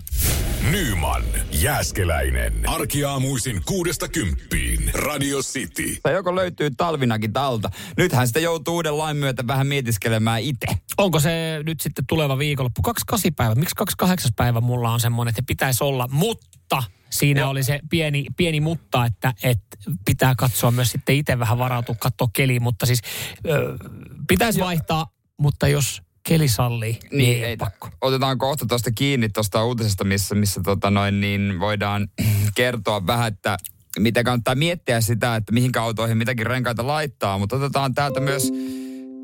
Nyman, 0.71 1.23
Jääskeläinen. 1.51 2.69
Arkiaamuisin 2.69 3.61
kuudesta 3.65 4.07
kymppiin. 4.07 4.91
Radio 4.93 5.39
City. 5.39 5.97
Joko 6.13 6.35
löytyy 6.35 6.71
talvinakin 6.77 7.33
talta. 7.33 7.69
Nythän 7.97 8.27
sitä 8.27 8.39
joutuu 8.39 8.75
uuden 8.75 8.97
lain 8.97 9.17
myötä 9.17 9.47
vähän 9.47 9.67
mietiskelemään 9.81 10.41
itse. 10.41 10.67
Onko 10.97 11.19
se 11.19 11.61
nyt 11.65 11.79
sitten 11.79 12.05
tuleva 12.07 12.37
viikonloppu? 12.37 12.81
28 12.81 13.33
päivä. 13.35 13.55
Miksi 13.55 13.75
28 13.75 14.31
päivä 14.35 14.61
mulla 14.61 14.91
on 14.91 14.99
semmoinen, 14.99 15.29
että 15.29 15.41
pitäisi 15.47 15.83
olla, 15.83 16.07
mutta 16.11 16.83
siinä 17.09 17.47
oli 17.47 17.63
se 17.63 17.79
pieni, 17.89 18.25
pieni 18.37 18.59
mutta, 18.59 19.05
että, 19.05 19.33
että 19.43 19.77
pitää 20.05 20.35
katsoa 20.37 20.71
myös 20.71 20.91
sitten 20.91 21.15
itse 21.15 21.39
vähän 21.39 21.57
varautua, 21.57 21.95
katsoa 21.95 22.27
keliin, 22.33 22.63
mutta 22.63 22.85
siis 22.85 23.01
ö, 23.49 23.77
pitäisi 24.27 24.59
vaihtaa, 24.59 25.07
mutta 25.37 25.67
jos 25.67 26.01
keli 26.23 26.47
sallii, 26.47 26.99
niin, 27.11 27.17
niin 27.17 27.45
ei, 27.45 27.57
pakko. 27.57 27.89
otetaan 28.01 28.37
kohta 28.37 28.65
tuosta 28.65 28.91
kiinni 28.91 29.29
tuosta 29.29 29.63
uutisesta, 29.63 30.03
missä, 30.03 30.35
missä 30.35 30.61
tota 30.63 30.91
noin, 30.91 31.21
niin 31.21 31.59
voidaan 31.59 32.07
kertoa 32.55 33.07
vähän, 33.07 33.27
että 33.27 33.57
mitä 33.99 34.23
kannattaa 34.23 34.55
miettiä 34.55 35.01
sitä, 35.01 35.35
että 35.35 35.51
mihinkä 35.51 35.83
autoihin 35.83 36.17
mitäkin 36.17 36.45
renkaita 36.45 36.87
laittaa. 36.87 37.37
Mutta 37.37 37.55
otetaan 37.55 37.93
täältä 37.93 38.19
myös 38.19 38.51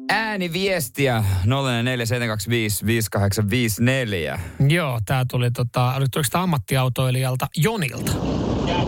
ääniviestiä 0.10 1.24
0472555854. 1.46 4.40
Joo, 4.70 5.00
tämä 5.06 5.26
tuli 5.32 5.52
tota, 5.52 5.94
tuliko 6.14 6.28
tämä 6.32 6.44
ammattiautoilijalta 6.44 7.48
Jonilta? 7.58 8.12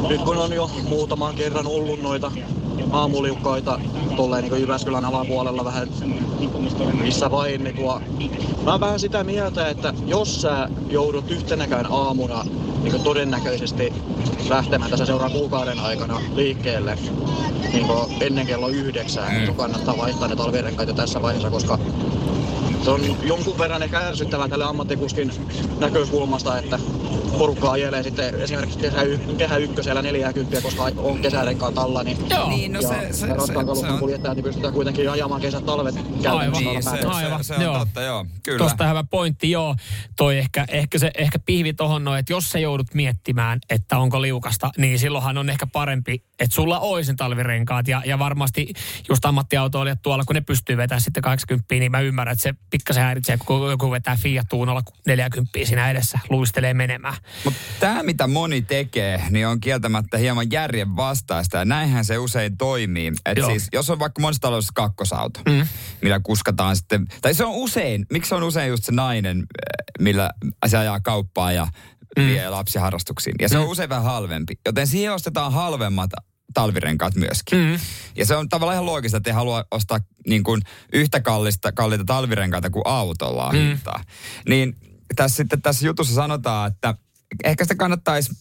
Nyt 0.10 0.22
kun 0.22 0.38
on 0.38 0.54
jo 0.54 0.68
muutaman 0.68 1.36
kerran 1.36 1.68
ollut 1.68 2.02
noita 2.02 2.32
aamuliukkaita 2.92 3.80
tolleen 4.16 4.44
niin 4.44 4.62
Jyväskylän 4.62 5.06
alapuolella 5.06 5.66
vähän 5.66 5.88
missä 7.04 7.32
vain, 7.32 7.64
niin 7.64 7.76
tuo, 7.76 8.02
mä 8.66 8.72
oon 8.72 8.80
vähän 8.80 9.00
sitä 9.00 9.24
mieltä, 9.24 9.70
että 9.70 9.94
jos 10.08 10.42
sä 10.42 10.70
joudut 10.90 11.32
yhtenäkään 11.32 11.86
aamuna 11.92 12.44
niin 12.84 13.04
todennäköisesti 13.04 13.94
lähtemään 14.50 14.92
tässä 14.92 15.06
seuraavan 15.06 15.40
kuukauden 15.40 15.80
aikana 15.80 16.22
liikkeelle 16.36 16.98
niin 17.74 17.88
ennen 18.22 18.48
kello 18.48 18.68
yhdeksää, 18.68 19.30
niin 19.30 19.46
sun 19.46 19.56
kannattaa 19.56 19.98
vaihtaa 19.98 20.28
ne 20.28 20.36
talvirenkaat 20.36 20.88
jo 20.88 20.94
tässä 20.94 21.22
vaiheessa, 21.22 21.50
koska 21.50 21.80
se 22.84 22.90
on 22.90 23.02
jonkun 23.24 23.58
verran 23.58 23.84
ehkä 23.84 24.00
ärsyttävää 24.00 24.48
tälle 24.48 24.66
ammattikuskin 24.66 25.32
näkökulmasta, 25.80 26.58
että 26.58 26.80
porukka 27.38 27.72
ajelee 27.72 28.04
sitten 28.04 28.42
esimerkiksi 28.42 28.80
kesä, 28.80 28.98
kehä 29.38 29.58
ykkösellä 29.58 30.02
40, 30.02 30.62
koska 30.62 30.84
on 30.98 31.20
kesärenkaan 31.20 31.74
alla, 31.78 32.04
niin, 32.04 32.18
Joo. 32.30 32.50
Niin, 32.50 32.74
no 32.74 32.80
ja 32.80 32.88
se- 32.90 33.14
se- 33.14 33.28
raskaan 33.28 33.48
se- 33.48 33.54
kaluston 33.54 33.88
se 33.90 33.94
on- 33.94 34.00
kuljettajat 34.00 34.36
niin 34.36 34.44
pystytään 34.44 34.74
kuitenkin 34.74 35.12
ajamaan 35.12 35.42
kesät 35.42 35.66
talvet 35.66 35.96
käytännössä 36.24 36.64
Niin, 36.64 36.84
se, 36.84 36.90
Aivan, 36.90 37.44
se, 37.44 37.48
se 37.48 37.56
on 37.56 37.62
joo. 37.62 37.80
totta, 37.80 38.02
joo. 38.02 38.26
Kyllä. 38.44 38.58
Tuosta 38.58 38.88
hyvä 38.88 39.04
pointti, 39.04 39.52
joo. 39.52 39.76
Toi 40.16 40.38
ehkä, 40.38 40.66
ehkä, 40.68 41.00
se, 41.00 41.12
ehkä 41.18 41.40
pihvi 41.40 41.74
tohon 41.74 42.04
noin, 42.04 42.20
että 42.20 42.34
jos 42.34 42.50
sä 42.52 42.60
joudut 42.60 42.94
miettimään, 42.94 43.60
että 43.70 43.98
onko 43.98 44.22
liukasta, 44.22 44.72
niin 44.78 45.00
silloinhan 45.00 45.38
on 45.38 45.50
ehkä 45.50 45.68
parempi, 45.68 46.24
että 46.40 46.56
sulla 46.56 46.80
olisi 46.80 47.12
ne 47.12 47.16
talvirenkaat. 47.16 47.88
Ja, 47.88 48.02
ja 48.06 48.20
varmasti 48.20 48.74
just 49.10 49.26
ammattiautoilijat 49.26 50.02
tuolla, 50.02 50.24
kun 50.26 50.36
ne 50.36 50.42
pystyy 50.42 50.78
vetämään 50.78 51.02
sitten 51.02 51.24
80, 51.24 51.76
niin 51.76 51.92
mä 51.92 52.00
ymmärrän, 52.00 52.34
että 52.34 52.44
se 52.44 52.54
pikkasen 52.70 53.04
häiritsee, 53.04 53.38
kun 53.46 53.70
joku 53.70 53.92
vetää 53.92 54.16
Fiat 54.16 54.54
Unolla 54.54 54.82
40 55.08 55.60
siinä 55.64 55.92
edessä, 55.92 56.20
luistelee 56.30 56.74
menemään. 56.74 57.16
Mutta 57.46 57.60
tämä, 57.80 58.04
mitä 58.04 58.28
moni 58.28 58.62
tekee, 58.62 59.24
niin 59.30 59.48
on 59.48 59.60
kieltämättä 59.60 60.18
hieman 60.18 60.52
järjen 60.52 60.96
vastaista. 60.96 61.58
Ja 61.58 61.66
näinhän 61.66 62.06
se 62.06 62.18
usein 62.18 62.58
toimii. 62.58 63.12
Et 63.26 63.38
Joo. 63.38 63.50
siis, 63.50 63.68
jos 63.74 63.90
on 63.90 64.00
vaikka 64.00 64.22
monessa 64.22 64.42
taloudessa 64.42 64.74
kakkosauto, 64.76 65.40
Mm. 65.50 65.68
millä 66.02 66.20
kuskataan 66.24 66.76
sitten... 66.76 67.06
Tai 67.22 67.34
se 67.34 67.46
on 67.46 67.54
usein, 67.56 68.06
miksi 68.12 68.30
se 68.30 68.36
on 68.36 68.44
usein 68.44 68.70
just 68.70 68.84
se 68.84 68.92
nainen, 68.92 69.38
eh, 69.38 69.46
millä 70.04 70.30
se 70.68 70.78
ajaa 70.78 71.00
kauppaa 71.00 71.52
ja 71.52 71.68
Mm. 72.18 72.26
vie 72.26 72.50
lapsiharrastuksiin. 72.50 73.36
Ja 73.42 73.50
se 73.50 73.58
on 73.58 73.68
usein 73.68 73.90
vähän 73.90 74.04
halvempi. 74.04 74.54
Joten 74.66 74.88
siihen 74.88 75.14
ostetaan 75.14 75.54
halvemmat 75.54 76.10
talvirenkaat 76.54 77.16
myöskin. 77.16 77.60
Mm. 77.60 77.80
Ja 78.16 78.26
se 78.26 78.36
on 78.36 78.50
tavallaan 78.50 78.76
ihan 78.76 78.86
loogista, 78.86 79.18
että 79.18 79.30
ei 79.30 79.34
halua 79.34 79.66
ostaa 79.72 80.00
niin 80.28 80.44
kuin 80.44 80.62
yhtä 80.94 81.20
kallista, 81.20 81.72
kalliita 81.72 82.04
talvirenkaita 82.06 82.70
kuin 82.70 82.84
autolla 82.86 83.48
on 83.48 83.56
Mm. 83.56 83.62
hintaa. 83.62 84.04
Niin 84.48 84.76
tässä 85.16 85.36
sitten 85.38 85.62
tässä 85.62 85.86
jutussa 85.86 86.16
sanotaan, 86.16 86.72
että 86.72 86.96
ehkä 87.44 87.64
sitä 87.64 87.76
kannattaisi 87.76 88.32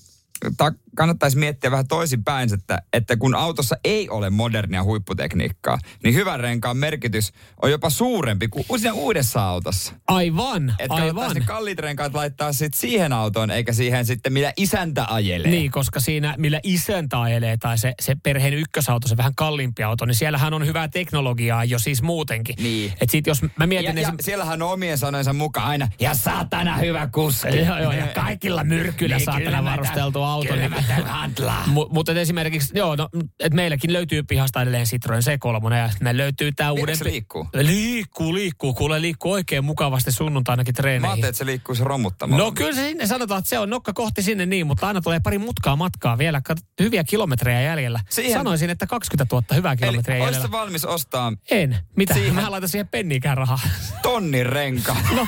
ta- 0.56 0.72
kannattaisi 0.99 1.38
miettiä 1.38 1.70
vähän 1.70 1.88
toisinpäin, 1.88 2.55
että, 2.55 2.82
että 2.92 3.16
kun 3.16 3.34
autossa 3.34 3.76
ei 3.84 4.09
ole 4.11 4.30
modernia 4.30 4.84
huipputekniikkaa, 4.84 5.78
niin 6.05 6.14
hyvän 6.14 6.40
renkaan 6.40 6.76
merkitys 6.76 7.32
on 7.62 7.70
jopa 7.70 7.90
suurempi 7.90 8.49
kuin 8.49 8.64
siinä 8.80 8.92
uudessa 8.92 9.42
autossa. 9.49 9.92
Aivan, 10.09 10.74
Että 10.78 10.94
aivan. 10.94 11.07
kannattaisi 11.07 11.40
ne 11.40 11.46
kalliit 11.46 11.78
renkaat 11.78 12.14
laittaa 12.14 12.53
sit 12.53 12.74
siihen 12.74 13.12
autoon, 13.12 13.51
eikä 13.51 13.72
siihen 13.72 14.07
sitten, 14.07 14.32
millä 14.32 14.53
isäntä 14.57 15.07
ajelee. 15.11 15.51
Niin, 15.51 15.70
koska 15.70 16.01
siinä, 16.01 16.34
millä 16.38 16.61
isäntä 16.62 17.20
ajelee 17.22 17.57
tai 17.57 17.78
se, 17.78 17.94
se 18.01 18.14
perheen 18.22 18.55
ykkösauto, 18.55 19.09
se 19.09 19.16
vähän 19.16 19.34
kalliimpi 19.34 19.82
auto, 19.82 20.05
niin 20.05 20.14
siellähän 20.14 20.55
on 20.55 20.66
hyvää 20.66 20.88
teknologiaa 20.88 21.64
jo 21.64 21.78
siis 21.78 22.03
muutenkin. 22.03 22.55
Niin. 22.62 22.92
Et 23.01 23.11
sit 23.11 23.26
jos 23.26 23.42
mä 23.59 23.66
mietin... 23.66 23.96
Ja, 23.96 24.03
ja 24.03 24.09
esim- 24.09 24.16
siellähän 24.20 24.62
on 24.62 24.72
omien 24.72 24.99
sanojensa 24.99 25.32
mukaan 25.32 25.66
aina, 25.68 25.88
ja 26.01 26.14
saatana 26.14 26.76
hyvä 26.76 27.09
kuski. 27.12 27.57
Joo, 27.59 27.78
joo, 27.78 27.92
ja 27.92 28.07
kaikilla 28.07 28.64
myrkyillä 28.64 29.16
Niin, 29.16 29.24
saatana 29.24 29.64
varusteltu 29.64 30.22
auto. 30.22 30.49
kyllä 30.49 30.68
niin- 30.68 30.88
mä. 30.89 31.62
Mu- 31.66 31.89
Mutta 31.91 32.12
et 32.12 32.18
esimerkiksi, 32.18 32.72
joo, 32.78 32.97
no, 32.97 33.09
et 33.41 33.53
meilläkin 33.55 33.93
löytyy 33.93 34.22
pihasta 34.22 34.62
edelleen 34.62 34.86
Citroen 34.86 35.22
C3, 35.22 35.74
ja 35.74 35.89
sitten 35.89 36.05
meillä 36.05 36.20
löytyy 36.22 36.53
tämä 36.53 36.70
uuden... 36.72 36.97
se 36.97 37.05
liikkuu? 37.05 37.47
Liikkuu, 37.55 38.34
liikkuu. 38.34 38.74
Kuule, 38.74 39.01
liikkuu 39.01 39.32
oikein 39.32 39.64
mukavasti 39.64 40.12
sunnuntainakin 40.12 40.72
Mä 40.72 40.76
treeneihin. 40.76 41.07
ajattelin, 41.12 41.28
että 41.28 41.39
se 41.39 41.47
liikkuu 41.47 41.74
se 41.74 41.84
romuttamalla. 41.84 42.45
No 42.45 42.53
kyllä 42.53 42.72
se 42.74 42.89
sinne 42.89 43.07
sanotaan, 43.07 43.39
että 43.39 43.49
se 43.49 43.59
on 43.59 43.70
nokka 43.70 43.93
kohti 43.93 44.22
sinne 44.22 44.47
niin, 44.47 44.66
mutta 44.66 44.86
aina 44.86 45.01
tulee 45.01 45.20
pari 45.20 45.39
mutkaa 45.39 45.76
matkaa 45.76 46.18
vielä. 46.18 46.43
Hyviä 46.80 47.05
kilometrejä 47.05 47.61
jäljellä. 47.62 48.01
Siihen- 48.11 48.32
Sanoisin, 48.39 48.70
että 48.70 48.86
20 48.86 49.34
000 49.36 49.55
hyvää 49.55 49.72
Eli 49.72 49.76
kilometriä 49.78 50.16
olisitko 50.24 50.36
jäljellä. 50.47 50.59
valmis 50.61 50.84
ostaa 50.84 51.32
En. 51.51 51.78
Mitä? 51.97 52.14
Siihen- 52.14 52.34
Mä 52.34 52.41
en 52.41 52.51
laita 52.51 52.68
siihen 52.68 52.89
penniikään 52.89 53.36
rahaa. 53.36 53.61
tonnin 54.03 54.47
renka? 54.47 54.97
No, 55.16 55.26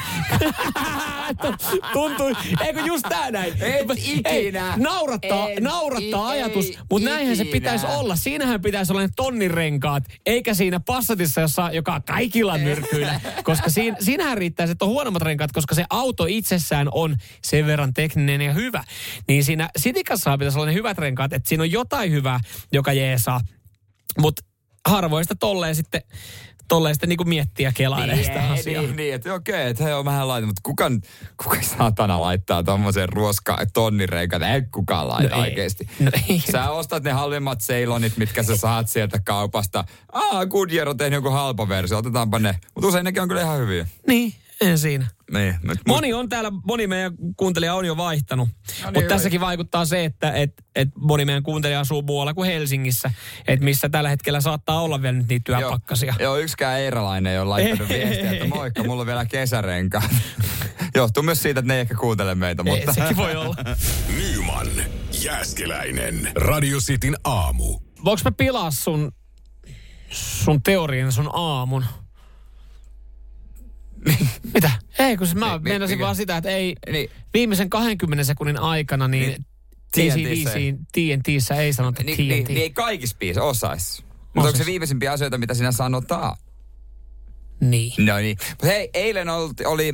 tuntui, 1.92 2.32
eikö 2.66 2.80
just 2.80 3.04
tää 3.08 3.30
näin? 3.30 3.52
Et 3.62 3.86
ikinä. 3.96 4.30
Ei, 4.30 4.52
naurattaa, 4.76 5.39
En 5.48 5.62
naurattaa 5.62 6.34
i- 6.34 6.42
ajatus, 6.42 6.66
ei 6.66 6.78
mutta 6.90 7.08
näinhän 7.08 7.36
se 7.36 7.44
pitäisi 7.44 7.86
olla. 7.86 8.16
Siinähän 8.16 8.62
pitäisi 8.62 8.92
olla 8.92 9.02
ne 9.02 9.08
tonnirenkaat, 9.16 10.04
eikä 10.26 10.54
siinä 10.54 10.80
Passatissa, 10.80 11.40
jossa, 11.40 11.70
joka 11.72 11.94
on 11.94 12.02
kaikilla 12.02 12.58
myrkyillä. 12.58 13.20
Koska 13.44 13.70
siinä, 13.70 13.96
siinähän 14.00 14.38
riittää, 14.38 14.66
että 14.70 14.84
on 14.84 14.90
huonommat 14.90 15.22
renkaat, 15.22 15.52
koska 15.52 15.74
se 15.74 15.84
auto 15.90 16.26
itsessään 16.28 16.88
on 16.92 17.16
sen 17.44 17.66
verran 17.66 17.94
tekninen 17.94 18.40
ja 18.40 18.52
hyvä. 18.52 18.84
Niin 19.28 19.44
siinä 19.44 19.68
Citicassa 19.78 20.38
pitäisi 20.38 20.58
olla 20.58 20.66
ne 20.66 20.74
hyvät 20.74 20.98
renkaat, 20.98 21.32
että 21.32 21.48
siinä 21.48 21.62
on 21.62 21.70
jotain 21.70 22.12
hyvää, 22.12 22.40
joka 22.72 22.92
jeesaa. 22.92 23.40
Mutta 24.18 24.42
harvoista 24.88 25.34
tolleen 25.34 25.74
sitten, 25.74 26.02
tolleen 26.70 26.94
sitten 26.94 27.08
niinku 27.08 27.24
miettiä 27.24 27.72
kelailee 27.74 28.14
Niin, 28.16 28.24
sitä 28.26 28.42
asiaa. 28.50 28.82
niin, 28.82 28.96
niin, 28.96 29.14
että 29.14 29.34
okei, 29.34 29.68
että 29.70 29.84
hei, 29.84 29.92
on 29.92 30.04
vähän 30.04 30.28
laitan, 30.28 30.48
mutta 30.48 30.60
kuka, 30.62 30.90
kuka 31.44 31.56
saatana 31.78 32.20
laittaa 32.20 32.62
tommosen 32.62 33.08
ruoska 33.08 33.58
tonnireikat? 33.72 34.42
Ei 34.42 34.62
kukaan 34.62 35.08
laita 35.08 35.36
No 35.36 35.42
oikeesti. 35.42 35.88
No 36.00 36.10
ei. 36.28 36.42
Sä 36.52 36.70
ostat 36.70 37.02
ne 37.02 37.12
halvimmat 37.12 37.60
seilonit, 37.60 38.16
mitkä 38.16 38.42
sä 38.42 38.56
saat 38.56 38.88
sieltä 38.88 39.18
kaupasta. 39.24 39.84
Aa, 40.12 40.46
Goodyear 40.46 40.88
on 40.88 40.96
tehnyt 40.96 41.16
joku 41.16 41.30
halpa 41.30 41.68
versio, 41.68 41.98
otetaanpa 41.98 42.38
ne. 42.38 42.58
Mutta 42.74 42.88
usein 42.88 43.04
nekin 43.04 43.22
on 43.22 43.28
kyllä 43.28 43.42
ihan 43.42 43.58
hyviä. 43.58 43.86
Niin, 44.06 44.34
en 44.60 44.78
siinä. 44.78 45.06
Niin, 45.32 45.54
mut, 45.66 45.78
Moni 45.88 46.12
on 46.12 46.28
täällä, 46.28 46.50
moni 46.64 46.86
meidän 46.86 47.12
kuuntelija 47.36 47.74
on 47.74 47.84
jo 47.84 47.96
vaihtanut. 47.96 48.48
No 48.48 48.54
niin, 48.90 48.94
Mutta 48.94 49.14
tässäkin 49.14 49.40
vaikuttaa 49.40 49.84
se, 49.84 50.04
että 50.04 50.32
et, 50.32 50.52
et 50.74 50.88
moni 50.96 51.24
meidän 51.24 51.42
kuuntelija 51.42 51.80
asuu 51.80 52.02
muualla 52.02 52.34
kuin 52.34 52.50
Helsingissä. 52.50 53.10
Että 53.48 53.64
missä 53.64 53.88
tällä 53.88 54.08
hetkellä 54.08 54.40
saattaa 54.40 54.82
olla 54.82 55.02
vielä 55.02 55.16
nyt 55.16 55.28
niitä 55.28 55.44
työpakkasia. 55.44 56.14
Joo, 56.18 56.36
yksikään 56.36 56.80
eiralainen 56.80 57.32
ei 57.32 57.38
ole 57.38 57.48
laittanut 57.48 57.90
Ei. 57.90 58.06
viestiä, 58.06 58.30
että 58.30 58.48
moikka, 58.48 58.84
mulla 58.84 59.00
on 59.00 59.06
vielä 59.06 59.26
kesärenkaat. 59.26 60.10
Johtuu 60.94 61.22
myös 61.22 61.42
siitä, 61.42 61.60
että 61.60 61.68
ne 61.68 61.74
ei 61.74 61.80
ehkä 61.80 61.94
kuuntele 61.94 62.34
meitä, 62.34 62.62
mutta... 62.62 62.92
sekin 62.92 63.16
voi 63.16 63.36
olla. 63.36 63.56
Nyman, 64.18 64.68
Jääskeläinen. 65.24 66.32
Radio 66.34 66.78
Cityn 66.78 67.16
aamu. 67.24 67.78
Voinko 68.04 68.20
mä 68.24 68.32
pilaa 68.32 68.70
sun, 68.70 69.12
sun 70.10 70.62
teorian, 70.62 71.12
sun 71.12 71.30
aamun? 71.32 71.84
Mitä? 74.54 74.70
Ei, 74.98 75.16
kun 75.16 75.26
siis 75.26 75.38
mä 75.38 75.52
Mi- 75.52 75.58
mi- 75.64 75.70
meinasin 75.70 75.96
mikä? 75.98 76.04
vaan 76.04 76.16
sitä, 76.16 76.36
että 76.36 76.50
ei 76.50 76.76
Niin. 76.92 77.10
viimeisen 77.34 77.70
20 77.70 78.24
sekunnin 78.24 78.58
aikana 78.58 79.08
niin, 79.08 79.44
Niin, 79.96 80.14
niin 80.54 80.78
TNTissä 80.92 81.54
ei 81.54 81.72
sanota 81.72 82.02
Niin, 82.02 82.16
TNT. 82.16 82.28
niin, 82.28 82.44
niin 82.44 82.58
ei 82.58 82.70
kaikissa 82.70 83.16
biisissä 83.20 83.42
osais. 83.42 84.04
Mutta 84.34 84.48
onko 84.48 84.58
se 84.58 84.66
viimeisimpiä 84.66 85.12
asioita, 85.12 85.38
mitä 85.38 85.54
sinä 85.54 85.72
sanotaan? 85.72 86.36
Niin. 87.60 87.92
No 88.06 88.16
niin. 88.16 88.36
Mutta 88.50 88.66
hei, 88.66 88.90
eilen 88.94 89.28
oli, 89.28 89.50
oli 89.66 89.92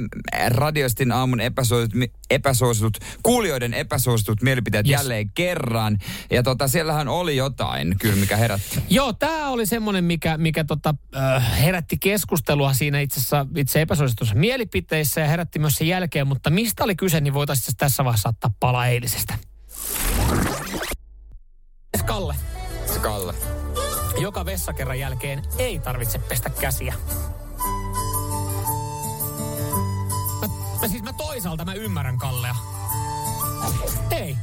Radiostin 0.49 1.13
aamun 1.13 1.41
epäsuositut, 1.41 2.01
epäsuositut, 2.31 2.99
kuulijoiden 3.23 3.75
epäsuositut 3.75 4.43
mielipiteet 4.43 4.87
Yes. 4.87 4.93
jälleen 4.93 5.31
kerran. 5.31 5.99
Ja 6.31 6.43
tota, 6.43 6.69
siellähän 6.69 7.09
oli 7.09 7.37
jotain 7.37 7.97
kyllä, 8.01 8.17
mikä 8.17 8.37
herätti. 8.37 8.83
Joo, 8.91 9.13
tämä 9.13 9.49
oli 9.51 9.67
semmoinen, 9.67 10.05
mikä, 10.05 10.39
mikä 10.39 10.65
tota, 10.65 10.95
äh, 11.17 11.61
herätti 11.63 11.97
keskustelua 11.99 12.73
siinä 12.73 13.01
itse 13.01 13.21
asiassa 13.21 13.47
itse 13.57 13.81
epäsuositussa 13.81 14.35
mielipiteissä 14.35 15.21
ja 15.21 15.27
herätti 15.27 15.59
myös 15.59 15.75
sen 15.75 15.89
jälkeen, 15.89 16.27
mutta 16.27 16.51
mistä 16.51 16.85
oli 16.85 16.97
kyse, 16.97 17.21
niin 17.21 17.35
voitaisiin 17.35 17.77
tässä 17.77 18.05
vaiheessa 18.05 18.29
ottaa 18.29 18.51
pala 18.61 18.87
eilisestä. 18.87 19.35
Kalle, 22.07 22.35
Se 22.93 22.99
Kalle. 22.99 23.35
joka 24.21 24.45
vessakerran 24.45 24.99
jälkeen 24.99 25.43
ei 25.59 25.79
tarvitse 25.79 26.19
pestä 26.19 26.51
käsiä. 26.51 26.95
Mä, 30.83 30.89
siis 30.89 31.03
mä 31.03 31.13
toisaalta 31.13 31.65
mä 31.65 31.75
ymmärrän 31.75 32.19
Kallea. 32.19 32.57
Ei. 34.11 34.37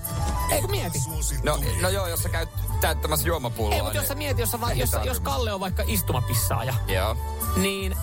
Eikö 0.52 0.68
mieti? 0.68 1.00
No, 1.44 1.60
no 1.82 1.90
joo, 1.90 2.08
jos 2.08 2.24
sä 2.24 2.30
käyt 2.30 2.50
täyttämässä 2.82 3.28
juomapulloa. 3.28 3.76
Ei, 3.76 3.82
mutta 3.82 3.98
jos 3.98 4.08
sä 4.08 4.16
mieti, 4.16 4.42
jos, 4.42 4.52
sä 4.52 4.62
va- 4.62 4.74
jos, 4.74 4.92
jos 5.06 5.20
Kalle 5.20 5.54
on 5.54 5.60
vaikka 5.60 5.84
istumapissaaja, 5.88 6.74
Joo. 6.88 7.18
niin 7.56 7.96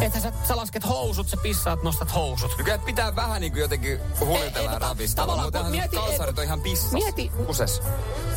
että 0.00 0.20
sä, 0.20 0.32
sä 0.48 0.56
lasket 0.56 0.88
housut, 0.88 1.28
sä 1.28 1.36
pissaat, 1.36 1.82
nostat 1.82 2.14
housut. 2.14 2.58
No 2.58 2.64
kyllä 2.64 2.78
pitää 2.78 3.16
vähän 3.16 3.40
niin 3.40 3.52
kuin 3.52 3.60
jotenkin 3.60 4.00
huljutella 4.20 4.58
ja 4.58 4.70
mutta 4.70 4.88
ravistella. 4.88 5.32
tavallaan, 5.36 5.64
kun 5.64 5.72
mieti- 5.80 5.96
kalsarit 5.96 6.38
on 6.38 6.44
ihan 6.44 6.60
pissas. 6.60 6.92
Mieti- 6.92 7.30
Kuses. 7.46 7.82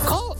Kal- 0.05 0.32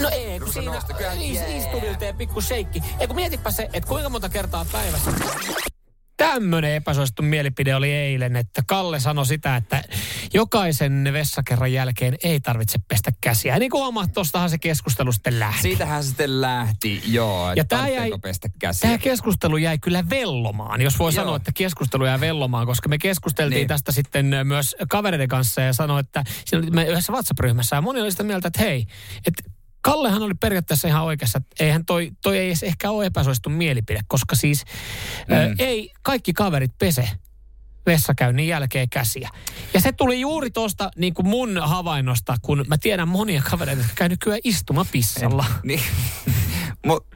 no 0.00 0.08
ei, 0.08 0.40
kun 0.40 0.52
siinä 0.52 0.72
nostat, 0.72 0.96
kyllä- 0.96 1.12
is, 1.12 1.34
jee. 1.34 1.56
istuvilta 1.56 2.04
ja 2.04 2.14
pikku 2.14 2.40
sheikki. 2.40 2.82
Ei 3.00 3.06
kun 3.06 3.16
mietipä 3.16 3.50
se, 3.50 3.62
että 3.72 3.88
kuinka 3.88 4.08
monta 4.08 4.28
kertaa 4.28 4.66
päivässä 4.72 5.10
tämmöinen 6.16 6.74
epäsuosittu 6.74 7.22
mielipide 7.22 7.74
oli 7.74 7.92
eilen, 7.92 8.36
että 8.36 8.62
Kalle 8.66 9.00
sanoi 9.00 9.26
sitä, 9.26 9.56
että 9.56 9.82
jokaisen 10.34 11.08
vessakerran 11.12 11.72
jälkeen 11.72 12.16
ei 12.22 12.40
tarvitse 12.40 12.78
pestä 12.88 13.10
käsiä. 13.20 13.54
Ja 13.54 13.58
niin 13.58 13.70
kuin 13.70 13.80
huomaat, 13.82 14.12
tostahan 14.12 14.50
se 14.50 14.58
keskustelu 14.58 15.12
sitten 15.12 15.38
lähti. 15.40 15.62
Siitähän 15.62 16.02
se 16.02 16.08
sitten 16.08 16.40
lähti, 16.40 17.02
joo, 17.06 17.52
Ja 17.52 17.64
tää 17.64 17.88
jäi- 17.88 18.18
pestä 18.22 18.48
käsiä. 18.58 18.80
Tämä 18.88 18.98
keskustelu 18.98 19.56
jäi 19.56 19.78
kyllä 19.78 20.04
vellomaan, 20.10 20.80
jos 20.82 20.98
voi 20.98 21.12
Joo. 21.12 21.22
sanoa, 21.22 21.36
että 21.36 21.52
keskustelu 21.54 22.04
jäi 22.06 22.20
vellomaan, 22.20 22.66
koska 22.66 22.88
me 22.88 22.98
keskusteltiin 22.98 23.56
Niin. 23.58 23.68
tästä 23.68 23.92
sitten 23.92 24.30
myös 24.44 24.76
kavereiden 24.90 25.28
kanssa 25.28 25.60
ja 25.60 25.72
sanoi, 25.72 26.00
että 26.00 26.24
siinä 26.44 26.62
oli 26.62 26.70
me 26.70 26.84
yhdessä 26.84 27.12
WhatsApp-ryhmässä 27.12 27.76
ja 27.76 27.80
moni 27.82 28.00
oli 28.00 28.10
sitä 28.10 28.22
mieltä, 28.22 28.48
että 28.48 28.62
hei, 28.62 28.86
että 29.26 29.42
Kallehan 29.86 30.22
oli 30.22 30.34
periaatteessa 30.34 30.88
ihan 30.88 31.04
oikeassa, 31.04 31.38
että 31.38 31.64
eihän 31.64 31.84
toi, 31.84 32.12
toi 32.22 32.38
ei 32.38 32.46
edes 32.46 32.62
ehkä 32.62 32.90
ole 32.90 33.06
epäsuosittu 33.06 33.50
mielipide, 33.50 34.00
koska 34.08 34.36
siis 34.36 34.64
mm. 35.28 35.36
ö, 35.36 35.54
ei 35.58 35.92
kaikki 36.02 36.32
kaverit 36.32 36.78
pese 36.78 37.08
vessakäynnin 37.86 38.48
jälkeen 38.48 38.90
käsiä. 38.90 39.30
Ja 39.74 39.80
se 39.80 39.92
tuli 39.92 40.20
juuri 40.20 40.50
tuosta 40.50 40.90
niin 40.96 41.14
kuin 41.14 41.28
mun 41.28 41.58
havainnosta, 41.62 42.36
kun 42.42 42.64
mä 42.68 42.78
tiedän 42.78 43.08
monia 43.08 43.42
kavereita, 43.50 43.80
jotka 43.80 43.94
käy 43.94 44.08
nykyään 44.08 44.40
istumapissalla. 44.44 45.44
Niin, 45.62 45.80
Mut, 46.86 47.06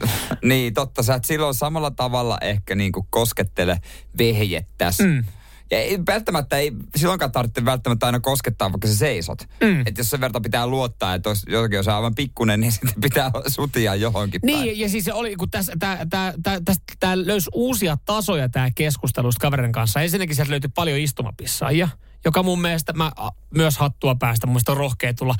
niin, 0.45 0.75
totta. 0.75 1.03
Sä 1.03 1.15
et 1.15 1.25
silloin 1.25 1.55
samalla 1.55 1.91
tavalla 1.91 2.39
ehkä 2.41 2.75
niinku 2.75 3.07
koskettele 3.11 3.81
vehjettäs. 4.19 4.99
Mm. 4.99 5.25
Ja 5.71 5.79
ei, 5.79 5.99
välttämättä 6.07 6.57
ei 6.57 6.73
silloinkaan 6.97 7.33
tarvitse 7.33 7.65
välttämättä 7.65 8.07
aina 8.07 8.21
koskettaa, 8.21 8.73
vaikka 8.73 8.89
sä 8.89 8.97
seisot. 8.97 9.49
Mm. 9.61 9.81
Että 9.81 10.01
jos 10.01 10.11
sen 10.11 10.21
verran 10.21 10.43
pitää 10.43 10.67
luottaa, 10.67 11.15
että 11.15 11.29
jos 11.29 11.45
jotakin 11.49 11.79
on 11.79 11.95
aivan 11.95 12.15
pikkunen, 12.15 12.61
niin 12.61 12.73
sitten 12.73 13.01
pitää 13.01 13.31
sutia 13.47 13.95
johonkin 13.95 14.41
päin. 14.41 14.61
Niin, 14.61 14.79
ja 14.79 14.89
siis 14.89 15.05
se 15.05 15.13
oli, 15.13 15.37
kun 15.37 15.51
tässä 15.51 15.73
tää, 15.79 16.07
tää, 16.11 16.35
tää, 16.43 16.61
tästä, 16.65 16.85
tää 17.01 17.27
löysi 17.27 17.51
uusia 17.55 17.97
tasoja 18.05 18.49
tämä 18.49 18.69
keskustelusta 18.75 19.41
kaverin 19.41 19.73
kanssa. 19.73 20.01
Ensinnäkin 20.01 20.37
sieltä 20.37 20.51
löytyi 20.51 20.71
paljon 20.75 20.99
istumapissaajia, 20.99 21.89
joka 22.25 22.43
mun 22.43 22.61
mielestä 22.61 22.93
mä 22.93 23.13
myös 23.51 23.79
hattua 23.79 24.15
päästä. 24.15 24.47
Mun 24.47 24.53
mielestä 24.53 24.73
on 24.73 24.79
rohkea 24.79 25.15
tulla 25.15 25.35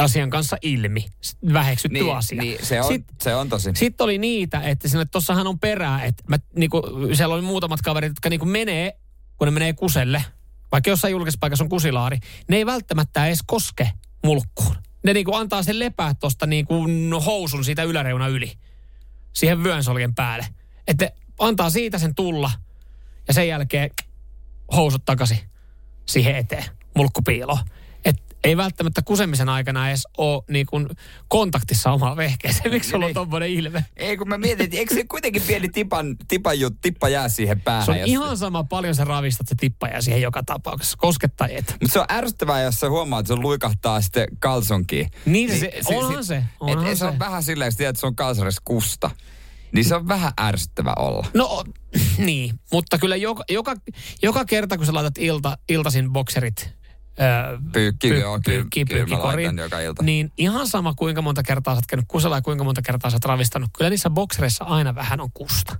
asian 0.00 0.30
kanssa 0.30 0.56
ilmi. 0.62 1.06
Väheksytty 1.52 1.98
niin, 1.98 2.16
asia. 2.16 2.42
Niin, 2.42 2.66
se 2.66 2.80
on, 2.80 2.88
Sitten, 2.88 3.16
se 3.20 3.34
on 3.34 3.48
tosi. 3.48 3.70
sitten 3.74 4.04
oli 4.04 4.18
niitä, 4.18 4.60
että 4.60 4.88
sinne 4.88 5.04
tossahan 5.04 5.46
on 5.46 5.58
perää, 5.58 6.04
että 6.04 6.24
mä, 6.28 6.38
niinku, 6.56 6.82
siellä 7.12 7.34
oli 7.34 7.42
muutamat 7.42 7.82
kaverit, 7.82 8.10
jotka 8.10 8.30
niinku 8.30 8.46
menee, 8.46 8.98
kun 9.36 9.46
ne 9.46 9.50
menee 9.50 9.72
kuselle, 9.72 10.24
vaikka 10.72 10.90
jossain 10.90 11.12
julkisessa 11.12 11.40
paikassa 11.40 11.64
on 11.64 11.70
kusilaari, 11.70 12.18
ne 12.48 12.56
ei 12.56 12.66
välttämättä 12.66 13.26
edes 13.26 13.42
koske 13.46 13.90
mulkkuun. 14.24 14.76
Ne 15.04 15.12
niinku 15.12 15.34
antaa 15.34 15.62
sen 15.62 15.78
lepää 15.78 16.14
tuosta 16.14 16.46
niinku 16.46 16.86
housun 17.26 17.64
siitä 17.64 17.82
yläreuna 17.82 18.28
yli, 18.28 18.52
siihen 19.32 19.64
vyönsoljen 19.64 20.14
päälle. 20.14 20.46
Että 20.86 21.10
antaa 21.38 21.70
siitä 21.70 21.98
sen 21.98 22.14
tulla 22.14 22.50
ja 23.28 23.34
sen 23.34 23.48
jälkeen 23.48 23.90
housut 24.72 25.04
takaisin 25.04 25.38
siihen 26.06 26.36
eteen, 26.36 26.64
mulkku 26.96 27.22
piiloon. 27.22 27.58
Et 28.04 28.16
ei 28.44 28.56
välttämättä 28.56 29.02
kusemisen 29.02 29.48
aikana 29.48 29.88
edes 29.88 30.06
ole 30.18 30.42
niin 30.50 30.66
kuin 30.66 30.88
kontaktissa 31.28 31.92
omaa 31.92 32.16
vehkeeseen. 32.16 32.70
Miksi 32.70 32.90
sulla 32.90 33.06
on 33.06 33.14
tommonen 33.14 33.50
ilme? 33.50 33.84
Ei 33.96 34.16
kun 34.16 34.28
mä 34.28 34.38
mietin, 34.38 34.64
että 34.64 34.76
eikö 34.76 34.94
se 34.94 35.04
kuitenkin 35.04 35.42
pieni 35.42 35.68
tipan, 36.28 36.60
jut, 36.60 36.74
tippa 36.82 37.08
jää 37.08 37.28
siihen 37.28 37.60
päähän. 37.60 37.84
Se 37.84 37.90
on 37.90 37.98
jos- 37.98 38.08
ihan 38.08 38.36
sama 38.36 38.64
paljon 38.64 38.94
sä 38.94 39.04
ravistat 39.04 39.48
se 39.48 39.54
tippa 39.60 39.88
ja 39.88 40.02
siihen 40.02 40.22
joka 40.22 40.42
tapauksessa. 40.42 40.96
Koskettaa 41.00 41.48
et. 41.48 41.76
Mutta 41.80 41.92
se 41.92 42.00
on 42.00 42.06
ärsyttävää, 42.10 42.62
jos 42.62 42.80
sä 42.80 42.88
huomaat, 42.90 43.20
että 43.20 43.34
se 43.34 43.40
luikahtaa 43.40 44.00
sitten 44.00 44.26
kalsonkiin. 44.38 45.10
Niin, 45.24 45.60
se- 45.60 45.72
onhan 45.84 46.24
se, 46.24 46.42
onhan 46.60 46.86
et, 46.86 46.92
et 46.92 46.98
se. 46.98 46.98
se. 46.98 47.04
on 47.04 47.18
vähän 47.18 47.42
silleen, 47.42 47.68
että 47.68 47.76
tiedät, 47.78 47.90
että 47.90 48.00
se 48.00 48.06
on 48.06 48.16
kalsarissa 48.16 48.62
kusta. 48.64 49.10
Niin 49.72 49.84
se 49.84 49.94
on 49.94 50.08
vähän 50.08 50.32
ärsyttävä 50.40 50.92
olla. 50.98 51.26
No 51.34 51.64
niin, 52.18 52.60
mutta 52.72 52.98
kyllä 52.98 53.16
joka, 53.16 53.44
joka, 53.50 53.74
joka 54.22 54.44
kerta 54.44 54.76
kun 54.76 54.86
sä 54.86 54.94
laitat 54.94 55.18
ilta, 55.18 55.58
iltasin 55.68 56.10
bokserit 56.12 56.74
öö, 57.20 57.58
Pyykki, 57.72 58.08
joo, 58.08 58.20
kyllä, 58.20 58.40
pyykkiin, 58.44 58.86
kyllä 58.88 59.00
mä 59.00 59.06
pyykkikoriin, 59.06 59.46
laitan 59.48 59.64
joka 59.64 59.80
ilta. 59.80 60.02
niin 60.02 60.32
ihan 60.38 60.66
sama 60.68 60.94
kuinka 60.94 61.22
monta 61.22 61.42
kertaa 61.42 61.74
sä 61.74 61.78
oot 61.78 61.86
käynyt 61.86 62.04
kusella 62.08 62.36
ja 62.36 62.42
kuinka 62.42 62.64
monta 62.64 62.82
kertaa 62.82 63.10
sä 63.10 63.14
oot 63.16 63.24
ravistanut. 63.24 63.70
Kyllä 63.78 63.90
niissä 63.90 64.10
boksereissa 64.10 64.64
aina 64.64 64.94
vähän 64.94 65.20
on 65.20 65.30
kusta. 65.34 65.76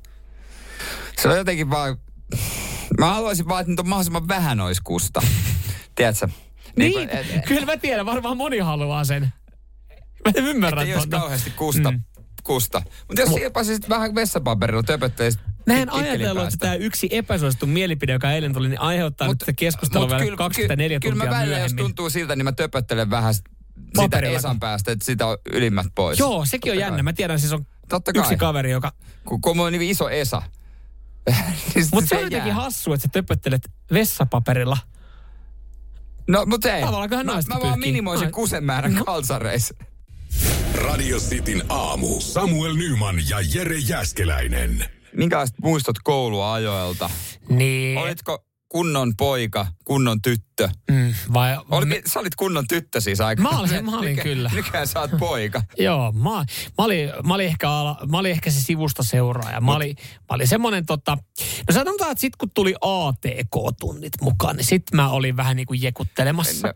Se 1.19 1.29
on 1.29 1.37
jotenkin 1.37 1.71
vaan... 1.71 1.97
Mä 2.99 3.15
haluaisin 3.15 3.49
vaan, 3.49 3.61
että 3.61 3.71
nyt 3.71 3.81
on 3.81 3.89
mahdollisimman 3.89 4.29
vähän 4.29 4.61
olisi 4.61 4.81
kusta. 4.85 5.21
Tiedätkö? 5.95 6.29
Niin, 6.77 6.93
kuin, 6.93 7.09
et- 7.11 7.27
et- 7.35 7.45
kyllä 7.47 7.67
mä 7.67 7.77
tiedän, 7.77 8.07
varmaan 8.07 8.37
moni 8.37 8.59
haluaa 8.59 9.05
sen. 9.05 9.33
Mä 10.25 10.33
ymmärrän 10.37 10.83
Että 10.87 10.95
ei 11.01 11.07
tuota. 11.07 11.19
kauheasti 11.21 11.51
kusta. 11.51 11.91
Mm. 11.91 12.01
Kusta. 12.47 12.83
Mutta 13.09 13.23
jos 13.23 13.35
silpaisit 13.35 13.89
vähän 13.89 14.15
vessapaperilla, 14.15 14.83
töpöttelisit 14.83 15.41
Mä 15.67 15.75
en 15.75 15.93
ajatellut, 15.93 16.45
että 16.45 16.57
tämä 16.57 16.75
yksi 16.75 17.09
epäsuosittu 17.11 17.67
mielipide, 17.67 18.13
joka 18.13 18.33
eilen 18.33 18.53
tuli, 18.53 18.69
niin 18.69 18.81
aiheuttaa 18.81 19.29
nyt 19.29 19.39
tätä 19.39 19.53
keskustelua 19.53 20.09
Mut 20.09 20.19
vielä 20.21 20.37
24 20.37 21.01
kyllä, 21.01 21.13
tuntia 21.13 21.27
kyllä 21.27 21.35
mä 21.35 21.41
välillä, 21.41 21.59
jos 21.59 21.73
myöhemmin. 21.73 21.85
tuntuu 21.85 22.11
siltä, 22.11 22.37
niin 22.37 22.45
mä 22.45 22.53
töpöttelen 22.53 23.11
vähän 23.11 23.35
sitä. 23.35 24.19
Esan 24.23 24.61
päästä, 24.61 24.93
että 24.93 25.05
sitä 25.05 25.27
on 25.27 25.39
ylimmät 25.53 25.87
pois. 25.95 26.19
Joo, 26.19 26.45
sekin 26.45 26.73
on 26.73 26.77
Totta 26.77 26.85
jännä. 26.85 26.97
kai. 26.97 27.03
Mä 27.03 27.13
tiedän, 27.13 27.41
siis 27.41 27.53
on 27.53 27.67
Totta 27.89 28.11
yksi 28.15 28.29
kai. 28.29 28.37
kaveri, 28.37 28.71
joka... 28.71 28.93
Kun, 29.25 29.41
kun 29.41 29.61
on 29.61 29.73
niin 29.73 29.83
iso 29.83 30.09
Esa. 30.09 30.43
niin 31.75 31.87
Mutta 31.93 32.09
se 32.09 32.17
on 32.17 32.23
jotenkin 32.23 32.53
hassu, 32.53 32.93
että 32.93 33.03
sä 33.03 33.09
töpöttelet 33.13 33.71
vessapaperilla. 33.93 34.79
No, 36.29 36.47
mutta 36.47 36.75
ei. 36.75 36.85
Tavallaan 36.85 37.27
Mä, 37.27 37.55
mä 37.55 37.61
vaan 37.63 37.79
minimoisin 37.79 38.27
Ai. 38.27 38.33
kusenmäärän 38.33 38.95
no. 38.95 39.05
kalsareissa. 39.05 39.75
Radio 40.77 41.19
Cityn 41.19 41.63
aamu. 41.69 42.21
Samuel 42.21 42.75
Nyman 42.75 43.17
ja 43.29 43.37
Jere 43.55 43.77
Jäskeläinen. 43.79 44.85
Minkälaiset 45.13 45.57
muistot 45.63 45.97
kouluajoilta? 46.05 47.11
Niin. 47.49 47.99
Olitko 47.99 48.45
kunnon 48.69 49.17
poika, 49.17 49.67
kunnon 49.85 50.23
tyttö? 50.23 50.69
Mm, 50.91 51.15
vai... 51.33 51.57
Oli, 51.71 51.87
me... 51.87 52.03
Sä 52.07 52.21
olit 52.21 52.35
kunnon 52.35 52.65
tyttö 52.69 53.01
siis 53.01 53.21
aika. 53.21 53.43
Mä 53.43 53.49
olin- 53.49 53.85
mä 53.85 53.99
olin 53.99 54.17
kyllä. 54.17 54.51
Nykyään 54.55 54.87
sä 54.87 55.01
oot 55.01 55.11
poika. 55.19 55.63
Joo, 55.79 56.13
mä, 56.13 56.31
mä, 56.31 56.45
olin, 56.79 57.11
mä, 57.25 57.35
olin 57.35 57.47
ehkä 57.47 57.71
ala, 57.71 57.99
mä 58.11 58.19
olin 58.19 58.31
ehkä 58.33 58.51
se 58.51 58.61
sivusta 58.61 59.03
seuraaja. 59.03 59.61
Mä, 59.61 59.77
olin, 59.77 59.97
mä 59.99 60.35
olin 60.35 60.49
semmonen 60.49 60.87
tota... 60.87 61.19
No 61.69 61.75
sanotaan, 61.75 62.13
että 62.13 62.21
sit 62.21 62.37
kun 62.37 62.51
tuli 62.55 62.75
ATK-tunnit 62.81 64.13
mukaan, 64.21 64.57
niin 64.57 64.65
sit 64.65 64.83
mä 64.95 65.11
olin 65.11 65.37
vähän 65.37 65.57
niin 65.57 65.67
kuin 65.67 65.83
jekuttelemassa. 65.83 66.69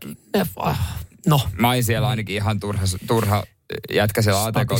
No. 1.27 1.41
Mä 1.57 1.69
olin 1.69 1.83
siellä 1.83 2.07
ainakin 2.07 2.35
ihan 2.35 2.59
turha, 2.59 2.83
turha 3.07 3.43
jätkä 3.93 4.21
siellä 4.21 4.43
atk. 4.43 4.71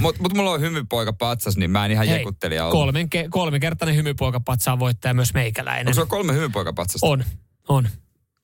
Mutta 0.00 0.22
mut 0.22 0.34
mulla 0.34 0.50
on 0.50 0.60
hymypoika 0.60 1.12
patsas, 1.12 1.56
niin 1.56 1.70
mä 1.70 1.84
en 1.84 1.90
ihan 1.90 2.06
Hei, 2.06 2.18
jekuttelija 2.18 2.64
ollut. 2.64 2.78
kolmen, 2.78 3.10
ke, 3.10 3.26
kolmikertainen 3.30 3.96
hymypoikapatsaa 3.96 4.78
voittaja 4.78 5.14
myös 5.14 5.34
meikäläinen. 5.34 5.86
Onko 5.86 5.94
sulla 5.94 6.06
kolme 6.06 6.32
hymypoikapatsasta? 6.32 7.06
On, 7.06 7.24
on. 7.68 7.88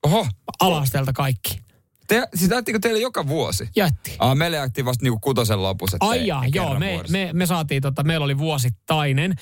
Oho. 0.03 0.27
Alasteelta 0.59 1.13
kaikki. 1.13 1.66
Te, 2.07 2.27
siis 2.35 2.49
näyttikö 2.49 2.79
teille 2.79 2.99
joka 2.99 3.27
vuosi? 3.27 3.69
Jätti. 3.75 4.15
Aa, 4.19 4.35
meille 4.35 4.57
jätti 4.57 4.85
vasta 4.85 5.03
niinku 5.05 5.19
kutosen 5.19 5.63
lopussa. 5.63 5.97
että 5.97 6.05
Ai 6.05 6.27
jaa, 6.27 6.43
joo, 6.53 6.79
me, 6.79 6.91
vuodessa. 6.93 7.11
me, 7.17 7.29
me 7.33 7.45
saatiin, 7.45 7.81
tota, 7.81 8.03
meillä 8.03 8.23
oli 8.23 8.37
vuosittainen. 8.37 9.35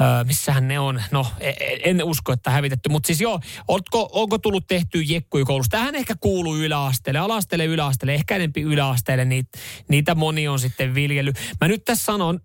Öö, 0.00 0.24
missähän 0.24 0.68
ne 0.68 0.78
on? 0.78 1.02
No, 1.10 1.26
e- 1.40 1.48
e- 1.50 1.80
en 1.84 2.04
usko, 2.04 2.32
että 2.32 2.50
hävitetty. 2.50 2.88
Mutta 2.88 3.06
siis 3.06 3.20
joo, 3.20 3.40
onko, 3.68 4.08
onko 4.12 4.38
tullut 4.38 4.66
tehty 4.66 5.02
jekkuja 5.02 5.44
koulussa? 5.44 5.70
Tähän 5.70 5.94
ehkä 5.94 6.14
kuuluu 6.20 6.56
yläasteelle, 6.56 7.18
alasteelle, 7.18 7.64
yläasteelle, 7.64 8.14
ehkä 8.14 8.36
enempi 8.36 8.60
yläasteelle. 8.62 9.24
Niitä, 9.24 9.58
niitä 9.88 10.14
moni 10.14 10.48
on 10.48 10.58
sitten 10.58 10.94
viljellyt. 10.94 11.36
Mä 11.60 11.68
nyt 11.68 11.84
tässä 11.84 12.04
sanon, 12.04 12.40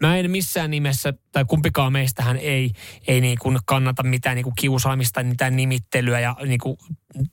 Mä 0.00 0.16
en 0.16 0.30
missään 0.30 0.70
nimessä, 0.70 1.14
tai 1.32 1.44
kumpikaan 1.44 1.92
meistähän 1.92 2.36
ei, 2.36 2.70
ei 3.06 3.20
niin 3.20 3.38
kuin 3.42 3.58
kannata 3.66 4.02
mitään 4.02 4.36
niin 4.36 4.44
kuin 4.44 4.54
kiusaamista, 4.58 5.22
mitään 5.22 5.56
nimittelyä 5.56 6.20
ja 6.20 6.36
niin 6.46 6.60
kuin 6.60 6.76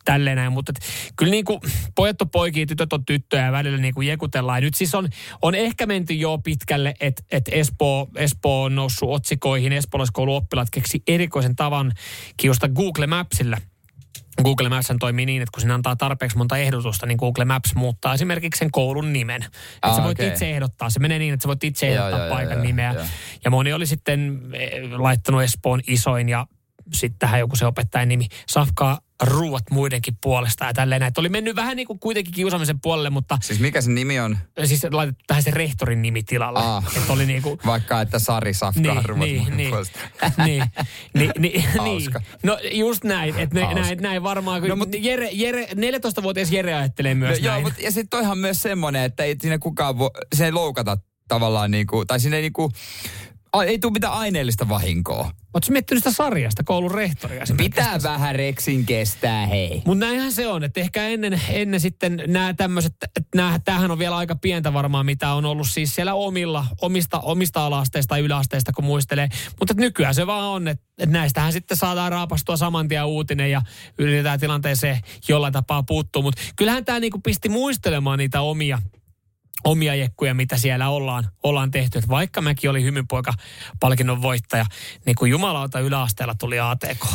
tälleen 0.05 0.37
näin, 0.37 0.51
mutta 0.51 0.73
kyllä 1.15 1.31
niin 1.31 1.45
kuin 1.45 1.59
pojat 1.95 2.21
on 2.21 2.29
poikia, 2.29 2.65
tytöt 2.65 2.93
on 2.93 3.05
tyttöjä 3.05 3.45
ja 3.45 3.51
välillä 3.51 3.77
niin 3.77 3.93
kuin 3.93 4.07
jekutellaan. 4.07 4.63
Nyt 4.63 4.73
siis 4.73 4.95
on, 4.95 5.09
on 5.41 5.55
ehkä 5.55 5.85
menty 5.85 6.13
jo 6.13 6.37
pitkälle, 6.37 6.93
että 6.99 7.23
et 7.31 7.49
Espoo, 7.51 8.07
Espoo 8.15 8.63
on 8.63 8.75
noussut 8.75 9.09
otsikoihin, 9.09 9.73
espoolaiskouluoppilaat 9.73 10.69
keksi 10.71 11.03
erikoisen 11.07 11.55
tavan 11.55 11.91
kiusta 12.37 12.69
Google 12.69 13.07
Mapsilla. 13.07 13.57
Google 14.43 14.69
Maps 14.69 14.87
toimii 14.99 15.25
niin, 15.25 15.41
että 15.41 15.51
kun 15.53 15.61
sinä 15.61 15.73
antaa 15.73 15.95
tarpeeksi 15.95 16.37
monta 16.37 16.57
ehdotusta, 16.57 17.05
niin 17.05 17.17
Google 17.17 17.45
Maps 17.45 17.75
muuttaa 17.75 18.13
esimerkiksi 18.13 18.59
sen 18.59 18.71
koulun 18.71 19.13
nimen. 19.13 19.43
Että 19.43 19.57
Ah, 19.81 19.95
sä 19.95 20.03
voit 20.03 20.17
okei. 20.19 20.27
itse 20.27 20.49
ehdottaa. 20.51 20.89
Se 20.89 20.99
menee 20.99 21.19
niin, 21.19 21.33
että 21.33 21.43
sä 21.43 21.47
voit 21.47 21.63
itse 21.63 21.87
ehdottaa 21.87 22.09
joo, 22.09 22.25
joo, 22.27 22.35
paikan 22.35 22.53
joo, 22.57 22.63
nimeä. 22.63 22.93
joo. 22.93 23.05
Ja 23.45 23.51
moni 23.51 23.73
oli 23.73 23.85
sitten 23.87 24.41
eh, 24.53 24.91
laittanut 24.91 25.41
Espoon 25.43 25.81
isoin 25.87 26.29
ja 26.29 26.47
sitten 26.93 27.19
tähän 27.19 27.39
joku 27.39 27.55
se 27.55 27.65
opettajan 27.65 28.07
nimi. 28.09 28.27
Safkaa 28.47 28.99
ruuat 29.23 29.63
muidenkin 29.71 30.17
puolesta 30.21 30.65
ja 30.65 30.73
tälleen 30.73 30.99
näin. 31.01 31.13
Oli 31.17 31.29
mennyt 31.29 31.55
vähän 31.55 31.75
niin 31.75 31.87
kuin 31.87 31.99
kuitenkin 31.99 32.33
kiusaamisen 32.33 32.79
puolelle, 32.81 33.09
mutta 33.09 33.37
Siis 33.41 33.59
mikä 33.59 33.81
se 33.81 33.91
nimi 33.91 34.19
on? 34.19 34.37
siis 34.65 34.83
laitettu 34.91 35.23
tähän 35.27 35.43
se 35.43 35.51
rehtorin 35.51 36.01
nimi 36.01 36.23
tilalle. 36.23 36.59
Ah. 36.59 36.83
Että 36.97 37.13
oli 37.13 37.25
niin 37.25 37.41
kuin, 37.41 37.59
Vaikka 37.65 38.01
että 38.01 38.19
Sari 38.19 38.53
Safkaa 38.53 38.93
niin, 38.93 39.05
ruvat 39.05 39.27
niin, 39.27 39.57
niin, 39.57 39.69
puolesta. 39.69 39.99
niin, 40.45 40.63
niin, 41.13 41.31
niin, 41.39 41.63
niin. 41.83 42.11
No 42.43 42.57
just 42.71 43.03
näin, 43.03 43.39
että 43.39 43.55
näin, 43.73 43.97
näin 44.01 44.23
varmaan, 44.23 44.61
kun 44.61 44.69
No, 44.69 44.75
no, 44.75 44.85
mut- 44.85 44.95
Jere, 44.99 45.29
Jere, 45.31 45.63
14-vuotias 45.65 46.51
Jere 46.51 46.73
ajattelee 46.73 47.15
myös 47.15 47.39
No, 47.39 47.45
joo, 47.45 47.51
näin. 47.53 47.63
mutta 47.63 47.81
ja 47.81 47.91
sitten 47.91 48.09
toihan 48.09 48.37
myös 48.37 48.61
semmoinen, 48.61 49.03
että 49.03 49.23
ei 49.23 49.35
siinä 49.41 49.57
kukaan 49.59 49.97
voi, 49.97 50.09
se 50.35 50.45
ei 50.45 50.51
loukata 50.51 50.97
tavallaan 51.27 51.71
niinku, 51.71 52.05
tai 52.05 52.19
siinä 52.19 52.35
ei 52.35 52.41
niinku, 52.41 52.71
a- 53.53 53.63
ei 53.63 53.79
tule 53.79 53.93
mitään 53.93 54.13
aineellista 54.13 54.69
vahinkoa. 54.69 55.31
Oletko 55.55 55.71
miettinyt 55.71 56.03
sitä 56.03 56.15
sarjasta, 56.15 56.63
koulun 56.63 56.91
rehtoria? 56.91 57.43
Pitää 57.57 57.99
vähän 58.03 58.35
reksin 58.35 58.85
kestää, 58.85 59.45
hei. 59.45 59.81
Mutta 59.85 60.05
näinhän 60.05 60.31
se 60.31 60.47
on, 60.47 60.63
että 60.63 60.79
ehkä 60.79 61.07
ennen, 61.07 61.41
ennen 61.49 61.79
sitten 61.79 62.23
nämä 62.27 62.53
tämmöiset, 62.53 62.93
tämähän 63.65 63.91
on 63.91 63.99
vielä 63.99 64.17
aika 64.17 64.35
pientä 64.35 64.73
varmaan, 64.73 65.05
mitä 65.05 65.33
on 65.33 65.45
ollut 65.45 65.67
siis 65.69 65.95
siellä 65.95 66.13
omilla, 66.13 66.65
omista, 66.81 67.19
omista 67.19 67.65
ala-asteista 67.65 68.17
ja 68.17 68.23
yläasteista, 68.23 68.73
kun 68.73 68.85
muistelee. 68.85 69.29
Mutta 69.59 69.73
nykyään 69.77 70.15
se 70.15 70.27
vaan 70.27 70.47
on, 70.47 70.67
että, 70.67 70.85
että 70.97 71.13
näistähän 71.13 71.53
sitten 71.53 71.77
saadaan 71.77 72.11
raapastua 72.11 72.57
saman 72.57 72.87
tien 72.87 73.05
uutinen 73.05 73.51
ja 73.51 73.61
yritetään 73.97 74.39
tilanteeseen 74.39 74.99
jollain 75.27 75.53
tapaa 75.53 75.83
puuttua. 75.83 76.21
Mutta 76.21 76.41
kyllähän 76.55 76.85
tämä 76.85 76.99
niinku 76.99 77.19
pisti 77.19 77.49
muistelemaan 77.49 78.19
niitä 78.19 78.41
omia 78.41 78.81
omia 79.63 79.95
jekkuja, 79.95 80.33
mitä 80.33 80.57
siellä 80.57 80.89
ollaan, 80.89 81.29
ollaan 81.43 81.71
tehty. 81.71 81.97
Et 81.97 82.07
vaikka 82.07 82.41
mäkin 82.41 82.69
olin 82.69 82.83
hymypoika 82.83 83.33
palkinnon 83.79 84.21
voittaja, 84.21 84.65
niin 85.05 85.15
kun 85.15 85.29
jumalauta 85.29 85.79
yläasteella 85.79 86.35
tuli 86.35 86.59
ATK, 86.59 87.05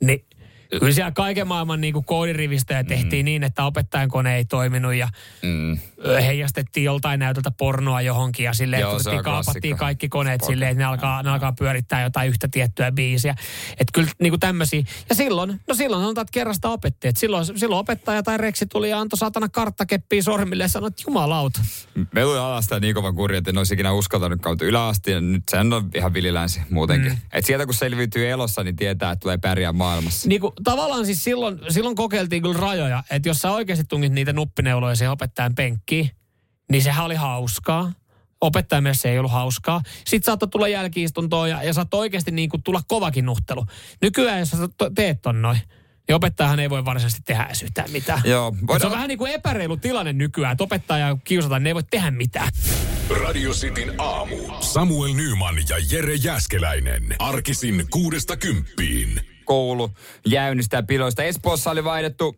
niin 0.00 0.24
kyllä 0.70 0.92
siellä 0.92 1.10
kaiken 1.12 1.46
maailman 1.48 1.80
niin 1.80 1.92
kuin 1.92 2.04
koodirivistöjä 2.04 2.84
tehtiin 2.84 3.24
niin, 3.24 3.42
että 3.42 3.64
opettajan 3.64 4.08
kone 4.08 4.36
ei 4.36 4.44
toiminut 4.44 4.94
ja 4.94 5.08
Mm. 5.42 5.78
heijastettiin 6.22 6.84
joltain 6.84 7.20
näytöltä 7.20 7.50
pornoa 7.50 8.00
johonkin 8.00 8.44
ja 8.44 8.52
silleen, 8.52 8.80
Joo, 8.80 8.92
on 9.06 9.24
kaapattiin 9.24 9.76
kaikki 9.76 10.08
koneet 10.08 10.40
Sporta. 10.40 10.52
silleen, 10.52 10.70
että 10.70 10.78
ne 10.78 10.84
alkaa, 10.84 11.22
ne 11.22 11.30
alkaa 11.30 11.52
pyörittää 11.58 12.02
jotain 12.02 12.28
yhtä 12.28 12.48
tiettyä 12.48 12.92
biisiä. 12.92 13.34
Että 13.70 13.90
kyllä 13.92 14.08
niin 14.20 14.30
kuin 14.30 14.40
tämmöisiä. 14.40 14.82
Ja 15.08 15.14
silloin, 15.14 15.60
no 15.68 15.74
silloin 15.74 16.02
sanotaan, 16.02 16.22
että 16.22 16.32
kerrasta 16.32 16.68
opetti. 16.70 17.08
Että 17.08 17.20
silloin, 17.20 17.44
silloin 17.58 17.80
opettaja 17.80 18.22
tai 18.22 18.38
reksi 18.38 18.66
tuli 18.66 18.90
ja 18.90 19.00
antoi 19.00 19.18
saatana 19.18 19.48
karttakeppiä 19.48 20.22
sormille 20.22 20.64
ja 20.64 20.68
sanoi, 20.68 20.88
että 20.88 21.02
jumalauta. 21.06 21.60
Me 22.12 22.24
luin 22.24 22.40
alasta 22.40 22.80
niin 22.80 22.94
kovan 22.94 23.14
kurja, 23.14 23.38
että 23.38 23.50
en 23.50 23.58
olisi 23.58 23.74
ikinä 23.74 23.92
uskaltanut 23.92 24.40
kautta 24.42 24.64
yläasti, 24.64 25.10
ja 25.10 25.20
nyt 25.20 25.42
sehän 25.50 25.72
on 25.72 25.90
ihan 25.94 26.14
vililänsi 26.14 26.60
muutenkin. 26.70 27.12
Mm. 27.12 27.18
Et 27.32 27.44
sieltä 27.44 27.64
kun 27.64 27.74
selviytyy 27.74 28.28
elossa, 28.30 28.64
niin 28.64 28.76
tietää, 28.76 29.10
että 29.12 29.20
tulee 29.22 29.38
pärjää 29.38 29.72
maailmassa. 29.72 30.28
Niin 30.28 30.40
kuin, 30.40 30.52
tavallaan 30.64 31.06
siis 31.06 31.24
silloin, 31.24 31.60
silloin 31.68 31.96
kokeiltiin 31.96 32.42
kyllä 32.42 32.60
rajoja, 32.60 33.02
että 33.10 33.28
jos 33.28 33.38
sä 33.38 33.50
oikeasti 33.50 33.84
tungit 33.84 34.12
niitä 34.12 34.32
nuppineuloja 34.32 34.96
siihen 34.96 35.12
opettajan 35.12 35.54
penkkiin, 35.54 36.10
niin 36.70 36.82
sehän 36.82 37.04
oli 37.04 37.14
hauskaa. 37.14 37.92
Opettajan 38.40 38.82
mielestä 38.82 39.02
se 39.02 39.10
ei 39.10 39.18
ollut 39.18 39.32
hauskaa. 39.32 39.82
Sitten 40.06 40.26
saattoi 40.26 40.48
tulla 40.48 40.68
jälkiistuntoa 40.68 41.48
ja, 41.48 41.62
ja 41.62 41.72
saattoi 41.72 42.00
oikeasti 42.00 42.30
niin 42.30 42.48
kuin 42.48 42.62
tulla 42.62 42.82
kovakin 42.88 43.26
nuhtelu. 43.26 43.66
Nykyään, 44.02 44.38
jos 44.38 44.50
sä 44.50 44.56
teet 44.94 45.22
ton 45.22 45.42
noin, 45.42 45.58
niin 46.08 46.14
opettajahan 46.14 46.60
ei 46.60 46.70
voi 46.70 46.84
varsinaisesti 46.84 47.22
tehdä 47.24 47.44
edes 47.44 47.62
yhtään 47.62 47.90
mitään. 47.90 48.22
Joo, 48.24 48.54
Voidaan... 48.60 48.80
Se 48.80 48.86
on 48.86 48.92
vähän 48.92 49.08
niin 49.08 49.18
kuin 49.18 49.32
epäreilu 49.32 49.76
tilanne 49.76 50.12
nykyään, 50.12 50.52
että 50.52 50.64
opettaja 50.64 51.16
kiusataan, 51.24 51.62
ne 51.62 51.70
ei 51.70 51.74
voi 51.74 51.82
tehdä 51.90 52.10
mitään. 52.10 52.48
Radio 53.24 53.50
Cityn 53.50 53.94
aamu. 53.98 54.36
Samuel 54.60 55.14
Nyman 55.14 55.56
ja 55.68 55.76
Jere 55.90 56.14
Jäskeläinen. 56.14 57.02
Arkisin 57.18 57.86
kuudesta 57.90 58.36
kymppiin. 58.36 59.33
Koulu 59.44 59.90
jäynnistä 60.26 60.76
ja 60.76 60.82
piloista. 60.82 61.22
Espoossa 61.22 61.70
oli 61.70 61.84
vaihdettu, 61.84 62.36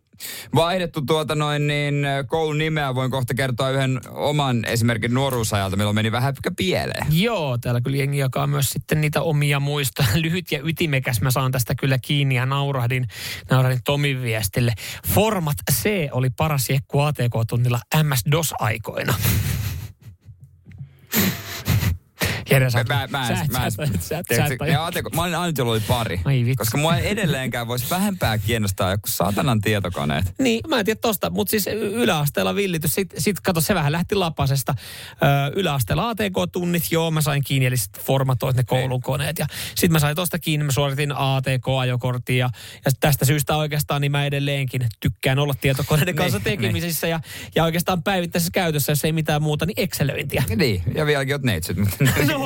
vaihdettu 0.55 1.01
tuota 1.01 1.35
noin 1.35 1.67
niin 1.67 2.05
koulun 2.27 2.57
nimeä. 2.57 2.95
Voin 2.95 3.11
kohta 3.11 3.33
kertoa 3.33 3.69
yhden 3.69 3.99
oman 4.09 4.65
esimerkin 4.65 5.13
nuoruusajalta, 5.13 5.77
milloin 5.77 5.95
meni 5.95 6.11
vähän 6.11 6.33
pieleen. 6.57 7.07
Joo, 7.11 7.57
täällä 7.57 7.81
kyllä 7.81 7.97
jengi 7.97 8.17
jakaa 8.17 8.47
myös 8.47 8.69
sitten 8.69 9.01
niitä 9.01 9.21
omia 9.21 9.59
muista. 9.59 10.05
Lyhyt 10.15 10.51
ja 10.51 10.59
ytimekäs 10.63 11.21
mä 11.21 11.31
saan 11.31 11.51
tästä 11.51 11.75
kyllä 11.75 11.97
kiinni 11.97 12.35
ja 12.35 12.45
naurahdin, 12.45 13.07
naurahdin 13.51 13.79
Tomin 13.85 14.21
viestille. 14.21 14.73
Format 15.07 15.57
C 15.71 15.89
oli 16.11 16.29
paras 16.29 16.69
jekku 16.69 16.99
ATK-tunnilla 16.99 17.79
MS-DOS-aikoina. 18.03 19.13
Jere, 22.49 22.69
sä, 22.69 22.83
Mä, 22.83 23.07
mä, 23.11 23.27
sä, 23.27 23.33
mä, 23.51 23.69
sä, 23.69 23.83
mä, 23.83 23.99
sä, 23.99 25.21
olin 25.21 25.35
ainut, 25.35 25.57
jolla 25.57 25.71
oli 25.71 25.81
pari. 25.87 26.21
Ai 26.25 26.39
vitsi. 26.45 26.55
Koska 26.55 26.77
mua 26.77 26.97
ei 26.97 27.07
edelleenkään 27.09 27.67
voisi 27.67 27.85
vähempää 27.89 28.37
kiinnostaa 28.37 28.91
joku 28.91 29.07
saatanan 29.07 29.61
tietokoneet. 29.61 30.33
Niin, 30.39 30.61
mä 30.67 30.79
en 30.79 30.85
tiedä 30.85 30.99
tosta, 31.01 31.29
mutta 31.29 31.51
siis 31.51 31.67
yläasteella 31.67 32.55
villitys. 32.55 32.95
Sitten 32.95 33.21
sit, 33.21 33.39
kato, 33.39 33.61
se 33.61 33.75
vähän 33.75 33.91
lähti 33.91 34.15
lapasesta. 34.15 34.75
Ö, 35.11 35.15
yläasteella 35.55 36.09
ATK-tunnit, 36.09 36.83
joo, 36.91 37.11
mä 37.11 37.21
sain 37.21 37.43
kiinni, 37.43 37.65
eli 37.65 37.77
sit 37.77 37.99
formatoit 37.99 38.55
ne 38.55 38.63
koulukoneet. 38.63 39.39
Ja 39.39 39.45
sitten 39.67 39.91
mä 39.91 39.99
sain 39.99 40.15
tosta 40.15 40.39
kiinni, 40.39 40.63
mä 40.63 40.71
suoritin 40.71 41.11
ATK-ajokortin. 41.11 42.37
Ja, 42.37 42.49
ja 42.85 42.91
tästä 42.99 43.25
syystä 43.25 43.55
oikeastaan 43.55 44.01
niin 44.01 44.11
mä 44.11 44.25
edelleenkin 44.25 44.85
tykkään 44.99 45.39
olla 45.39 45.53
tietokoneiden 45.61 46.15
kanssa 46.15 46.37
Niin, 46.37 46.43
tekemisissä. 46.43 47.07
Ja, 47.07 47.19
ja 47.55 47.63
oikeastaan 47.63 48.03
päivittäisessä 48.03 48.51
käytössä, 48.51 48.91
jos 48.91 49.05
ei 49.05 49.11
mitään 49.11 49.41
muuta, 49.41 49.65
niin 49.65 49.79
Excelöintiä. 49.79 50.43
Niin, 50.55 50.83
ja 50.95 51.05
vieläkin 51.05 51.35
oot 51.35 51.43
neitsyt. 51.43 51.77
No, 52.27 52.36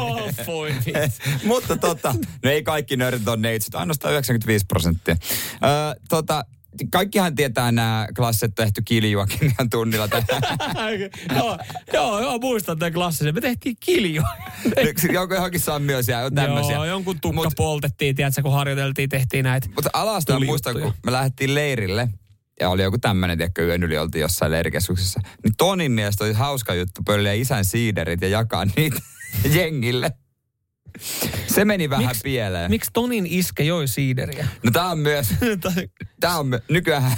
voi 0.47 0.75
Mutta 1.45 1.77
tota, 1.77 2.15
no 2.43 2.51
ei 2.51 2.63
kaikki 2.63 2.97
nörtit 2.97 3.27
on 3.27 3.41
neitsyt, 3.41 3.75
ainoastaan 3.75 4.13
95 4.13 4.65
prosenttia. 4.65 5.15
Öö, 5.63 6.01
tota, 6.09 6.45
kaikkihan 6.91 7.35
tietää 7.35 7.71
nämä 7.71 8.07
klassit 8.15 8.55
tehty 8.55 8.81
kiljua 8.81 9.25
kemian 9.25 9.69
tunnilla. 9.71 10.09
joo, 11.35 11.57
joo, 11.93 12.21
joo, 12.21 12.39
muistan 12.39 12.79
tämän 12.79 12.93
klassisen. 12.93 13.35
Me 13.35 13.41
tehtiin 13.41 13.75
kiljua. 13.79 14.27
Joku 15.13 15.33
johonkin 15.33 15.59
sammioisia 15.59 16.31
tämmöisiä. 16.35 16.75
Joo, 16.75 16.85
jonkun 16.85 17.21
tukka 17.21 17.43
Mut, 17.43 17.53
poltettiin, 17.55 18.15
tiedätkö, 18.15 18.41
kun 18.41 18.53
harjoiteltiin, 18.53 19.09
tehtiin 19.09 19.43
näitä. 19.43 19.67
Mutta 19.75 19.89
ala 19.93 20.19
muistan, 20.45 20.79
kun 20.81 20.93
me 21.05 21.11
lähdettiin 21.11 21.55
leirille, 21.55 22.07
ja 22.59 22.69
oli 22.69 22.83
joku 22.83 22.97
tämmöinen, 22.97 23.37
tiedätkö, 23.37 23.65
yön 23.65 23.83
yli 23.83 23.97
oltiin 23.97 24.21
jossain 24.21 24.51
leirikeskuksessa. 24.51 25.19
Niin 25.43 25.53
Tonin 25.57 25.91
mielestä 25.91 26.23
oli 26.23 26.33
hauska 26.33 26.73
juttu 26.73 27.01
pölliä 27.05 27.33
isän 27.33 27.65
siiderit 27.65 28.21
ja 28.21 28.27
jakaa 28.27 28.65
niitä 28.65 29.01
jengille. 29.53 30.11
Se 31.47 31.65
meni 31.65 31.89
vähän 31.89 32.15
Miks- 32.15 32.21
pieleen. 32.23 32.71
Miksi 32.71 32.89
Tonin 32.93 33.25
iske 33.29 33.63
joi 33.63 33.87
siideriä? 33.87 34.47
No 34.63 34.71
tää 34.71 34.85
on 34.85 34.99
myös, 34.99 35.27
tää 36.19 36.39
on 36.39 36.47
my, 36.47 36.59
nykyään 36.69 37.17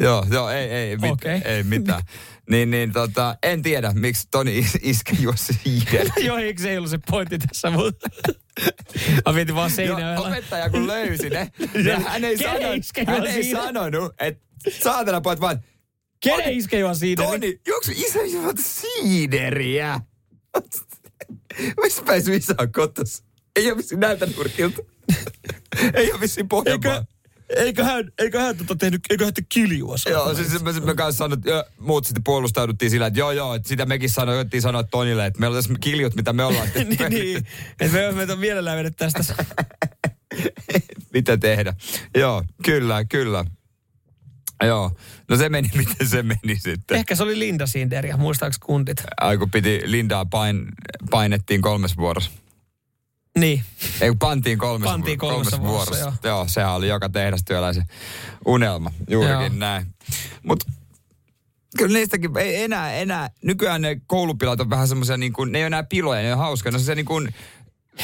joo, 0.00 0.26
joo, 0.30 0.50
ei, 0.50 0.70
ei, 0.70 0.96
mit, 0.96 1.10
Okei. 1.10 1.40
ei 1.44 1.62
mitään. 1.62 2.02
Niin, 2.50 2.70
niin 2.70 2.92
tota, 2.92 3.36
en 3.42 3.62
tiedä, 3.62 3.92
miksi 3.94 4.28
Toni 4.30 4.58
is- 4.58 4.78
iske 4.82 5.16
juo 5.20 5.32
siideriä. 5.36 6.12
Joo, 6.26 6.36
eikö 6.38 6.62
se 6.62 6.70
ei 6.70 6.76
ollut 6.78 6.90
se 6.90 6.98
pointti 7.10 7.38
tässä, 7.38 7.70
mutta... 7.70 8.08
Mä 9.26 9.34
vietin 9.34 9.54
vaan 9.54 9.70
seinään. 9.70 10.14
Joo, 10.14 10.26
opettaja 10.26 10.70
kun 10.70 10.86
löysi 10.86 11.30
ne, 11.30 11.48
niin 11.74 12.02
hän 12.02 12.24
ei, 12.24 12.36
Kenen 12.36 12.60
sano, 12.60 12.72
iske 12.72 13.04
hän 13.06 13.26
ei 13.26 13.50
sanonut, 13.50 14.14
että 14.20 14.42
saatana 14.82 15.20
pojat 15.20 15.40
vaan, 15.40 15.60
Kenen 16.20 16.52
iske 16.52 16.78
juo 16.78 16.94
siideriä? 16.94 17.30
Toni, 17.30 17.60
juoksu 17.66 17.92
isä 17.94 18.22
juot 18.22 18.56
siideriä? 18.60 20.00
Missä 21.82 22.02
päin 22.02 22.24
sun 22.24 22.34
isä 22.34 22.54
on 22.58 22.72
kotos? 22.72 23.22
Ei 23.56 23.70
ole 23.70 23.76
vissiin 23.76 24.00
näiltä 24.00 24.26
nurkilta. 24.36 24.82
ei 25.94 26.12
ole 26.12 26.20
vissiin 26.20 26.48
Pohjanmaa. 26.48 27.04
Eikö 27.56 27.84
hän, 27.84 28.12
eikö 28.18 28.40
hän 28.40 28.56
tota 28.56 28.76
tehnyt, 28.76 29.00
eikö 29.10 29.24
hän 29.24 29.32
kiljua? 29.48 29.96
Joo, 30.10 30.34
siis 30.34 30.62
me, 30.62 30.72
me 30.72 30.94
kanssa 30.94 31.18
sanot, 31.18 31.44
ja 31.44 31.64
muut 31.78 32.04
sitten 32.04 32.24
puolustauduttiin 32.24 32.90
sillä, 32.90 33.06
että 33.06 33.18
joo 33.18 33.32
joo, 33.32 33.54
että 33.54 33.68
sitä 33.68 33.86
mekin 33.86 34.10
sanoittiin 34.10 34.62
sanoa 34.62 34.82
Tonille, 34.82 35.26
että 35.26 35.40
meillä 35.40 35.56
on 35.56 35.62
tässä 35.62 35.78
kiljut, 35.80 36.14
mitä 36.14 36.32
me 36.32 36.44
ollaan 36.44 36.70
tehty. 36.74 36.94
niin, 36.94 37.10
niin. 37.10 37.46
Et 37.80 37.92
me, 37.92 38.12
me 38.26 38.32
on 38.32 38.38
mielellään 38.38 38.78
vedet 38.78 38.96
tästä. 38.96 39.44
mitä 41.14 41.36
tehdä. 41.36 41.74
Joo, 42.14 42.44
kyllä, 42.64 43.04
kyllä. 43.04 43.44
Joo, 44.66 44.90
no 45.28 45.36
se 45.36 45.48
meni, 45.48 45.70
miten 45.76 46.08
se 46.08 46.22
meni 46.22 46.58
sitten. 46.58 46.96
Ehkä 46.96 47.14
se 47.14 47.22
oli 47.22 47.38
Linda 47.38 47.66
Sinderiä, 47.66 48.16
muistaaks 48.16 48.58
kuntit? 48.58 49.02
Ai 49.20 49.38
kun 49.38 49.50
piti 49.50 49.80
Lindaa 49.84 50.24
pain, 50.24 50.66
painettiin 51.10 51.62
kolmes 51.62 51.96
vuorossa. 51.96 52.30
Niin. 53.38 53.62
Ei 54.00 54.12
pantiin 54.18 54.58
kolmes, 54.58 54.90
Pantiin 54.90 55.18
kolmessa 55.18 55.62
vuorossa, 55.62 56.04
joo. 56.04 56.12
joo. 56.24 56.48
sehän 56.48 56.72
oli 56.72 56.88
joka 56.88 57.08
tehdastyöläisen 57.08 57.84
unelma, 58.46 58.90
juurikin 59.10 59.40
Joo. 59.40 59.48
näin. 59.48 59.86
Mutta 60.42 60.66
kyllä 61.78 61.98
niistäkin 61.98 62.38
ei 62.38 62.62
enää, 62.62 62.92
enää, 62.92 63.30
nykyään 63.44 63.82
ne 63.82 64.00
koulupilat 64.06 64.60
on 64.60 64.70
vähän 64.70 64.88
semmoisia 64.88 65.16
niin 65.16 65.32
kuin, 65.32 65.52
ne 65.52 65.58
ei 65.58 65.62
ole 65.62 65.66
enää 65.66 65.82
piloja, 65.82 66.22
ne 66.22 66.32
on 66.32 66.38
hauskoja, 66.38 66.72
ne 66.72 66.76
on 66.76 66.84
se 66.84 66.94
niin 66.94 67.06
kuin, 67.06 67.34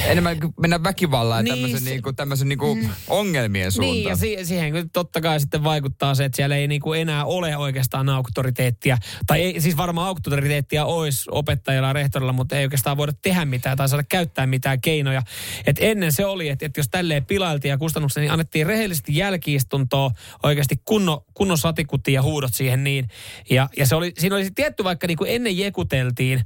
enemmän 0.04 0.36
mennä 0.60 0.82
väkivallaan 0.82 1.44
Niin, 1.44 1.54
tämmöisen, 1.54 1.80
se- 1.80 1.90
niin 1.90 2.02
kuin, 2.02 2.16
tämmöisen 2.16 2.48
niin 2.48 2.58
kuin 2.58 2.90
ongelmien 3.08 3.72
suuntaan. 3.72 3.94
Niin, 3.94 4.08
ja 4.08 4.16
si- 4.16 4.44
siihen 4.44 4.90
totta 4.92 5.20
kai 5.20 5.40
sitten 5.40 5.64
vaikuttaa 5.64 6.14
se, 6.14 6.24
että 6.24 6.36
siellä 6.36 6.56
ei 6.56 6.68
niinku 6.68 6.92
enää 6.92 7.24
ole 7.24 7.56
oikeastaan 7.56 8.08
auktoriteettia. 8.08 8.98
Tai 9.26 9.42
ei, 9.42 9.60
siis 9.60 9.76
varmaan 9.76 10.06
auktoriteettia 10.06 10.84
olisi 10.84 11.24
opettajalla 11.30 11.88
ja 11.88 11.92
rehtorilla, 11.92 12.32
mutta 12.32 12.56
ei 12.56 12.64
oikeastaan 12.64 12.96
voida 12.96 13.12
tehdä 13.22 13.44
mitään 13.44 13.76
tai 13.76 13.88
saada 13.88 14.02
käyttää 14.08 14.46
mitään 14.46 14.80
keinoja. 14.80 15.22
Et 15.66 15.76
ennen 15.80 16.12
se 16.12 16.26
oli, 16.26 16.48
että, 16.48 16.66
että 16.66 16.80
jos 16.80 16.88
tälleen 16.88 17.26
pilailtiin 17.26 17.70
ja 17.70 17.78
kustannuksia, 17.78 18.20
niin 18.20 18.32
annettiin 18.32 18.66
rehellisesti 18.66 19.16
jälkiistuntoa, 19.16 20.10
oikeasti 20.42 20.80
kunno, 20.84 21.24
kunnon 21.34 21.58
satikutti 21.58 22.12
ja 22.12 22.22
huudot 22.22 22.54
siihen 22.54 22.84
niin. 22.84 23.08
Ja, 23.50 23.68
ja 23.76 23.86
se 23.86 23.94
oli, 23.94 24.12
siinä 24.18 24.36
oli 24.36 24.48
tietty, 24.54 24.84
vaikka 24.84 25.06
niinku 25.06 25.24
ennen 25.24 25.58
jekuteltiin, 25.58 26.42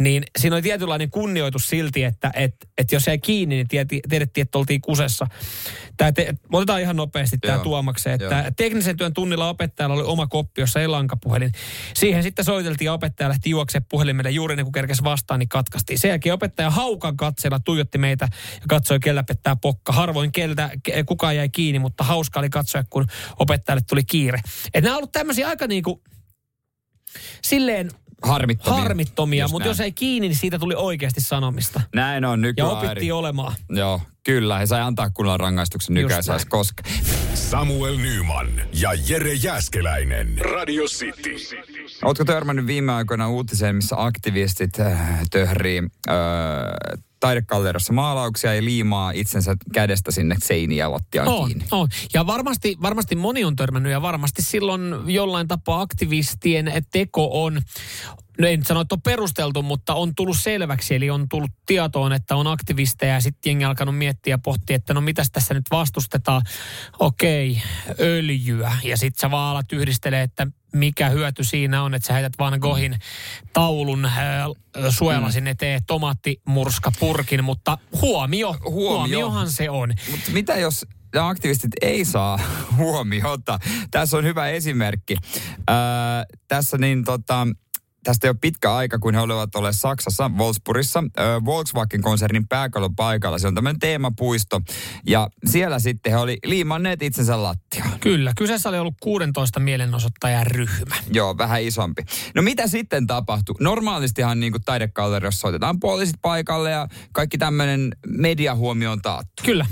niin 0.00 0.22
siinä 0.38 0.56
oli 0.56 0.62
tietynlainen 0.62 1.10
kunnioitus 1.10 1.66
silti, 1.66 2.04
että 2.04 2.30
et, 2.34 2.54
et 2.78 2.92
jos 2.92 3.06
jäi 3.06 3.18
kiinni, 3.18 3.54
niin 3.54 3.68
tieti, 3.68 4.00
tiedettiin, 4.08 4.42
että 4.42 4.58
oltiin 4.58 4.80
kusessa. 4.80 5.26
Tää 5.96 6.12
te, 6.12 6.34
otetaan 6.52 6.80
ihan 6.80 6.96
nopeasti 6.96 7.38
tämä. 7.38 7.58
Tuomakseen, 7.58 8.14
että 8.14 8.38
Joo. 8.38 8.50
teknisen 8.56 8.96
työn 8.96 9.14
tunnilla 9.14 9.48
opettajalla 9.48 9.94
oli 9.94 10.02
oma 10.02 10.26
koppi, 10.26 10.60
jossa 10.60 10.80
ei 10.80 10.88
lankapuhelin. 10.88 11.52
Siihen 11.94 12.22
sitten 12.22 12.44
soiteltiin 12.44 12.86
ja 12.86 12.92
opettaja 12.92 13.28
lähti 13.28 13.50
juoksemaan 13.50 13.86
puhelimelle 13.88 14.30
juuri 14.30 14.52
ennen 14.52 14.66
kuin 14.66 14.72
kerkesi 14.72 15.04
vastaan, 15.04 15.40
niin 15.40 15.48
katkaistiin. 15.48 15.98
Sen 15.98 16.08
jälkeen 16.08 16.34
opettaja 16.34 16.70
haukan 16.70 17.16
katseella 17.16 17.60
tuijotti 17.60 17.98
meitä 17.98 18.28
ja 18.54 18.66
katsoi, 18.68 19.00
kellä 19.00 19.22
pettää 19.22 19.56
pokka. 19.56 19.92
Harvoin 19.92 20.32
keltä 20.32 20.70
ke- 20.88 21.04
kukaan 21.06 21.36
jäi 21.36 21.48
kiinni, 21.48 21.78
mutta 21.78 22.04
hauska 22.04 22.40
oli 22.40 22.50
katsoa, 22.50 22.84
kun 22.90 23.06
opettajalle 23.38 23.82
tuli 23.88 24.04
kiire. 24.04 24.40
Et 24.74 24.84
nämä 24.84 24.94
on 24.94 24.98
ollut 24.98 25.12
tämmöisiä 25.12 25.48
aika 25.48 25.66
niinku, 25.66 26.02
silleen 27.42 27.90
Harmittomia. 28.22 28.80
harmittomia, 28.82 29.48
mutta 29.48 29.64
näin. 29.64 29.70
jos 29.70 29.80
ei 29.80 29.92
kiinni, 29.92 30.28
niin 30.28 30.36
siitä 30.36 30.58
tuli 30.58 30.74
oikeasti 30.74 31.20
sanomista. 31.20 31.80
Näin 31.94 32.24
on 32.24 32.30
Ja 32.30 32.36
nykyään. 32.36 32.70
opittiin 32.70 32.90
eri. 32.90 33.12
olemaan. 33.12 33.54
Joo, 33.68 34.00
kyllä. 34.24 34.58
He 34.58 34.66
sai 34.66 34.80
antaa 34.80 35.10
kunnolla 35.10 35.36
rangaistuksen 35.36 35.94
nykyään 35.94 36.22
saisi 36.22 36.46
koska. 36.46 36.82
Samuel 37.34 37.96
Nyman 37.96 38.48
ja 38.72 38.90
Jere 39.08 39.32
Jäskeläinen. 39.34 40.38
Radio 40.38 40.84
City. 40.84 41.34
Oletko 42.02 42.24
törmännyt 42.24 42.66
viime 42.66 42.92
aikoina 42.92 43.28
uutiseen, 43.28 43.76
missä 43.76 43.96
aktivistit 43.98 44.80
äh, 44.80 45.20
töhrii 45.30 45.82
äh, 46.08 46.14
taidekallerossa 47.20 47.92
maalauksia 47.92 48.54
ja 48.54 48.64
liimaa 48.64 49.10
itsensä 49.10 49.56
kädestä 49.72 50.10
sinne 50.10 50.36
seiniä 50.38 50.84
ja 50.84 50.90
lattiaan 50.90 51.28
On, 51.28 51.46
kiinni? 51.46 51.64
on. 51.70 51.88
Ja 52.14 52.26
varmasti, 52.26 52.76
varmasti 52.82 53.16
moni 53.16 53.44
on 53.44 53.56
törmännyt 53.56 53.92
ja 53.92 54.02
varmasti 54.02 54.42
silloin 54.42 54.82
jollain 55.06 55.48
tapaa 55.48 55.80
aktivistien 55.80 56.72
teko 56.90 57.44
on, 57.44 57.62
no 58.38 58.46
en 58.48 58.64
sano, 58.64 58.80
että 58.80 58.94
on 58.94 59.02
perusteltu, 59.02 59.62
mutta 59.62 59.94
on 59.94 60.14
tullut 60.14 60.36
selväksi. 60.40 60.94
Eli 60.94 61.10
on 61.10 61.28
tullut 61.28 61.50
tietoon, 61.66 62.12
että 62.12 62.36
on 62.36 62.46
aktivisteja 62.46 63.14
ja 63.14 63.20
sitten 63.20 63.50
jengi 63.50 63.64
alkanut 63.64 63.98
miettiä 63.98 64.32
ja 64.34 64.38
pohtia, 64.38 64.76
että 64.76 64.94
no 64.94 65.00
mitäs 65.00 65.30
tässä 65.30 65.54
nyt 65.54 65.64
vastustetaan. 65.70 66.42
Okei, 66.98 67.62
öljyä. 68.00 68.72
Ja 68.84 68.96
sitten 68.96 69.20
sä 69.20 69.30
vaan 69.30 69.50
alat 69.50 69.72
yhdistelee, 69.72 70.22
että 70.22 70.46
mikä 70.72 71.08
hyöty 71.08 71.44
siinä 71.44 71.82
on, 71.82 71.94
että 71.94 72.06
sä 72.06 72.12
heität 72.14 72.32
Van 72.38 72.58
Goghin 72.60 72.98
taulun 73.52 74.04
äh, 74.04 74.14
suojalasin 74.90 75.46
eteen 75.46 75.80
tomaattimurskapurkin, 75.86 77.44
mutta 77.44 77.78
huomio, 78.00 78.56
Huomio. 78.64 78.70
huomiohan 78.70 79.50
se 79.50 79.70
on. 79.70 79.92
Mutta 80.10 80.30
mitä 80.32 80.56
jos 80.56 80.86
nämä 81.14 81.28
aktivistit 81.28 81.70
ei 81.82 82.04
saa 82.04 82.38
huomiota? 82.76 83.58
Tässä 83.90 84.16
on 84.16 84.24
hyvä 84.24 84.48
esimerkki. 84.48 85.16
Ää, 85.68 86.24
tässä 86.48 86.78
niin 86.78 87.04
tota, 87.04 87.46
tästä 88.04 88.26
jo 88.26 88.34
pitkä 88.34 88.74
aika, 88.74 88.98
kun 88.98 89.14
he 89.14 89.20
olivat 89.20 89.54
olleet 89.54 89.76
Saksassa, 89.78 90.28
Wolfsburgissa, 90.28 91.04
Volkswagen-konsernin 91.44 92.48
pääkallon 92.48 92.96
paikalla. 92.96 93.38
Se 93.38 93.46
on 93.46 93.54
tämmöinen 93.54 93.80
teemapuisto. 93.80 94.60
Ja 95.06 95.28
siellä 95.46 95.78
sitten 95.78 96.12
he 96.12 96.18
oli 96.18 96.38
liimanneet 96.44 97.02
itsensä 97.02 97.42
lattiaan. 97.42 98.00
Kyllä, 98.00 98.32
kyseessä 98.36 98.68
oli 98.68 98.78
ollut 98.78 98.94
16 99.00 99.60
mielenosoittajan 99.60 100.46
ryhmä. 100.46 100.96
Joo, 101.12 101.38
vähän 101.38 101.62
isompi. 101.62 102.02
No 102.34 102.42
mitä 102.42 102.66
sitten 102.66 103.06
tapahtui? 103.06 103.54
Normaalistihan 103.60 104.40
niin 104.40 104.52
kuin 104.52 104.64
taidekalleriassa 104.64 105.40
soitetaan 105.40 105.80
poliisit 105.80 106.16
paikalle 106.22 106.70
ja 106.70 106.88
kaikki 107.12 107.38
tämmöinen 107.38 107.96
mediahuomio 108.08 108.92
on 108.92 109.02
taattu. 109.02 109.42
Kyllä. 109.44 109.66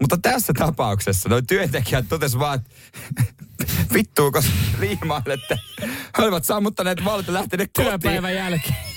Mutta 0.00 0.18
tässä 0.22 0.52
tapauksessa 0.58 1.28
nuo 1.28 1.42
työntekijät 1.42 2.08
totesivat 2.08 2.40
vaan, 2.46 2.60
että 3.20 3.32
vittuuko 3.94 4.42
liimailette. 4.78 5.58
He 6.18 6.22
olivat 6.22 6.44
sammuttaneet 6.44 7.04
valot 7.04 7.26
ja 7.26 7.32
lähteneet 7.32 7.70
kotiin. 7.76 7.88
Työpäivän 7.88 8.34
jälkeen. 8.34 8.87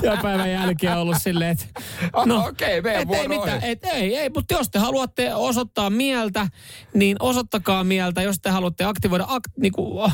Työpäivän 0.00 0.52
jälkeen 0.52 0.96
ollut 0.96 1.16
silleen, 1.20 1.50
että... 1.50 1.64
No, 2.26 2.46
Okei, 2.46 2.78
okay, 2.78 2.92
et 2.92 3.10
ei, 3.10 3.28
mitään, 3.28 3.64
et 3.64 3.84
ei, 3.84 4.16
ei, 4.16 4.30
mutta 4.34 4.54
jos 4.54 4.70
te 4.70 4.78
haluatte 4.78 5.34
osoittaa 5.34 5.90
mieltä, 5.90 6.48
niin 6.94 7.16
osoittakaa 7.20 7.84
mieltä. 7.84 8.22
Jos 8.22 8.40
te 8.40 8.50
haluatte 8.50 8.84
aktivoida, 8.84 9.24
ak, 9.28 9.42
niin 9.60 9.72
kuin, 9.72 10.12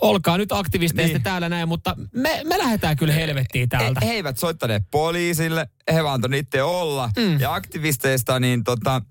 olkaa 0.00 0.38
nyt 0.38 0.52
aktivisteista 0.52 1.18
niin. 1.18 1.22
täällä 1.22 1.48
näin, 1.48 1.68
mutta 1.68 1.96
me, 2.12 2.40
me 2.44 2.58
lähdetään 2.58 2.96
kyllä 2.96 3.12
helvettiin 3.12 3.68
täältä. 3.68 4.00
He, 4.00 4.06
he 4.06 4.12
eivät 4.12 4.38
soittaneet 4.38 4.82
poliisille, 4.90 5.68
he 5.92 6.04
vaan 6.04 6.20
niitä 6.28 6.64
olla. 6.64 7.10
Mm. 7.16 7.40
Ja 7.40 7.54
aktivisteista, 7.54 8.40
niin 8.40 8.64
tota, 8.64 9.02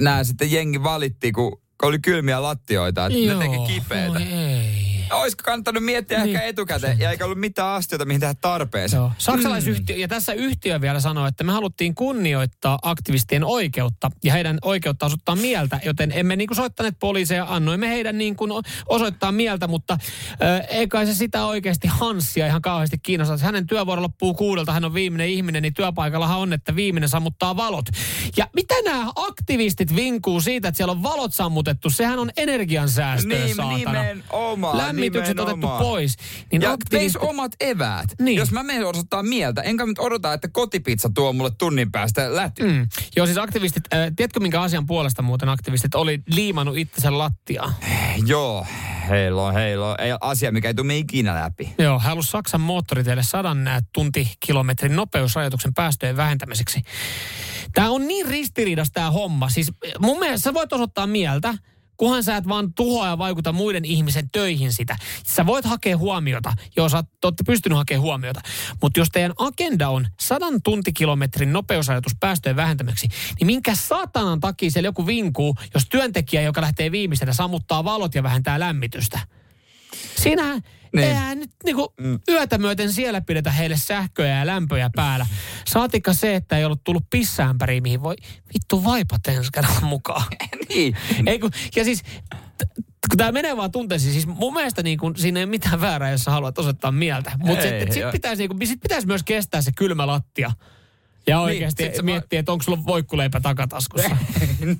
nämä 0.00 0.24
sitten 0.24 0.52
jengi 0.52 0.82
valitti, 0.82 1.32
kun 1.32 1.60
oli 1.82 1.98
kylmiä 1.98 2.42
lattioita, 2.42 3.06
että 3.06 3.18
Joo, 3.18 3.38
ne 3.38 3.48
teki 3.48 3.74
kipeätä. 3.74 4.18
ei. 4.18 4.95
Olisiko 5.10 5.42
kannattanut 5.44 5.84
miettiä 5.84 6.24
niin. 6.24 6.36
ehkä 6.36 6.46
etukäteen, 6.46 6.98
ja 6.98 7.10
eikä 7.10 7.24
ollut 7.24 7.38
mitään 7.38 7.68
astiota, 7.68 8.04
mihin 8.04 8.20
tehdä 8.20 8.34
tarpeeseen. 8.40 9.00
Joo. 9.00 9.12
Saksalaisyhtiö, 9.18 9.96
mm. 9.96 10.00
ja 10.00 10.08
tässä 10.08 10.32
yhtiö 10.32 10.80
vielä 10.80 11.00
sanoi, 11.00 11.28
että 11.28 11.44
me 11.44 11.52
haluttiin 11.52 11.94
kunnioittaa 11.94 12.78
aktivistien 12.82 13.44
oikeutta 13.44 14.10
ja 14.24 14.32
heidän 14.32 14.58
oikeutta 14.62 15.06
osoittaa 15.06 15.36
mieltä, 15.36 15.80
joten 15.84 16.12
emme 16.14 16.36
niin 16.36 16.48
kuin 16.48 16.56
soittaneet 16.56 16.96
poliiseja, 16.98 17.46
annoimme 17.48 17.88
heidän 17.88 18.18
niin 18.18 18.36
kuin 18.36 18.52
osoittaa 18.86 19.32
mieltä, 19.32 19.66
mutta 19.66 19.92
äh, 19.92 20.66
ei 20.68 20.88
kai 20.88 21.06
se 21.06 21.14
sitä 21.14 21.46
oikeasti 21.46 21.88
Hanssia 21.88 22.46
ihan 22.46 22.62
kauheasti 22.62 22.98
kiinnostaa. 22.98 23.34
Että 23.34 23.46
hänen 23.46 23.66
työvuoro 23.66 24.02
loppuu 24.02 24.34
kuudelta, 24.34 24.72
hän 24.72 24.84
on 24.84 24.94
viimeinen 24.94 25.28
ihminen, 25.28 25.62
niin 25.62 25.74
työpaikallahan 25.74 26.38
on, 26.38 26.52
että 26.52 26.76
viimeinen 26.76 27.08
sammuttaa 27.08 27.56
valot. 27.56 27.86
Ja 28.36 28.48
mitä 28.54 28.74
nämä 28.84 29.12
aktivistit 29.16 29.96
vinkuu 29.96 30.40
siitä, 30.40 30.68
että 30.68 30.76
siellä 30.76 30.92
on 30.92 31.02
valot 31.02 31.34
sammutettu? 31.34 31.90
Sehän 31.90 32.18
on 32.18 32.30
energiansäästöä, 32.36 33.38
niin, 33.38 33.54
saatana. 33.54 33.76
Nimenomaan 33.76 34.95
lämmitykset 34.96 35.40
otettu 35.40 35.68
pois. 35.78 36.16
Niin 36.52 36.62
ja 36.62 36.72
aktivistit... 36.72 37.22
omat 37.22 37.52
eväät. 37.60 38.06
Niin. 38.20 38.38
Jos 38.38 38.52
mä 38.52 38.62
menen 38.62 38.86
osoittaa 38.86 39.22
mieltä, 39.22 39.62
enkä 39.62 39.86
nyt 39.86 39.98
odota, 39.98 40.32
että 40.32 40.48
kotipizza 40.48 41.10
tuo 41.14 41.32
mulle 41.32 41.50
tunnin 41.58 41.92
päästä 41.92 42.36
läty. 42.36 42.62
Mm. 42.62 42.86
Joo, 43.16 43.26
siis 43.26 43.38
aktivistit, 43.38 43.84
äh, 43.94 44.12
tiedätkö 44.16 44.40
minkä 44.40 44.60
asian 44.60 44.86
puolesta 44.86 45.22
muuten 45.22 45.48
aktivistit 45.48 45.94
oli 45.94 46.22
liimannut 46.26 46.76
itsensä 46.76 47.18
lattiaan? 47.18 47.74
Joo, 48.26 48.66
heilo, 49.08 49.52
heilo. 49.52 49.96
Ei 49.98 50.10
asia, 50.20 50.52
mikä 50.52 50.68
ei 50.68 50.74
tule 50.74 50.96
ikinä 50.96 51.34
läpi. 51.34 51.74
Joo, 51.78 51.98
hän 51.98 52.16
halusi 52.16 52.30
Saksan 52.30 52.60
moottoriteille 52.60 53.22
sadan 53.22 53.68
tuntikilometrin 53.92 54.96
nopeusrajoituksen 54.96 55.74
päästöjen 55.74 56.16
vähentämiseksi. 56.16 56.82
Tämä 57.72 57.90
on 57.90 58.08
niin 58.08 58.26
ristiriidas 58.26 58.88
tämä 58.92 59.10
homma. 59.10 59.48
Siis 59.48 59.72
mun 59.98 60.18
mielestä 60.18 60.44
sä 60.44 60.54
voit 60.54 60.72
osoittaa 60.72 61.06
mieltä, 61.06 61.54
kunhan 61.96 62.24
sä 62.24 62.36
et 62.36 62.48
vaan 62.48 62.72
tuhoa 62.72 63.06
ja 63.06 63.18
vaikuta 63.18 63.52
muiden 63.52 63.84
ihmisen 63.84 64.30
töihin 64.30 64.72
sitä. 64.72 64.96
Sä 65.26 65.46
voit 65.46 65.64
hakea 65.64 65.96
huomiota, 65.96 66.52
jos 66.76 66.92
sä 66.92 67.04
olette 67.24 67.44
pystynyt 67.46 67.78
hakemaan 67.78 68.02
huomiota. 68.02 68.40
Mutta 68.82 69.00
jos 69.00 69.08
teidän 69.12 69.32
agenda 69.38 69.88
on 69.88 70.06
sadan 70.20 70.62
tuntikilometrin 70.62 71.52
nopeusajatus 71.52 72.12
päästöjen 72.20 72.56
vähentämiseksi, 72.56 73.08
niin 73.40 73.46
minkä 73.46 73.74
satanan 73.74 74.40
takia 74.40 74.70
siellä 74.70 74.88
joku 74.88 75.06
vinkuu, 75.06 75.56
jos 75.74 75.86
työntekijä, 75.88 76.42
joka 76.42 76.60
lähtee 76.60 76.92
viimeisenä, 76.92 77.32
sammuttaa 77.32 77.84
valot 77.84 78.14
ja 78.14 78.22
vähentää 78.22 78.60
lämmitystä? 78.60 79.20
Siinähän, 80.16 80.62
niin. 80.96 81.08
Eihän 81.08 81.40
nyt 81.40 81.50
niinku 81.64 81.94
mm. 82.00 82.20
yötä 82.30 82.58
myöten 82.58 82.92
siellä 82.92 83.20
pidetä 83.20 83.50
heille 83.50 83.76
sähköjä 83.76 84.38
ja 84.38 84.46
lämpöjä 84.46 84.90
päällä. 84.96 85.26
Saatikka 85.68 86.12
se, 86.12 86.34
että 86.34 86.58
ei 86.58 86.64
ollut 86.64 86.84
tullut 86.84 87.04
pissäänpäriin, 87.10 87.82
mihin 87.82 88.02
voi 88.02 88.14
vittu 88.54 88.84
vaipat 88.84 89.26
ensi 89.28 89.50
mukaan. 89.82 90.24
niin. 90.68 90.96
Ei 91.26 91.38
kun, 91.38 91.50
ja 91.76 91.84
siis 91.84 92.02
kun 93.10 93.16
tämä 93.16 93.32
menee 93.32 93.56
vaan 93.56 93.72
tunteisiin, 93.72 94.12
siis 94.12 94.26
mun 94.26 94.54
mielestä 94.54 94.82
niin 94.82 94.98
kun, 94.98 95.16
siinä 95.16 95.40
ei 95.40 95.44
ole 95.44 95.50
mitään 95.50 95.80
väärää, 95.80 96.10
jos 96.10 96.24
sä 96.24 96.30
haluat 96.30 96.58
osoittaa 96.58 96.92
mieltä. 96.92 97.32
Mutta 97.38 97.62
sitten 97.62 97.92
sit 97.92 98.10
pitäisi, 98.12 98.48
niin 98.48 98.68
sit 98.68 98.80
pitäisi 98.80 99.06
myös 99.06 99.22
kestää 99.22 99.62
se 99.62 99.72
kylmä 99.76 100.06
lattia. 100.06 100.52
Ja 101.26 101.40
oikeasti 101.40 101.88
niin, 101.88 102.04
miettiä, 102.04 102.40
että 102.40 102.52
onko 102.52 102.64
sulla 102.64 102.84
voikkuleipä 102.86 103.40
takataskussa. 103.40 104.08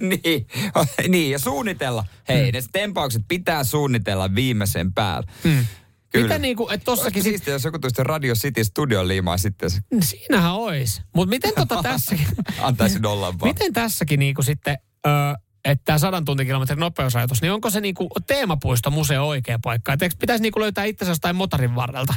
niin, 0.01 0.47
niin, 1.09 1.30
ja 1.30 1.38
suunnitella. 1.38 2.05
Hei, 2.28 2.53
mm. 2.53 2.57
ne 2.57 2.64
tempaukset 2.72 3.22
pitää 3.28 3.64
suunnitella 3.64 4.34
viimeisen 4.34 4.92
päällä. 4.92 5.32
Mm. 5.44 5.66
Kyllä. 6.12 6.26
Miten 6.26 6.42
niinku, 6.42 6.68
että 6.68 6.84
tossakin... 6.84 7.22
Sit... 7.22 7.30
Siistiä, 7.32 7.55
jos 7.55 7.64
joku 7.64 7.78
tuosta 7.78 8.05
Radio 8.05 8.34
City 8.34 8.64
Studion 8.64 9.09
liimaa 9.09 9.38
sitten. 9.38 9.70
Se... 9.70 9.80
Siinähän 10.01 10.55
ois. 10.55 11.03
Mutta 11.14 11.30
miten 11.30 11.53
tota 11.55 11.82
tässäkin... 11.92 12.26
Antaisin 12.61 13.07
olla 13.07 13.26
vaan. 13.26 13.51
Miten 13.51 13.72
tässäkin 13.72 14.18
niinku 14.18 14.42
sitten... 14.42 14.78
Öö, 15.07 15.12
että 15.64 15.82
tämä 15.84 15.99
sadan 15.99 16.24
tuntikilometrin 16.24 16.78
nopeusajatus, 16.78 17.42
niin 17.42 17.53
onko 17.53 17.70
se 17.70 17.80
niinku 17.80 18.09
teemapuisto 18.26 18.90
museo 18.90 19.24
oikea 19.24 19.59
paikka? 19.62 19.92
Että 19.92 20.09
pitäisi 20.18 20.42
niinku 20.42 20.61
löytää 20.61 20.84
itsensä 20.84 21.11
jostain 21.11 21.36
motarin 21.36 21.74
varrelta? 21.74 22.14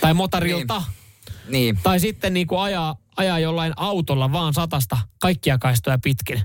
Tai 0.00 0.14
motarilta? 0.14 0.78
Niin. 0.78 1.50
niin. 1.50 1.78
Tai 1.82 2.00
sitten 2.00 2.34
niinku 2.34 2.56
ajaa, 2.56 2.96
ajaa 3.16 3.38
jollain 3.38 3.72
autolla 3.76 4.32
vaan 4.32 4.54
satasta 4.54 4.98
kaikkia 5.20 5.58
kaistoja 5.58 5.98
pitkin. 6.02 6.42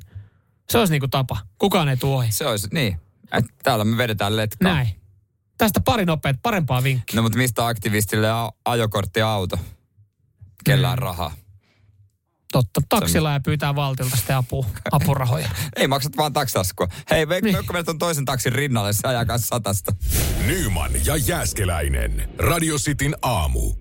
Se 0.69 0.77
olisi 0.77 0.93
niinku 0.93 1.07
tapa. 1.07 1.37
Kukaan 1.57 1.89
ei 1.89 1.97
tuo 1.97 2.23
Se 2.29 2.47
olisi, 2.47 2.67
niin. 2.73 2.99
Et 3.31 3.45
täällä 3.63 3.85
me 3.85 3.97
vedetään 3.97 4.37
letkaa. 4.37 4.73
Näin. 4.73 5.01
Tästä 5.57 5.79
pari 5.79 6.05
nopeat, 6.05 6.35
parempaa 6.41 6.83
vinkkiä. 6.83 7.15
No 7.15 7.21
mutta 7.21 7.37
mistä 7.37 7.67
aktivistille 7.67 8.31
a- 8.31 8.51
ajokortti 8.65 9.21
auto? 9.21 9.59
Kellään 10.63 10.97
mm. 10.97 11.03
rahaa. 11.03 11.33
Totta, 12.51 12.81
taksilla 12.89 13.31
ja 13.31 13.39
pyytää 13.39 13.75
valtiolta 13.75 14.15
sitten 14.17 14.35
apu, 14.35 14.65
apurahoja. 14.91 15.49
Ei 15.75 15.87
maksat 15.87 16.17
vaan 16.17 16.33
taksitaskua. 16.33 16.87
Hei, 17.11 17.29
veikko 17.29 17.45
niin. 17.45 17.65
menet 17.73 17.89
on 17.89 17.97
toisen 17.97 18.25
taksin 18.25 18.53
rinnalle, 18.53 18.93
se 18.93 19.07
ajaa 19.07 19.25
kanssa 19.25 19.47
satasta. 19.47 19.91
Nyman 20.45 20.91
ja 21.05 21.15
Jääskeläinen. 21.15 22.29
Radio 22.37 22.77
Cityn 22.77 23.15
aamu. 23.21 23.80